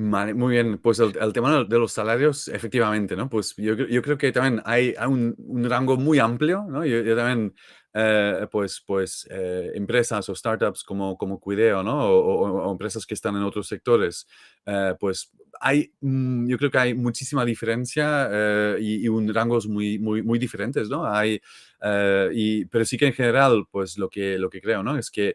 Vale, 0.00 0.32
muy 0.32 0.52
bien. 0.54 0.78
Pues 0.78 1.00
el, 1.00 1.16
el, 1.20 1.32
tema 1.32 1.64
de 1.64 1.76
los 1.78 1.90
salarios, 1.90 2.46
efectivamente, 2.46 3.16
¿no? 3.16 3.28
Pues 3.28 3.54
yo, 3.56 3.74
yo 3.74 4.00
creo 4.00 4.16
que 4.16 4.30
también 4.30 4.62
hay, 4.64 4.94
hay 4.96 5.08
un, 5.08 5.34
un, 5.38 5.68
rango 5.68 5.96
muy 5.96 6.20
amplio, 6.20 6.64
¿no? 6.68 6.84
Yo, 6.86 7.00
yo 7.02 7.16
también, 7.16 7.52
eh, 7.94 8.46
pues, 8.48 8.80
pues 8.86 9.26
eh, 9.28 9.72
empresas 9.74 10.28
o 10.28 10.36
startups 10.36 10.84
como, 10.84 11.18
como 11.18 11.40
Cuideo, 11.40 11.82
¿no? 11.82 11.98
O, 12.10 12.20
o, 12.46 12.68
o, 12.68 12.70
empresas 12.72 13.04
que 13.06 13.14
están 13.14 13.34
en 13.34 13.42
otros 13.42 13.66
sectores, 13.66 14.28
eh, 14.66 14.94
pues 15.00 15.32
hay, 15.60 15.92
mm, 16.00 16.46
yo 16.46 16.58
creo 16.58 16.70
que 16.70 16.78
hay 16.78 16.94
muchísima 16.94 17.44
diferencia 17.44 18.28
eh, 18.30 18.76
y, 18.80 19.04
y, 19.04 19.08
un 19.08 19.34
rangos 19.34 19.66
muy, 19.66 19.98
muy, 19.98 20.22
muy 20.22 20.38
diferentes, 20.38 20.88
¿no? 20.88 21.06
Hay, 21.12 21.40
eh, 21.82 22.30
y, 22.32 22.64
pero 22.66 22.84
sí 22.84 22.96
que 22.98 23.06
en 23.08 23.14
general, 23.14 23.64
pues 23.68 23.98
lo 23.98 24.08
que, 24.08 24.38
lo 24.38 24.48
que 24.48 24.60
creo, 24.60 24.84
¿no? 24.84 24.96
Es 24.96 25.10
que 25.10 25.34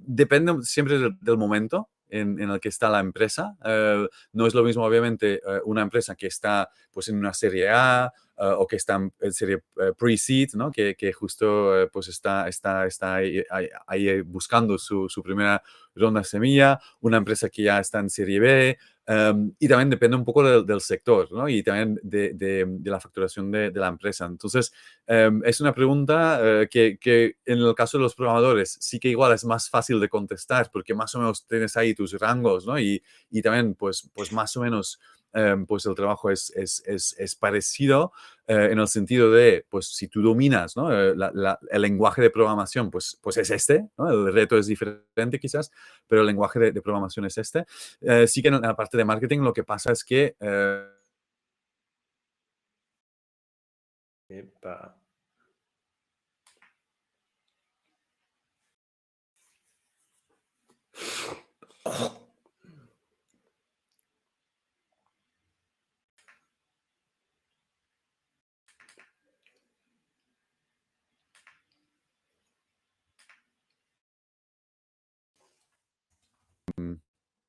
depende 0.00 0.62
siempre 0.62 0.98
del, 0.98 1.18
del 1.20 1.38
momento, 1.38 1.88
en, 2.12 2.38
el 2.38 2.60
que 2.60 2.68
está 2.68 2.88
la 2.90 3.00
empresa. 3.00 3.56
Uh, 3.60 4.06
no 4.32 4.46
es 4.46 4.54
lo 4.54 4.62
mismo, 4.62 4.84
obviamente, 4.84 5.40
uh, 5.44 5.68
una 5.68 5.82
empresa 5.82 6.14
que 6.14 6.26
está 6.26 6.70
pues, 6.92 7.08
en 7.08 7.16
una 7.16 7.32
serie 7.32 7.70
A 7.70 8.12
uh, 8.36 8.44
o 8.58 8.66
que 8.66 8.76
está 8.76 9.00
en 9.20 9.32
serie 9.32 9.62
pre-seed, 9.96 10.50
¿no? 10.54 10.70
que, 10.70 10.94
que 10.94 11.12
justo 11.12 11.88
pues, 11.92 12.08
está, 12.08 12.48
está, 12.48 12.86
está 12.86 13.16
ahí, 13.16 13.42
ahí 13.86 14.20
buscando 14.20 14.78
su, 14.78 15.08
su, 15.08 15.22
primera 15.22 15.62
ronda 15.94 16.22
semilla, 16.22 16.78
una 17.00 17.16
empresa 17.16 17.48
que 17.48 17.62
ya 17.62 17.80
está 17.80 17.98
en 18.00 18.10
serie 18.10 18.40
B. 18.40 18.78
Um, 19.04 19.52
y 19.58 19.66
también 19.66 19.90
depende 19.90 20.16
un 20.16 20.24
poco 20.24 20.44
de, 20.44 20.62
del 20.62 20.80
sector 20.80 21.30
¿no? 21.32 21.48
y 21.48 21.64
también 21.64 21.98
de, 22.04 22.34
de, 22.34 22.64
de 22.68 22.90
la 22.90 23.00
facturación 23.00 23.50
de, 23.50 23.72
la 23.72 23.88
empresa. 23.88 24.26
Entonces, 24.26 24.72
um, 25.08 25.42
es 25.44 25.60
una 25.60 25.74
pregunta 25.74 26.40
uh, 26.40 26.68
que, 26.68 26.98
que, 27.00 27.36
en 27.44 27.58
el 27.58 27.74
caso 27.74 27.98
de 27.98 28.04
los 28.04 28.14
programadores 28.14 28.78
sí 28.80 29.00
que 29.00 29.08
igual 29.08 29.32
es 29.32 29.44
más 29.44 29.68
fácil 29.68 29.98
de 29.98 30.08
contestar 30.08 30.70
porque 30.72 30.94
más 30.94 31.14
o 31.16 31.18
menos 31.18 31.44
tienes 31.48 31.76
ahí 31.76 31.94
tus 31.94 32.12
rangos 32.12 32.64
¿no? 32.64 32.78
y, 32.78 33.02
y 33.28 33.42
también 33.42 33.74
pues, 33.74 34.08
pues 34.14 34.32
más 34.32 34.56
o 34.56 34.60
menos 34.60 35.00
Um, 35.34 35.64
pues 35.64 35.86
el 35.86 35.94
trabajo 35.94 36.30
es, 36.30 36.50
es, 36.54 36.82
es, 36.84 37.16
es 37.18 37.34
parecido 37.34 38.12
uh, 38.48 38.52
en 38.52 38.78
el 38.78 38.86
sentido 38.86 39.30
de, 39.30 39.64
pues 39.70 39.86
si 39.86 40.06
tú 40.08 40.20
dominas 40.20 40.76
¿no? 40.76 40.90
la, 40.90 41.58
el 41.70 41.82
lenguaje 41.82 42.20
de 42.20 42.28
programación, 42.28 42.90
pues, 42.90 43.18
pues 43.22 43.38
es 43.38 43.50
este, 43.50 43.88
el 43.98 44.32
reto 44.32 44.58
es 44.58 44.66
diferente 44.66 45.38
quizás, 45.40 45.70
pero 46.06 46.20
el 46.20 46.26
lenguaje 46.26 46.58
de, 46.58 46.82
programación 46.82 47.24
es 47.24 47.38
este. 47.38 47.64
Uh, 48.00 48.26
sí 48.26 48.42
que 48.42 48.48
en 48.48 48.60
la 48.60 48.76
parte 48.76 48.98
de 48.98 49.04
marketing 49.04 49.38
lo 49.40 49.52
que 49.52 49.64
pasa 49.64 49.92
es 49.92 50.04
que... 50.04 50.36
Epa. 54.28 54.96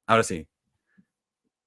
Ahora 0.08 0.24
sí. 0.24 0.48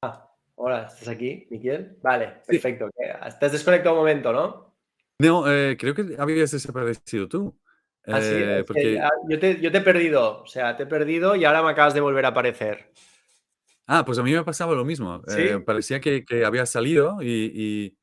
Ah, 0.03 0.31
Hola, 0.55 0.87
¿estás 0.87 1.09
aquí, 1.09 1.47
Miquel? 1.51 1.99
Vale, 2.03 2.43
Sí. 2.43 2.47
perfecto. 2.47 2.89
Estás 3.27 3.53
desconectado 3.53 3.95
un 3.95 4.01
momento, 4.01 4.33
¿no? 4.33 4.75
No, 5.19 5.51
eh, 5.51 5.77
creo 5.79 5.95
que 5.95 6.15
habías 6.19 6.51
desaparecido 6.51 7.29
tú. 7.29 7.59
Ah, 8.07 8.21
sí, 8.21 8.35
Eh, 8.35 8.65
porque, 8.67 9.01
yo 9.29 9.39
te, 9.39 9.61
yo 9.61 9.73
te 9.73 9.79
he 9.79 9.81
perdido, 9.81 10.43
o 10.43 10.47
sea, 10.47 10.77
te 10.77 10.85
he 10.85 10.87
perdido 10.87 11.35
y 11.35 11.45
ahora 11.45 11.63
me 11.63 11.71
acabas 11.71 11.95
de 11.95 12.01
volver 12.01 12.25
a 12.25 12.29
aparecer. 12.29 12.93
ah, 13.87 14.05
pues 14.05 14.19
a 14.19 14.23
mí 14.23 14.33
me 14.33 14.45
pasaba 14.45 14.75
lo 14.75 14.85
mismo. 14.85 15.23
Eh, 15.29 15.59
¿Sí? 15.59 15.63
parecía 15.65 16.01
que, 16.01 16.25
que 16.25 16.45
había 16.45 16.67
salido 16.67 17.19
y, 17.23 17.29
y- 17.55 17.97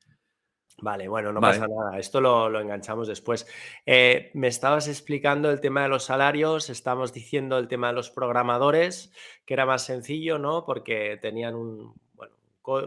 Vale, 0.84 1.07
bueno, 1.07 1.31
no 1.31 1.39
pasa 1.53 1.65
nada, 1.67 1.97
esto 1.97 2.19
lo, 2.19 2.49
lo 2.49 2.59
enganchamos 2.59 3.07
después. 3.07 3.47
Eh, 3.86 4.31
me 4.34 4.47
estabas 4.49 4.89
explicando 4.89 5.49
el 5.49 5.61
tema 5.61 5.84
de 5.84 5.88
los 5.88 6.03
salarios, 6.03 6.69
estábamos 6.69 7.13
diciendo 7.13 7.57
el 7.57 7.69
tema 7.69 7.88
de 7.88 7.93
los 7.93 8.09
programadores, 8.09 9.13
que 9.45 9.53
era 9.53 9.65
más 9.65 9.86
sencillo, 9.86 10.39
¿no? 10.39 10.65
Porque 10.65 11.17
tenían 11.21 11.55
un, 11.55 11.93
bueno, 12.13 12.36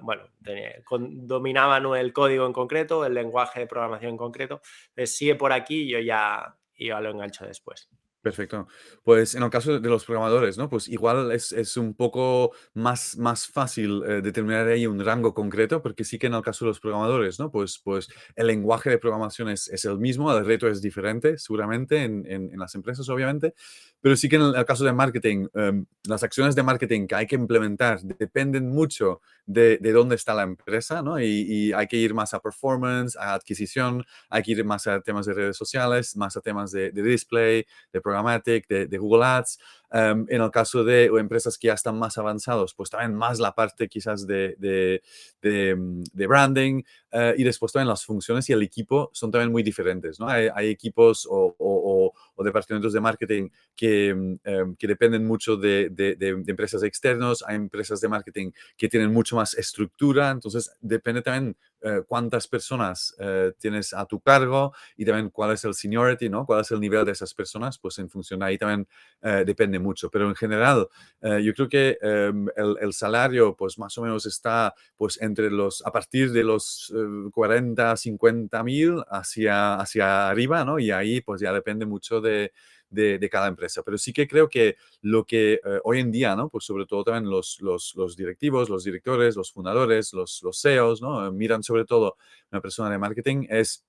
bueno, 0.03 0.25
tenía- 0.45 0.83
con- 0.85 1.27
dominaban 1.27 1.87
el 1.97 2.13
código 2.13 2.45
en 2.45 2.53
concreto, 2.53 3.07
el 3.07 3.15
lenguaje 3.15 3.61
de 3.61 3.67
programación 3.67 4.11
en 4.11 4.17
concreto. 4.19 4.61
Entonces, 4.91 5.17
sigue 5.17 5.35
por 5.35 5.55
aquí 5.55 5.85
y 5.85 5.89
yo 5.93 5.99
ya, 6.01 6.55
y 6.77 6.89
ya 6.89 7.01
lo 7.01 7.11
engancho 7.11 7.47
después. 7.47 7.89
Perfecto. 8.27 8.67
Pues 9.05 9.37
en 9.37 9.45
el 9.45 9.51
caso 9.51 9.79
de 9.79 9.89
los 9.89 10.05
programadores, 10.05 10.59
¿no? 10.59 10.69
Pues 10.69 10.89
igual 10.89 11.31
es, 11.31 11.53
es 11.53 11.77
un 11.77 11.95
poco 11.95 12.51
más, 12.75 13.17
más 13.19 13.47
fácil 13.47 14.03
eh, 14.05 14.21
determinar 14.21 14.67
ahí 14.67 14.85
un 14.89 14.99
rango 14.99 15.33
concreto, 15.33 15.81
porque 15.81 16.03
sí 16.03 16.19
que 16.19 16.27
en 16.27 16.35
el 16.35 16.43
caso 16.43 16.65
de 16.65 16.71
los 16.71 16.81
programadores, 16.81 17.39
¿no? 17.39 17.53
Pues, 17.53 17.79
pues 17.85 18.09
el 18.35 18.49
lenguaje 18.49 18.91
de 18.91 18.99
programación 18.99 19.49
es, 19.49 19.69
es 19.69 19.85
el 19.85 19.99
mismo, 20.01 20.37
el 20.37 20.45
reto 20.45 20.67
es 20.67 20.83
diferente, 20.83 21.39
seguramente, 21.39 22.03
en, 22.03 22.27
en- 22.27 22.51
las 22.59 22.75
empresas, 22.75 23.09
obviamente, 23.11 23.55
pero 24.01 24.17
sí 24.17 24.29
que 24.29 24.37
en 24.37 24.43
el, 24.43 24.57
el 24.57 24.65
caso 24.65 24.85
de 24.85 24.93
marketing, 24.93 25.47
em, 25.55 25.87
las 26.09 26.23
acciones 26.25 26.55
de 26.57 26.63
marketing 26.65 27.07
que 27.07 27.15
hay 27.15 27.27
que 27.27 27.37
implementar 27.37 28.01
dependen 28.03 28.69
mucho 28.71 29.21
de, 29.47 29.79
de 29.79 29.93
dónde 29.93 30.17
está 30.17 30.35
la 30.35 30.43
empresa, 30.43 31.03
¿no? 31.03 31.21
Y, 31.21 31.73
hay 31.73 31.87
que 31.87 31.97
ir 31.97 32.15
más 32.15 32.35
a 32.35 32.41
performance, 32.41 33.17
a 33.17 33.35
adquisición, 33.35 34.05
hay 34.29 34.43
que 34.43 34.53
ir 34.53 34.65
más 34.65 34.87
a 34.87 35.01
temas 35.01 35.27
de 35.27 35.35
redes 35.35 35.57
sociales, 35.57 36.17
más 36.17 36.37
a 36.37 36.41
temas 36.41 36.73
de, 36.73 36.91
de 36.91 37.03
display 37.03 37.67
de 37.93 38.01
Programmatic, 38.01 38.67
de, 38.69 38.87
de 38.87 38.99
Google 38.99 39.25
Ads. 39.25 39.59
Um, 39.97 40.27
en 40.29 40.43
el 40.43 40.51
caso 40.51 40.85
de 40.85 41.07
empresas 41.07 41.57
que 41.57 41.69
ya 41.69 41.73
están 41.73 41.99
más 41.99 42.19
avanzados, 42.19 42.75
pues 42.75 42.91
también 42.91 43.15
más 43.15 43.39
la 43.39 43.55
parte 43.55 43.89
quizás 43.89 44.27
de, 44.27 44.55
de, 44.59 45.01
de, 45.41 45.75
de 46.13 46.27
branding 46.27 46.83
uh, 47.13 47.33
y 47.35 47.45
después 47.45 47.73
también 47.73 47.89
las 47.89 48.05
funciones 48.05 48.47
y 48.51 48.53
el 48.53 48.63
equipo 48.63 49.09
son 49.15 49.31
también 49.31 49.51
muy 49.51 49.63
diferentes. 49.63 50.21
¿no? 50.21 50.29
Hay, 50.29 50.49
hay 50.55 50.69
equipos 50.69 51.27
o, 51.31 51.55
o, 51.57 52.13
o, 52.35 52.45
departamentos 52.45 52.93
de 52.93 53.01
marketing 53.01 53.49
que, 53.75 54.13
um, 54.13 54.77
que 54.77 54.87
dependen 54.87 55.27
mucho 55.27 55.57
de, 55.57 55.91
empresas 56.47 56.83
externas, 56.83 57.43
hay 57.47 57.57
empresas 57.57 57.99
de 58.01 58.09
marketing 58.09 58.51
que 58.77 58.91
tienen 58.91 59.11
mucho 59.11 59.37
más 59.37 59.55
estructura, 59.55 60.31
entonces 60.31 60.71
depende 60.83 61.23
también 61.23 61.57
uh, 61.83 62.05
cuántas 62.07 62.49
personas 62.49 63.15
uh, 63.19 63.53
tienes 63.59 63.93
a 63.93 64.07
tu 64.07 64.21
cargo 64.21 64.73
y 64.97 65.05
también 65.05 65.31
cuál 65.31 65.53
es 65.53 65.65
el 65.65 65.75
seniority, 65.75 66.29
¿no? 66.29 66.47
cuál 66.47 66.61
es 66.61 66.71
el 66.71 66.81
nivel 66.81 67.05
de 67.05 67.13
esas 67.13 67.35
personas, 67.35 67.79
pues 67.79 67.99
en 67.99 68.09
función 68.09 68.43
ahí 68.43 68.59
también 68.59 68.87
uh, 69.23 69.45
depende 69.45 69.79
mucho. 69.79 70.11
Pero 70.11 70.29
en 70.29 70.35
general, 70.35 70.89
uh, 71.21 71.39
yo 71.39 71.53
creo 71.55 71.69
que 71.69 71.99
um, 72.03 72.49
el, 72.57 72.77
el, 72.81 72.93
salario, 72.93 73.55
pues 73.57 73.79
más 73.79 73.97
o 73.99 74.03
menos 74.03 74.27
está 74.27 74.75
pues 74.97 75.21
entre 75.21 75.51
los, 75.51 75.85
a 75.85 75.93
partir 75.93 76.33
de 76.33 76.45
los 76.45 76.91
uh, 76.91 77.31
40, 77.31 77.97
50 77.97 78.63
mil 78.63 79.03
hacia, 79.09 79.75
hacia 79.77 80.29
arriba, 80.29 80.65
¿no? 80.65 80.79
Y 80.79 80.91
ahí 80.91 81.21
pues 81.21 81.41
ya 81.41 81.53
depende 81.53 81.87
mucho 81.87 82.21
de, 82.21 82.53
de, 82.91 83.29
cada 83.31 83.49
empresa. 83.49 83.83
Pero 83.83 83.99
sí 83.99 84.13
que 84.13 84.27
creo 84.27 84.49
que 84.49 84.77
lo 85.03 85.25
que 85.25 85.61
uh, 85.65 85.81
hoy 85.85 86.01
en 86.01 86.11
día, 86.11 86.37
¿no? 86.37 86.49
Pues 86.49 86.65
sobre 86.65 86.87
todo 86.87 87.05
también 87.05 87.31
los, 87.31 87.59
los, 87.61 87.95
los 87.97 88.17
directivos, 88.17 88.69
los 88.69 88.85
directores, 88.85 89.37
los 89.37 89.53
fundadores, 89.53 90.13
los, 90.13 90.43
los 90.43 90.61
CEOs, 90.61 91.03
¿no? 91.03 91.31
Miran 91.33 91.63
sobre 91.63 91.85
todo 91.85 92.17
una 92.51 92.61
persona 92.61 92.91
de 92.91 92.99
marketing 92.99 93.47
es 93.49 93.85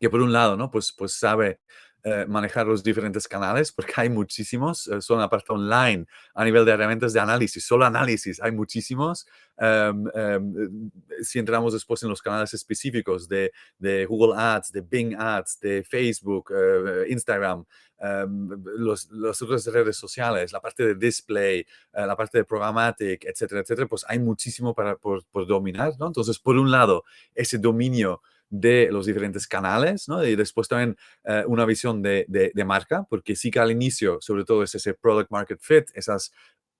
que 0.00 0.10
por 0.10 0.20
un 0.20 0.32
lado, 0.32 0.56
¿no? 0.56 0.70
Pues, 0.70 0.92
pues 0.96 1.12
sabe 1.12 1.60
eh, 2.08 2.24
manejar 2.28 2.68
los 2.68 2.84
diferentes 2.84 3.26
canales, 3.26 3.72
porque 3.72 3.92
hay 3.96 4.08
muchísimos, 4.08 4.86
eh, 4.86 5.02
solo 5.02 5.22
la 5.22 5.28
parte 5.28 5.52
online, 5.52 6.06
a 6.36 6.44
nivel 6.44 6.64
de 6.64 6.70
herramientas 6.70 7.12
de 7.12 7.18
análisis, 7.18 7.66
solo 7.66 7.84
análisis, 7.84 8.40
hay 8.40 8.52
muchísimos. 8.52 9.26
Um, 9.56 10.06
um, 10.14 10.90
si 11.20 11.40
entramos 11.40 11.72
después 11.72 12.00
en 12.04 12.08
los 12.10 12.22
canales 12.22 12.54
específicos 12.54 13.26
de, 13.26 13.50
de 13.78 14.06
Google 14.06 14.40
Ads, 14.40 14.70
de 14.70 14.82
Bing 14.82 15.16
Ads, 15.18 15.58
de 15.58 15.82
Facebook, 15.82 16.52
uh, 16.52 17.10
Instagram, 17.10 17.64
um, 17.98 18.50
los, 18.64 19.10
las 19.10 19.42
otras 19.42 19.66
redes 19.66 19.96
sociales, 19.96 20.52
la 20.52 20.60
parte 20.60 20.86
de 20.86 20.94
display, 20.94 21.66
la 21.92 22.14
parte 22.16 22.38
de 22.38 22.44
programmatic, 22.44 23.24
etcétera, 23.24 23.62
etcétera, 23.62 23.88
pues 23.88 24.04
hay 24.06 24.20
muchísimo 24.20 24.74
para, 24.74 24.94
por, 24.94 25.24
por 25.24 25.44
dominar, 25.44 25.94
¿no? 25.98 26.06
Entonces, 26.06 26.38
por 26.38 26.56
un 26.56 26.70
lado, 26.70 27.02
ese 27.34 27.58
dominio 27.58 28.22
de 28.48 28.88
los 28.90 29.06
diferentes 29.06 29.46
canales, 29.46 30.08
¿no? 30.08 30.24
Y 30.24 30.36
después 30.36 30.68
también 30.68 30.96
uh, 31.24 31.50
una 31.50 31.64
visión 31.64 32.02
de, 32.02 32.26
de, 32.28 32.64
marca, 32.64 33.06
porque 33.08 33.36
sí 33.36 33.50
que 33.50 33.58
al 33.58 33.70
inicio, 33.70 34.18
sobre 34.20 34.44
todo, 34.44 34.62
es 34.62 34.74
ese 34.74 34.94
product 34.94 35.30
market 35.30 35.58
fit, 35.60 35.86
esas 35.94 36.32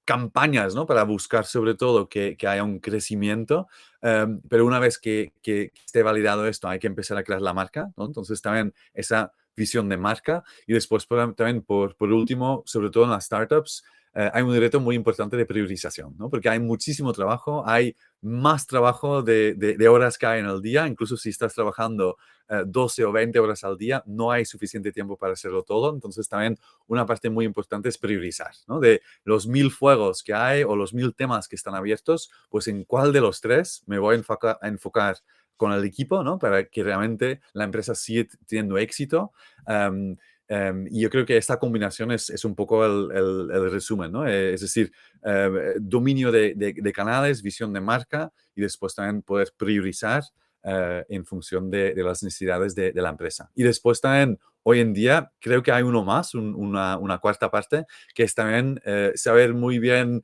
campañas, 0.04 0.74
¿no? 0.74 0.86
Para 0.86 1.02
buscar 1.02 1.44
sobre 1.44 1.74
todo 1.74 2.08
que, 2.08 2.36
que 2.36 2.46
haya 2.46 2.62
un 2.62 2.78
crecimiento, 2.78 3.66
um, 4.02 4.40
pero 4.48 4.64
una 4.64 4.78
vez 4.78 4.98
que, 4.98 5.32
que, 5.42 5.72
esté 5.84 6.02
validado 6.02 6.46
esto, 6.46 6.68
hay 6.68 6.78
que 6.78 6.86
empezar 6.86 7.18
a 7.18 7.24
crear 7.24 7.42
la 7.42 7.52
marca, 7.52 7.90
¿no? 7.96 8.06
Entonces 8.06 8.40
también 8.40 8.72
esa 8.94 9.32
visión 9.56 9.88
de 9.88 9.96
marca 9.96 10.44
y 10.66 10.74
después 10.74 11.08
también 11.08 11.62
por, 11.62 11.96
por 11.96 12.12
último, 12.12 12.62
sobre 12.66 12.90
todo 12.90 13.04
en 13.04 13.10
las 13.10 13.24
startups, 13.24 13.84
Uh, 14.16 14.30
hay 14.32 14.42
un 14.42 14.56
reto 14.56 14.80
muy 14.80 14.96
importante 14.96 15.36
de 15.36 15.44
priorización, 15.44 16.16
¿no? 16.16 16.30
Porque 16.30 16.48
hay 16.48 16.58
muchísimo 16.58 17.12
trabajo, 17.12 17.62
hay 17.68 17.94
más 18.22 18.66
trabajo 18.66 19.22
de, 19.22 19.52
de, 19.52 19.76
de, 19.76 19.88
horas 19.88 20.16
que 20.16 20.24
hay 20.24 20.40
en 20.40 20.46
el 20.46 20.62
día, 20.62 20.86
incluso 20.86 21.18
si 21.18 21.28
estás 21.28 21.52
trabajando 21.52 22.16
uh, 22.48 22.64
12 22.66 23.04
o 23.04 23.12
20 23.12 23.38
horas 23.38 23.62
al 23.62 23.76
día, 23.76 24.02
no 24.06 24.30
hay 24.30 24.46
suficiente 24.46 24.90
tiempo 24.90 25.18
para 25.18 25.34
hacerlo 25.34 25.64
todo. 25.64 25.92
Entonces 25.92 26.26
también 26.30 26.58
una 26.86 27.04
parte 27.04 27.28
muy 27.28 27.44
importante 27.44 27.90
es 27.90 27.98
priorizar, 27.98 28.52
¿no? 28.66 28.80
De 28.80 29.02
los 29.24 29.46
mil 29.46 29.70
fuegos 29.70 30.22
que 30.22 30.32
hay 30.32 30.62
o 30.62 30.76
los 30.76 30.94
mil 30.94 31.14
temas 31.14 31.46
que 31.46 31.56
están 31.56 31.74
abiertos, 31.74 32.30
pues 32.48 32.68
en 32.68 32.84
cuál 32.84 33.12
de 33.12 33.20
los 33.20 33.42
tres 33.42 33.82
me 33.84 33.98
voy 33.98 34.14
a 34.14 34.18
enfocar, 34.18 34.58
a 34.62 34.68
enfocar 34.68 35.18
con 35.58 35.72
el 35.72 35.84
equipo, 35.84 36.22
¿no? 36.22 36.38
Para 36.38 36.64
que 36.64 36.82
realmente 36.82 37.40
la 37.52 37.64
empresa 37.64 37.94
siga 37.94 38.28
teniendo 38.46 38.78
éxito. 38.78 39.32
Um, 39.66 40.16
Um, 40.49 40.86
y 40.88 41.01
yo 41.01 41.11
creo 41.11 41.26
que 41.26 41.36
esta 41.36 41.59
combinación 41.59 42.12
es, 42.12 42.30
es 42.30 42.44
un 42.44 42.55
poco 42.55 42.84
el, 42.84 43.70
resumen, 43.70 44.12
¿no? 44.12 44.26
Eh, 44.26 44.55
es 44.55 44.61
decir, 44.61 44.92
uh, 45.22 45.78
dominio 45.80 46.30
de, 46.30 46.55
de, 46.55 46.72
de, 46.72 46.92
canales, 46.92 47.42
visión 47.42 47.72
de 47.72 47.80
marca 47.80 48.32
y 48.55 48.61
después 48.61 48.94
también 48.94 49.22
poder 49.22 49.53
priorizar 49.57 50.22
uh, 50.66 51.04
en 51.08 51.24
función 51.24 51.70
de, 51.70 51.94
de 51.94 52.02
las 52.02 52.22
necesidades 52.22 52.74
de, 52.74 52.92
la 52.94 53.10
empresa. 53.10 53.50
Y 53.54 53.62
después 53.62 54.00
también, 54.00 54.38
hoy 54.62 54.80
en 54.80 54.92
día, 54.92 55.30
creo 55.40 55.62
que 55.62 55.70
hay 55.70 55.84
uno 55.84 56.04
más, 56.04 56.34
un, 56.34 56.54
una, 56.54 56.98
una, 56.98 57.18
cuarta 57.18 57.50
parte, 57.50 57.86
que 58.14 58.24
es 58.24 58.34
también 58.34 58.80
uh, 58.84 59.16
saber 59.16 59.54
muy 59.54 59.78
bien 59.78 60.22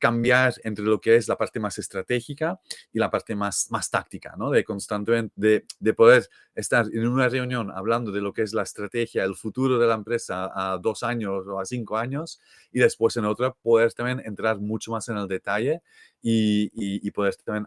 cambiar 0.00 0.52
entre 0.64 0.84
lo 0.84 1.00
que 1.00 1.16
es 1.16 1.28
la 1.28 1.36
parte 1.36 1.58
más 1.58 1.78
estratégica 1.78 2.60
y 2.92 2.98
la 2.98 3.10
parte 3.10 3.34
más, 3.34 3.68
más 3.70 3.90
táctica, 3.90 4.34
¿no? 4.36 4.50
De 4.50 4.64
constantemente, 4.64 5.32
de, 5.34 5.64
de 5.80 5.94
poder 5.94 6.28
estar 6.54 6.86
en 6.92 7.06
una 7.08 7.28
reunión 7.28 7.70
hablando 7.70 8.12
de 8.12 8.20
lo 8.20 8.32
que 8.32 8.42
es 8.42 8.52
la 8.52 8.62
estrategia, 8.62 9.24
el 9.24 9.34
futuro 9.34 9.78
de 9.78 9.86
la 9.86 9.94
empresa 9.94 10.50
a 10.54 10.78
dos 10.78 11.02
años 11.02 11.46
o 11.46 11.58
a 11.58 11.64
cinco 11.64 11.96
años 11.96 12.40
y 12.70 12.80
después 12.80 13.16
en 13.16 13.24
otra 13.24 13.52
poder 13.52 13.94
también 13.94 14.20
entrar 14.24 14.60
mucho 14.60 14.90
más 14.90 15.08
en 15.08 15.16
el 15.16 15.28
detalle 15.28 15.80
y, 16.20 16.64
y, 16.74 17.06
y 17.06 17.10
poder 17.10 17.34
también 17.36 17.66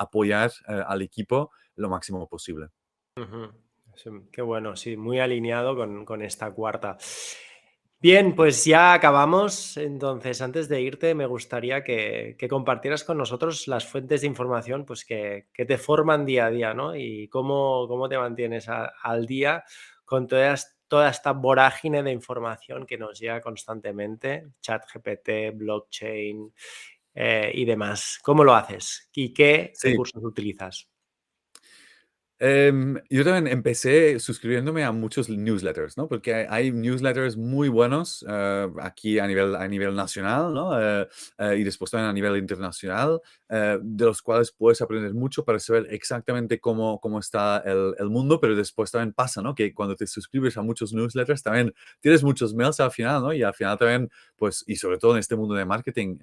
apoyar 0.00 0.50
uh, 0.66 0.82
al 0.86 1.02
equipo 1.02 1.50
lo 1.76 1.88
máximo 1.88 2.26
posible. 2.28 2.68
Qué 4.32 4.42
bueno, 4.42 4.76
sí, 4.76 4.96
muy 4.96 5.20
alineado 5.20 5.76
con, 5.76 6.22
esta 6.22 6.50
cuarta. 6.52 6.96
Bien, 8.00 8.34
pues 8.34 8.64
ya 8.64 8.94
acabamos. 8.94 9.76
Entonces, 9.76 10.40
antes 10.40 10.68
de 10.68 10.80
irte, 10.80 11.14
me 11.14 11.26
gustaría 11.26 11.84
que, 11.84 12.36
compartieras 12.48 13.04
con 13.04 13.18
nosotros 13.18 13.68
las 13.68 13.86
fuentes 13.86 14.22
de 14.22 14.26
información 14.26 14.86
pues, 14.86 15.04
que, 15.04 15.46
te 15.54 15.76
forman 15.76 16.24
día 16.24 16.46
a 16.46 16.50
día, 16.50 16.72
¿no? 16.72 16.96
Y 16.96 17.28
cómo, 17.28 18.08
te 18.08 18.18
mantienes 18.18 18.68
al 18.68 19.26
día 19.26 19.64
con 20.06 20.26
toda, 20.26 20.54
toda 20.88 21.10
esta 21.10 21.32
vorágine 21.32 22.02
de 22.02 22.12
información 22.12 22.86
que 22.86 22.96
nos 22.96 23.18
llega 23.20 23.40
constantemente, 23.42 24.48
chat 24.62 24.82
GPT, 24.92 25.56
blockchain 25.56 26.52
eh, 27.22 27.50
y 27.54 27.64
demás. 27.66 28.18
¿Cómo 28.22 28.44
lo 28.44 28.54
haces? 28.54 29.08
¿Y 29.14 29.34
qué 29.34 29.72
Sí. 29.74 29.90
recursos 29.90 30.22
utilizas? 30.24 30.88
Em, 32.42 32.98
yo 33.10 33.22
también 33.22 33.48
empecé 33.52 34.18
suscribiéndome 34.18 34.82
a 34.82 34.92
muchos 34.92 35.28
newsletters, 35.28 35.98
¿no? 35.98 36.08
Porque 36.08 36.32
hay, 36.32 36.46
hay 36.48 36.72
newsletters 36.72 37.36
muy 37.36 37.68
buenos 37.68 38.24
eh, 38.26 38.66
aquí 38.80 39.18
a 39.18 39.26
nivel, 39.26 39.54
a 39.54 39.68
nivel 39.68 39.94
nacional, 39.94 40.54
¿no? 40.54 40.80
Eh, 40.80 41.06
eh, 41.36 41.56
y 41.58 41.64
después 41.64 41.90
también 41.90 42.08
a 42.08 42.14
nivel 42.14 42.38
internacional, 42.38 43.20
de 43.50 44.04
los 44.06 44.22
cuales 44.22 44.52
puedes 44.52 44.80
aprender 44.80 45.12
mucho 45.12 45.44
para 45.44 45.58
saber 45.58 45.88
exactamente 45.90 46.60
cómo, 46.60 46.98
cómo 47.00 47.18
está 47.18 47.58
el, 47.66 47.94
el 47.98 48.08
mundo, 48.08 48.40
pero 48.40 48.56
después 48.56 48.90
también 48.90 49.12
pasa, 49.12 49.42
¿no? 49.42 49.54
Que 49.54 49.74
cuando 49.74 49.94
te 49.94 50.06
suscribes 50.06 50.56
a 50.56 50.62
muchos 50.62 50.94
newsletters 50.94 51.42
también 51.42 51.74
tienes 52.00 52.22
muchos 52.22 52.54
mails 52.54 52.80
al 52.80 52.90
final, 52.92 53.20
¿no? 53.22 53.34
Y 53.34 53.42
al 53.42 53.52
final 53.52 53.76
también 53.76 54.08
pues, 54.36 54.64
y 54.66 54.76
sobre 54.76 54.96
todo 54.96 55.12
en 55.12 55.18
este 55.18 55.36
mundo 55.36 55.54
de 55.56 55.66
marketing, 55.66 56.16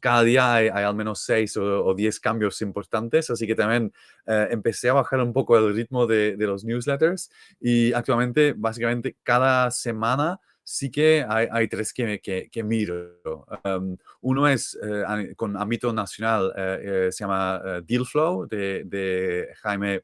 cada 0.00 0.22
día 0.22 0.54
hay, 0.54 0.68
al 0.68 0.94
menos 0.94 1.20
seis 1.20 1.56
o, 1.56 1.94
diez 1.94 2.20
cambios 2.20 2.60
importantes, 2.62 3.30
así 3.30 3.46
que 3.46 3.54
también 3.54 3.92
eh, 4.26 4.48
empecé 4.50 4.88
a 4.88 4.94
bajar 4.94 5.20
un 5.20 5.32
poco 5.32 5.56
el 5.56 5.74
ritmo 5.74 6.06
de, 6.06 6.36
los 6.38 6.64
newsletters 6.64 7.30
y 7.60 7.92
actualmente, 7.92 8.54
básicamente, 8.56 9.16
cada 9.22 9.70
semana 9.70 10.40
sí 10.62 10.90
que 10.90 11.24
hay, 11.28 11.68
tres 11.68 11.92
que, 11.92 12.20
que, 12.20 12.62
miro. 12.64 13.20
Um, 13.64 13.96
uno 14.20 14.48
es 14.48 14.76
con 15.36 15.56
ámbito 15.56 15.92
nacional, 15.92 16.52
se 16.56 17.18
llama 17.18 17.82
Dealflow 17.86 18.48
de, 18.48 18.82
de 18.84 19.48
Jaime 19.62 20.02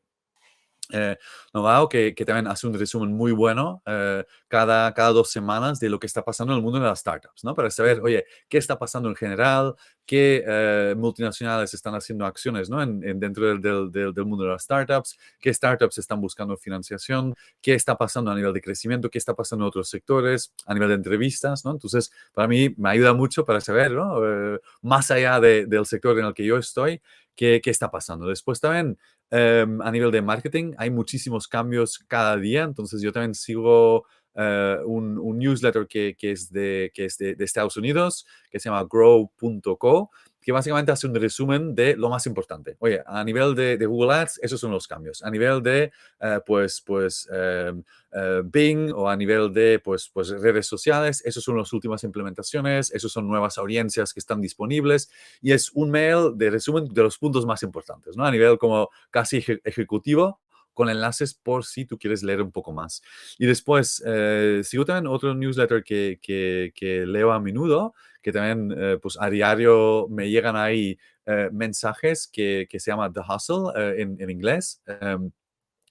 eh, 0.91 1.17
Novao, 1.55 1.89
que, 1.89 2.15
que, 2.15 2.25
también 2.25 2.47
hace 2.49 2.67
un 2.67 2.75
resumen 2.75 3.13
muy 3.13 3.33
bueno 3.33 3.83
eh, 3.87 4.25
cada, 4.49 4.93
cada 4.93 5.11
dos 5.11 5.31
semanas 5.31 5.81
de 5.81 5.89
lo 5.89 5.99
que 5.99 6.07
está 6.07 6.25
pasando 6.25 6.53
en 6.53 6.59
el 6.59 6.63
mundo 6.63 6.79
de 6.79 6.87
las 6.87 7.01
startups, 7.01 7.45
¿no? 7.45 7.55
Para 7.55 7.71
saber, 7.71 8.01
oye, 8.03 8.25
qué 8.49 8.59
está 8.59 8.79
pasando 8.79 9.09
en 9.09 9.17
general, 9.17 9.75
qué 10.07 10.45
eh, 10.47 10.95
multinacionales 10.97 11.73
están 11.75 11.95
haciendo 11.95 12.27
acciones 12.27 12.69
¿no? 12.69 12.83
en, 12.83 13.01
dentro 13.21 13.47
del, 13.47 13.91
del, 13.91 14.13
del, 14.13 14.25
mundo 14.25 14.45
de 14.45 14.51
las 14.51 14.63
startups, 14.65 15.19
qué 15.41 15.55
startups 15.55 15.99
están 15.99 16.21
buscando 16.21 16.57
financiación, 16.57 17.35
qué 17.61 17.75
está 17.75 17.97
pasando 17.97 18.31
a 18.31 18.35
nivel 18.35 18.53
de 18.53 18.61
crecimiento, 18.61 19.09
qué 19.09 19.19
está 19.19 19.35
pasando 19.35 19.65
en 19.65 19.69
otros 19.69 19.89
sectores, 19.89 20.53
a 20.67 20.75
nivel 20.75 20.89
de 20.89 20.95
entrevistas, 20.97 21.65
¿no? 21.65 21.71
Entonces, 21.71 22.13
para 22.35 22.49
mí 22.49 22.75
me 22.77 22.91
ayuda 22.91 23.15
mucho 23.15 23.45
para 23.45 23.61
saber, 23.61 23.93
¿no? 23.93 24.19
Eh, 24.25 24.61
más 24.83 25.11
allá 25.11 25.41
de, 25.41 25.67
del 25.67 25.87
sector 25.87 26.19
en 26.19 26.27
el 26.27 26.35
que 26.35 26.45
yo 26.45 26.59
estoy, 26.59 27.01
qué, 27.35 27.61
qué 27.63 27.71
está 27.71 27.91
pasando. 27.91 28.27
Después 28.27 28.61
también 28.61 28.99
Em, 29.35 29.81
a 29.81 29.91
nivel 29.91 30.11
de 30.11 30.21
marketing 30.21 30.75
hay 30.77 30.91
muchísimos 30.91 31.49
cambios 31.49 31.99
cada 32.07 32.37
día, 32.37 32.65
entonces 32.65 33.01
yo 33.01 33.13
también 33.13 33.35
sigo 33.35 34.05
eh, 34.35 34.77
un, 34.85 35.39
newsletter 35.39 35.87
que, 35.87 36.15
que, 36.19 36.33
es, 36.33 36.53
de, 36.53 36.91
que 36.93 37.07
es 37.07 37.17
de, 37.17 37.35
de, 37.35 37.43
Estados 37.43 37.79
Unidos, 37.79 38.27
que 38.51 38.61
se 38.61 38.69
llama 38.69 38.87
grow.co, 38.87 40.11
que 40.43 40.53
básicamente 40.53 40.91
hace 40.91 41.07
un 41.07 41.15
resumen 41.15 41.75
de 41.75 41.97
lo 41.97 42.11
más 42.11 42.27
importante. 42.27 42.77
Oye, 42.81 43.03
a 43.07 43.23
nivel 43.23 43.55
de, 43.55 43.77
Google 43.87 44.13
Ads, 44.13 44.41
esos 44.43 44.61
son 44.61 44.73
los 44.73 44.89
cambios. 44.89 45.23
A 45.23 45.31
nivel 45.31 45.63
de, 45.63 45.93
eh, 46.21 46.41
pues, 46.45 46.83
pues, 46.85 47.29
em, 47.33 47.83
eh, 48.13 48.43
Bing 48.45 48.93
o 48.93 49.09
a 49.09 49.17
nivel 49.17 49.53
de, 49.53 49.79
pues, 49.79 50.11
pues, 50.13 50.31
redes 50.31 50.67
sociales, 50.67 51.23
esos 51.25 51.45
son 51.45 51.57
las 51.57 51.73
últimas 51.73 52.03
implementaciones, 52.03 52.91
esos 52.93 53.13
son 53.13 53.29
nuevas 53.29 53.57
audiencias 53.57 54.13
que 54.13 54.21
están 54.21 54.41
disponibles 54.41 55.11
y 55.41 55.53
es 55.53 55.71
un 55.73 55.91
mail 55.91 56.33
de 56.37 56.51
resumen 56.51 56.89
de 56.93 57.03
los 57.03 57.19
puntos 57.19 57.47
más 57.47 57.63
importantes, 57.63 58.17
¿no? 58.17 58.25
A 58.25 58.31
nivel 58.31 58.59
como 58.59 58.91
casi 59.11 59.45
ejecutivo, 59.65 60.41
con 60.75 60.89
enlaces 60.89 61.35
por 61.35 61.65
si 61.65 61.85
tú 61.85 61.99
quieres 61.99 62.23
leer 62.23 62.43
un 62.43 62.51
poco 62.51 62.73
más. 62.73 63.03
Y 63.39 63.47
después, 63.47 64.03
eh, 64.07 64.63
también 64.87 65.07
otro 65.07 65.35
newsletter 65.35 65.85
que, 65.85 66.19
que, 66.23 66.73
que 66.75 67.07
leo 67.07 67.33
a 67.33 67.41
menudo, 67.41 67.95
que 68.23 68.33
también 68.33 68.75
eh, 68.77 68.99
pues 69.03 69.19
a 69.21 69.29
diario 69.29 70.07
me 70.09 70.31
llegan 70.31 70.57
ahí 70.57 70.99
eh, 71.27 71.51
mensajes 71.53 72.29
que, 72.33 72.67
que, 72.71 72.81
se 72.81 72.91
llama 72.91 73.13
The 73.13 73.21
Hustle 73.21 73.73
eh, 73.77 74.03
en, 74.03 74.17
en, 74.21 74.31
inglés, 74.31 74.81
em, 74.87 75.31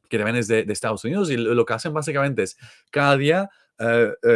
que 0.09 0.17
también 0.17 0.38
es 0.38 0.47
de, 0.47 0.63
de, 0.63 0.73
Estados 0.73 1.03
Unidos 1.03 1.29
y 1.29 1.38
lo 1.38 1.65
que 1.65 1.73
hacen 1.73 1.93
básicamente 1.93 2.43
es 2.43 2.57
cada 2.89 3.17
día 3.17 3.49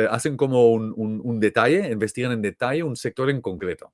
hacen 0.09 0.37
como 0.37 0.71
un, 0.71 0.91
un, 1.23 1.39
detalle, 1.39 1.87
investigan 1.91 2.31
en 2.31 2.41
detalle 2.41 2.81
un 2.81 2.95
sector 2.95 3.29
en 3.29 3.41
concreto 3.41 3.93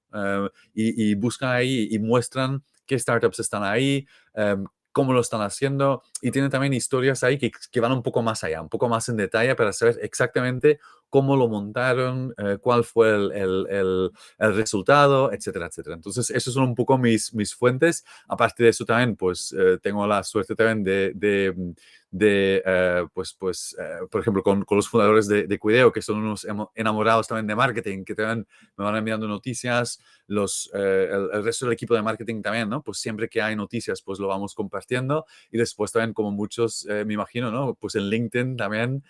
y, 0.74 1.12
y, 1.12 1.16
buscan 1.16 1.50
ahí 1.50 1.90
y 1.92 2.00
muestran 2.00 2.64
qué 2.86 2.98
startups 2.98 3.40
están 3.40 3.62
ahí, 3.64 4.08
em, 4.34 4.64
cómo 4.94 5.12
lo 5.12 5.20
están 5.20 5.42
haciendo 5.42 6.04
y 6.22 6.32
tienen 6.32 6.52
también 6.52 6.74
historias 6.74 7.24
ahí 7.24 7.38
que, 7.38 7.52
que, 7.52 7.80
van 7.80 7.92
un 7.92 8.04
poco 8.04 8.22
más 8.22 8.44
allá, 8.46 8.62
un 8.62 8.70
poco 8.70 8.88
más 8.88 9.10
en 9.10 9.18
detalle 9.18 9.56
para 9.56 9.74
saber 9.74 10.00
exactamente 10.02 10.80
cómo 11.12 11.36
lo 11.36 11.50
montaron, 11.50 12.34
eh, 12.38 12.58
cuál 12.60 12.86
fue 12.86 13.10
el, 13.14 13.32
el, 13.34 14.12
el, 14.40 14.56
resultado, 14.56 15.32
etcétera, 15.34 15.68
etcétera. 15.68 15.98
Entonces, 15.98 16.30
esos 16.30 16.54
son 16.54 16.64
un 16.64 16.74
poco 16.74 16.98
mis, 16.98 17.34
mis 17.34 17.54
fuentes. 17.54 18.06
Aparte 18.30 18.64
de 18.64 18.70
eso 18.70 18.86
también, 18.86 19.18
pues 19.18 19.54
eh, 19.56 19.78
tengo 19.84 20.08
la 20.08 20.24
suerte 20.24 20.56
también 20.56 20.84
de, 20.86 21.12
de, 21.14 21.74
de 22.12 22.64
eh, 22.66 23.06
pues, 23.14 23.34
pues 23.34 23.76
por 24.10 24.22
ejemplo, 24.22 24.42
con, 24.42 24.64
con, 24.64 24.78
los 24.78 24.88
fundadores 24.88 25.28
de, 25.28 25.48
de 25.48 25.60
Cuideo, 25.60 25.92
que 25.92 26.02
son 26.02 26.20
unos 26.20 26.48
enamorados 26.76 27.28
también 27.28 27.48
de 27.48 27.56
marketing, 27.56 28.06
que 28.06 28.16
también 28.16 28.48
me 28.78 28.86
van 28.86 28.96
enviando 28.96 29.28
noticias, 29.28 30.00
los, 30.28 30.72
el, 30.74 31.44
resto 31.44 31.66
del 31.66 31.74
equipo 31.74 31.94
de 31.94 32.04
marketing 32.04 32.42
también, 32.42 32.70
¿no? 32.70 32.82
Pues 32.82 33.00
siempre 33.00 33.28
que 33.28 33.42
hay 33.42 33.58
noticias, 33.58 34.02
pues 34.02 34.18
lo 34.18 34.30
vamos 34.30 34.56
compartiendo 34.56 35.26
y 35.52 35.58
después 35.58 35.92
también, 35.92 36.14
como 36.14 36.32
muchos, 36.32 36.88
me 37.06 37.14
imagino, 37.14 37.52
¿no? 37.52 37.74
Pues 37.74 37.96
en 37.96 38.10
LinkedIn 38.10 38.56
también, 38.56 39.04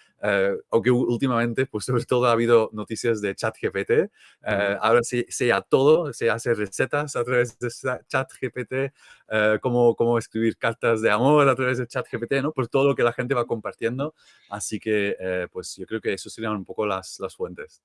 aunque 0.71 0.89
últimamente, 0.89 1.67
pues 1.67 1.90
sobre 1.91 2.05
todo 2.05 2.25
ha 2.27 2.31
habido 2.31 2.69
noticias 2.73 3.21
de 3.21 3.35
ChatGPT. 3.35 3.91
Eh, 3.91 4.77
ahora 4.81 5.01
sí, 5.03 5.25
sea 5.29 5.61
todo, 5.61 6.13
se 6.13 6.29
hace 6.29 6.53
recetas 6.53 7.15
a 7.15 7.23
través 7.23 7.59
de 7.59 7.69
ChatGPT, 8.07 8.93
eh, 9.29 9.59
cómo, 9.61 9.95
cómo 9.95 10.17
escribir 10.17 10.57
cartas 10.57 11.01
de 11.01 11.11
amor 11.11 11.47
a 11.49 11.55
través 11.55 11.77
de 11.77 11.87
ChatGPT, 11.87 12.41
¿no? 12.41 12.51
Por 12.51 12.67
todo 12.67 12.87
lo 12.87 12.95
que 12.95 13.03
la 13.03 13.13
gente 13.13 13.33
va 13.33 13.45
compartiendo. 13.45 14.15
Así 14.49 14.79
que, 14.79 15.15
eh, 15.19 15.47
pues 15.51 15.75
yo 15.75 15.85
creo 15.85 16.01
que 16.01 16.13
eso 16.13 16.29
serían 16.29 16.53
un 16.53 16.65
poco 16.65 16.85
las, 16.85 17.19
las 17.19 17.35
fuentes. 17.35 17.81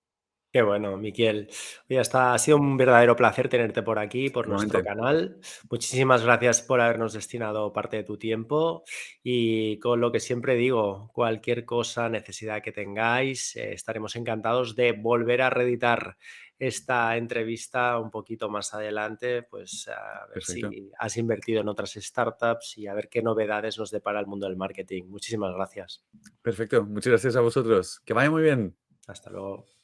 Qué 0.53 0.62
bueno, 0.62 0.97
Miquel. 0.97 1.51
Oye, 1.90 1.99
hasta, 1.99 2.32
ha 2.32 2.38
sido 2.38 2.57
un 2.57 2.76
verdadero 2.76 3.14
placer 3.14 3.49
tenerte 3.49 3.82
por 3.82 3.99
aquí, 3.99 4.30
por 4.30 4.49
nuestro 4.49 4.82
canal. 4.82 5.38
Muchísimas 5.70 6.24
gracias 6.24 6.62
por 6.62 6.80
habernos 6.80 7.12
destinado 7.12 7.72
parte 7.72 7.99
de 7.99 8.05
tu 8.05 8.16
tiempo 8.16 8.84
y 9.22 9.78
con 9.80 10.01
lo 10.01 10.11
que 10.12 10.20
siempre 10.20 10.55
digo, 10.55 11.11
cualquier 11.12 11.64
cosa, 11.64 12.09
necesidad 12.09 12.62
que 12.62 12.72
tengáis, 12.72 13.55
eh, 13.57 13.74
estaremos 13.74 14.16
encantados 14.16 14.76
de 14.76 14.92
volver 14.92 15.42
a 15.42 15.51
reeditar 15.51 16.16
esta 16.59 17.16
entrevista 17.16 17.99
un 17.99 18.11
poquito 18.11 18.49
más 18.49 18.72
adelante, 18.72 19.42
pues 19.42 19.88
a 19.88 20.26
ver 20.32 20.42
si 20.42 20.90
has 20.99 21.16
invertido 21.18 21.61
en 21.61 21.68
otras 21.68 21.92
startups 21.92 22.78
y 22.78 22.86
a 22.86 22.94
ver 22.94 23.09
qué 23.11 23.20
novedades 23.20 23.78
nos 23.78 23.90
depara 23.90 24.20
el 24.20 24.26
mundo 24.26 24.47
del 24.47 24.57
marketing. 24.57 25.05
Muchísimas 25.09 25.55
gracias. 25.55 26.03
Perfecto, 26.40 26.84
muchas 26.84 27.11
gracias 27.11 27.36
a 27.36 27.40
vosotros. 27.40 28.01
Que 28.05 28.14
vaya 28.14 28.30
muy 28.30 28.42
bien. 28.42 28.74
Hasta 29.07 29.30
luego. 29.30 29.75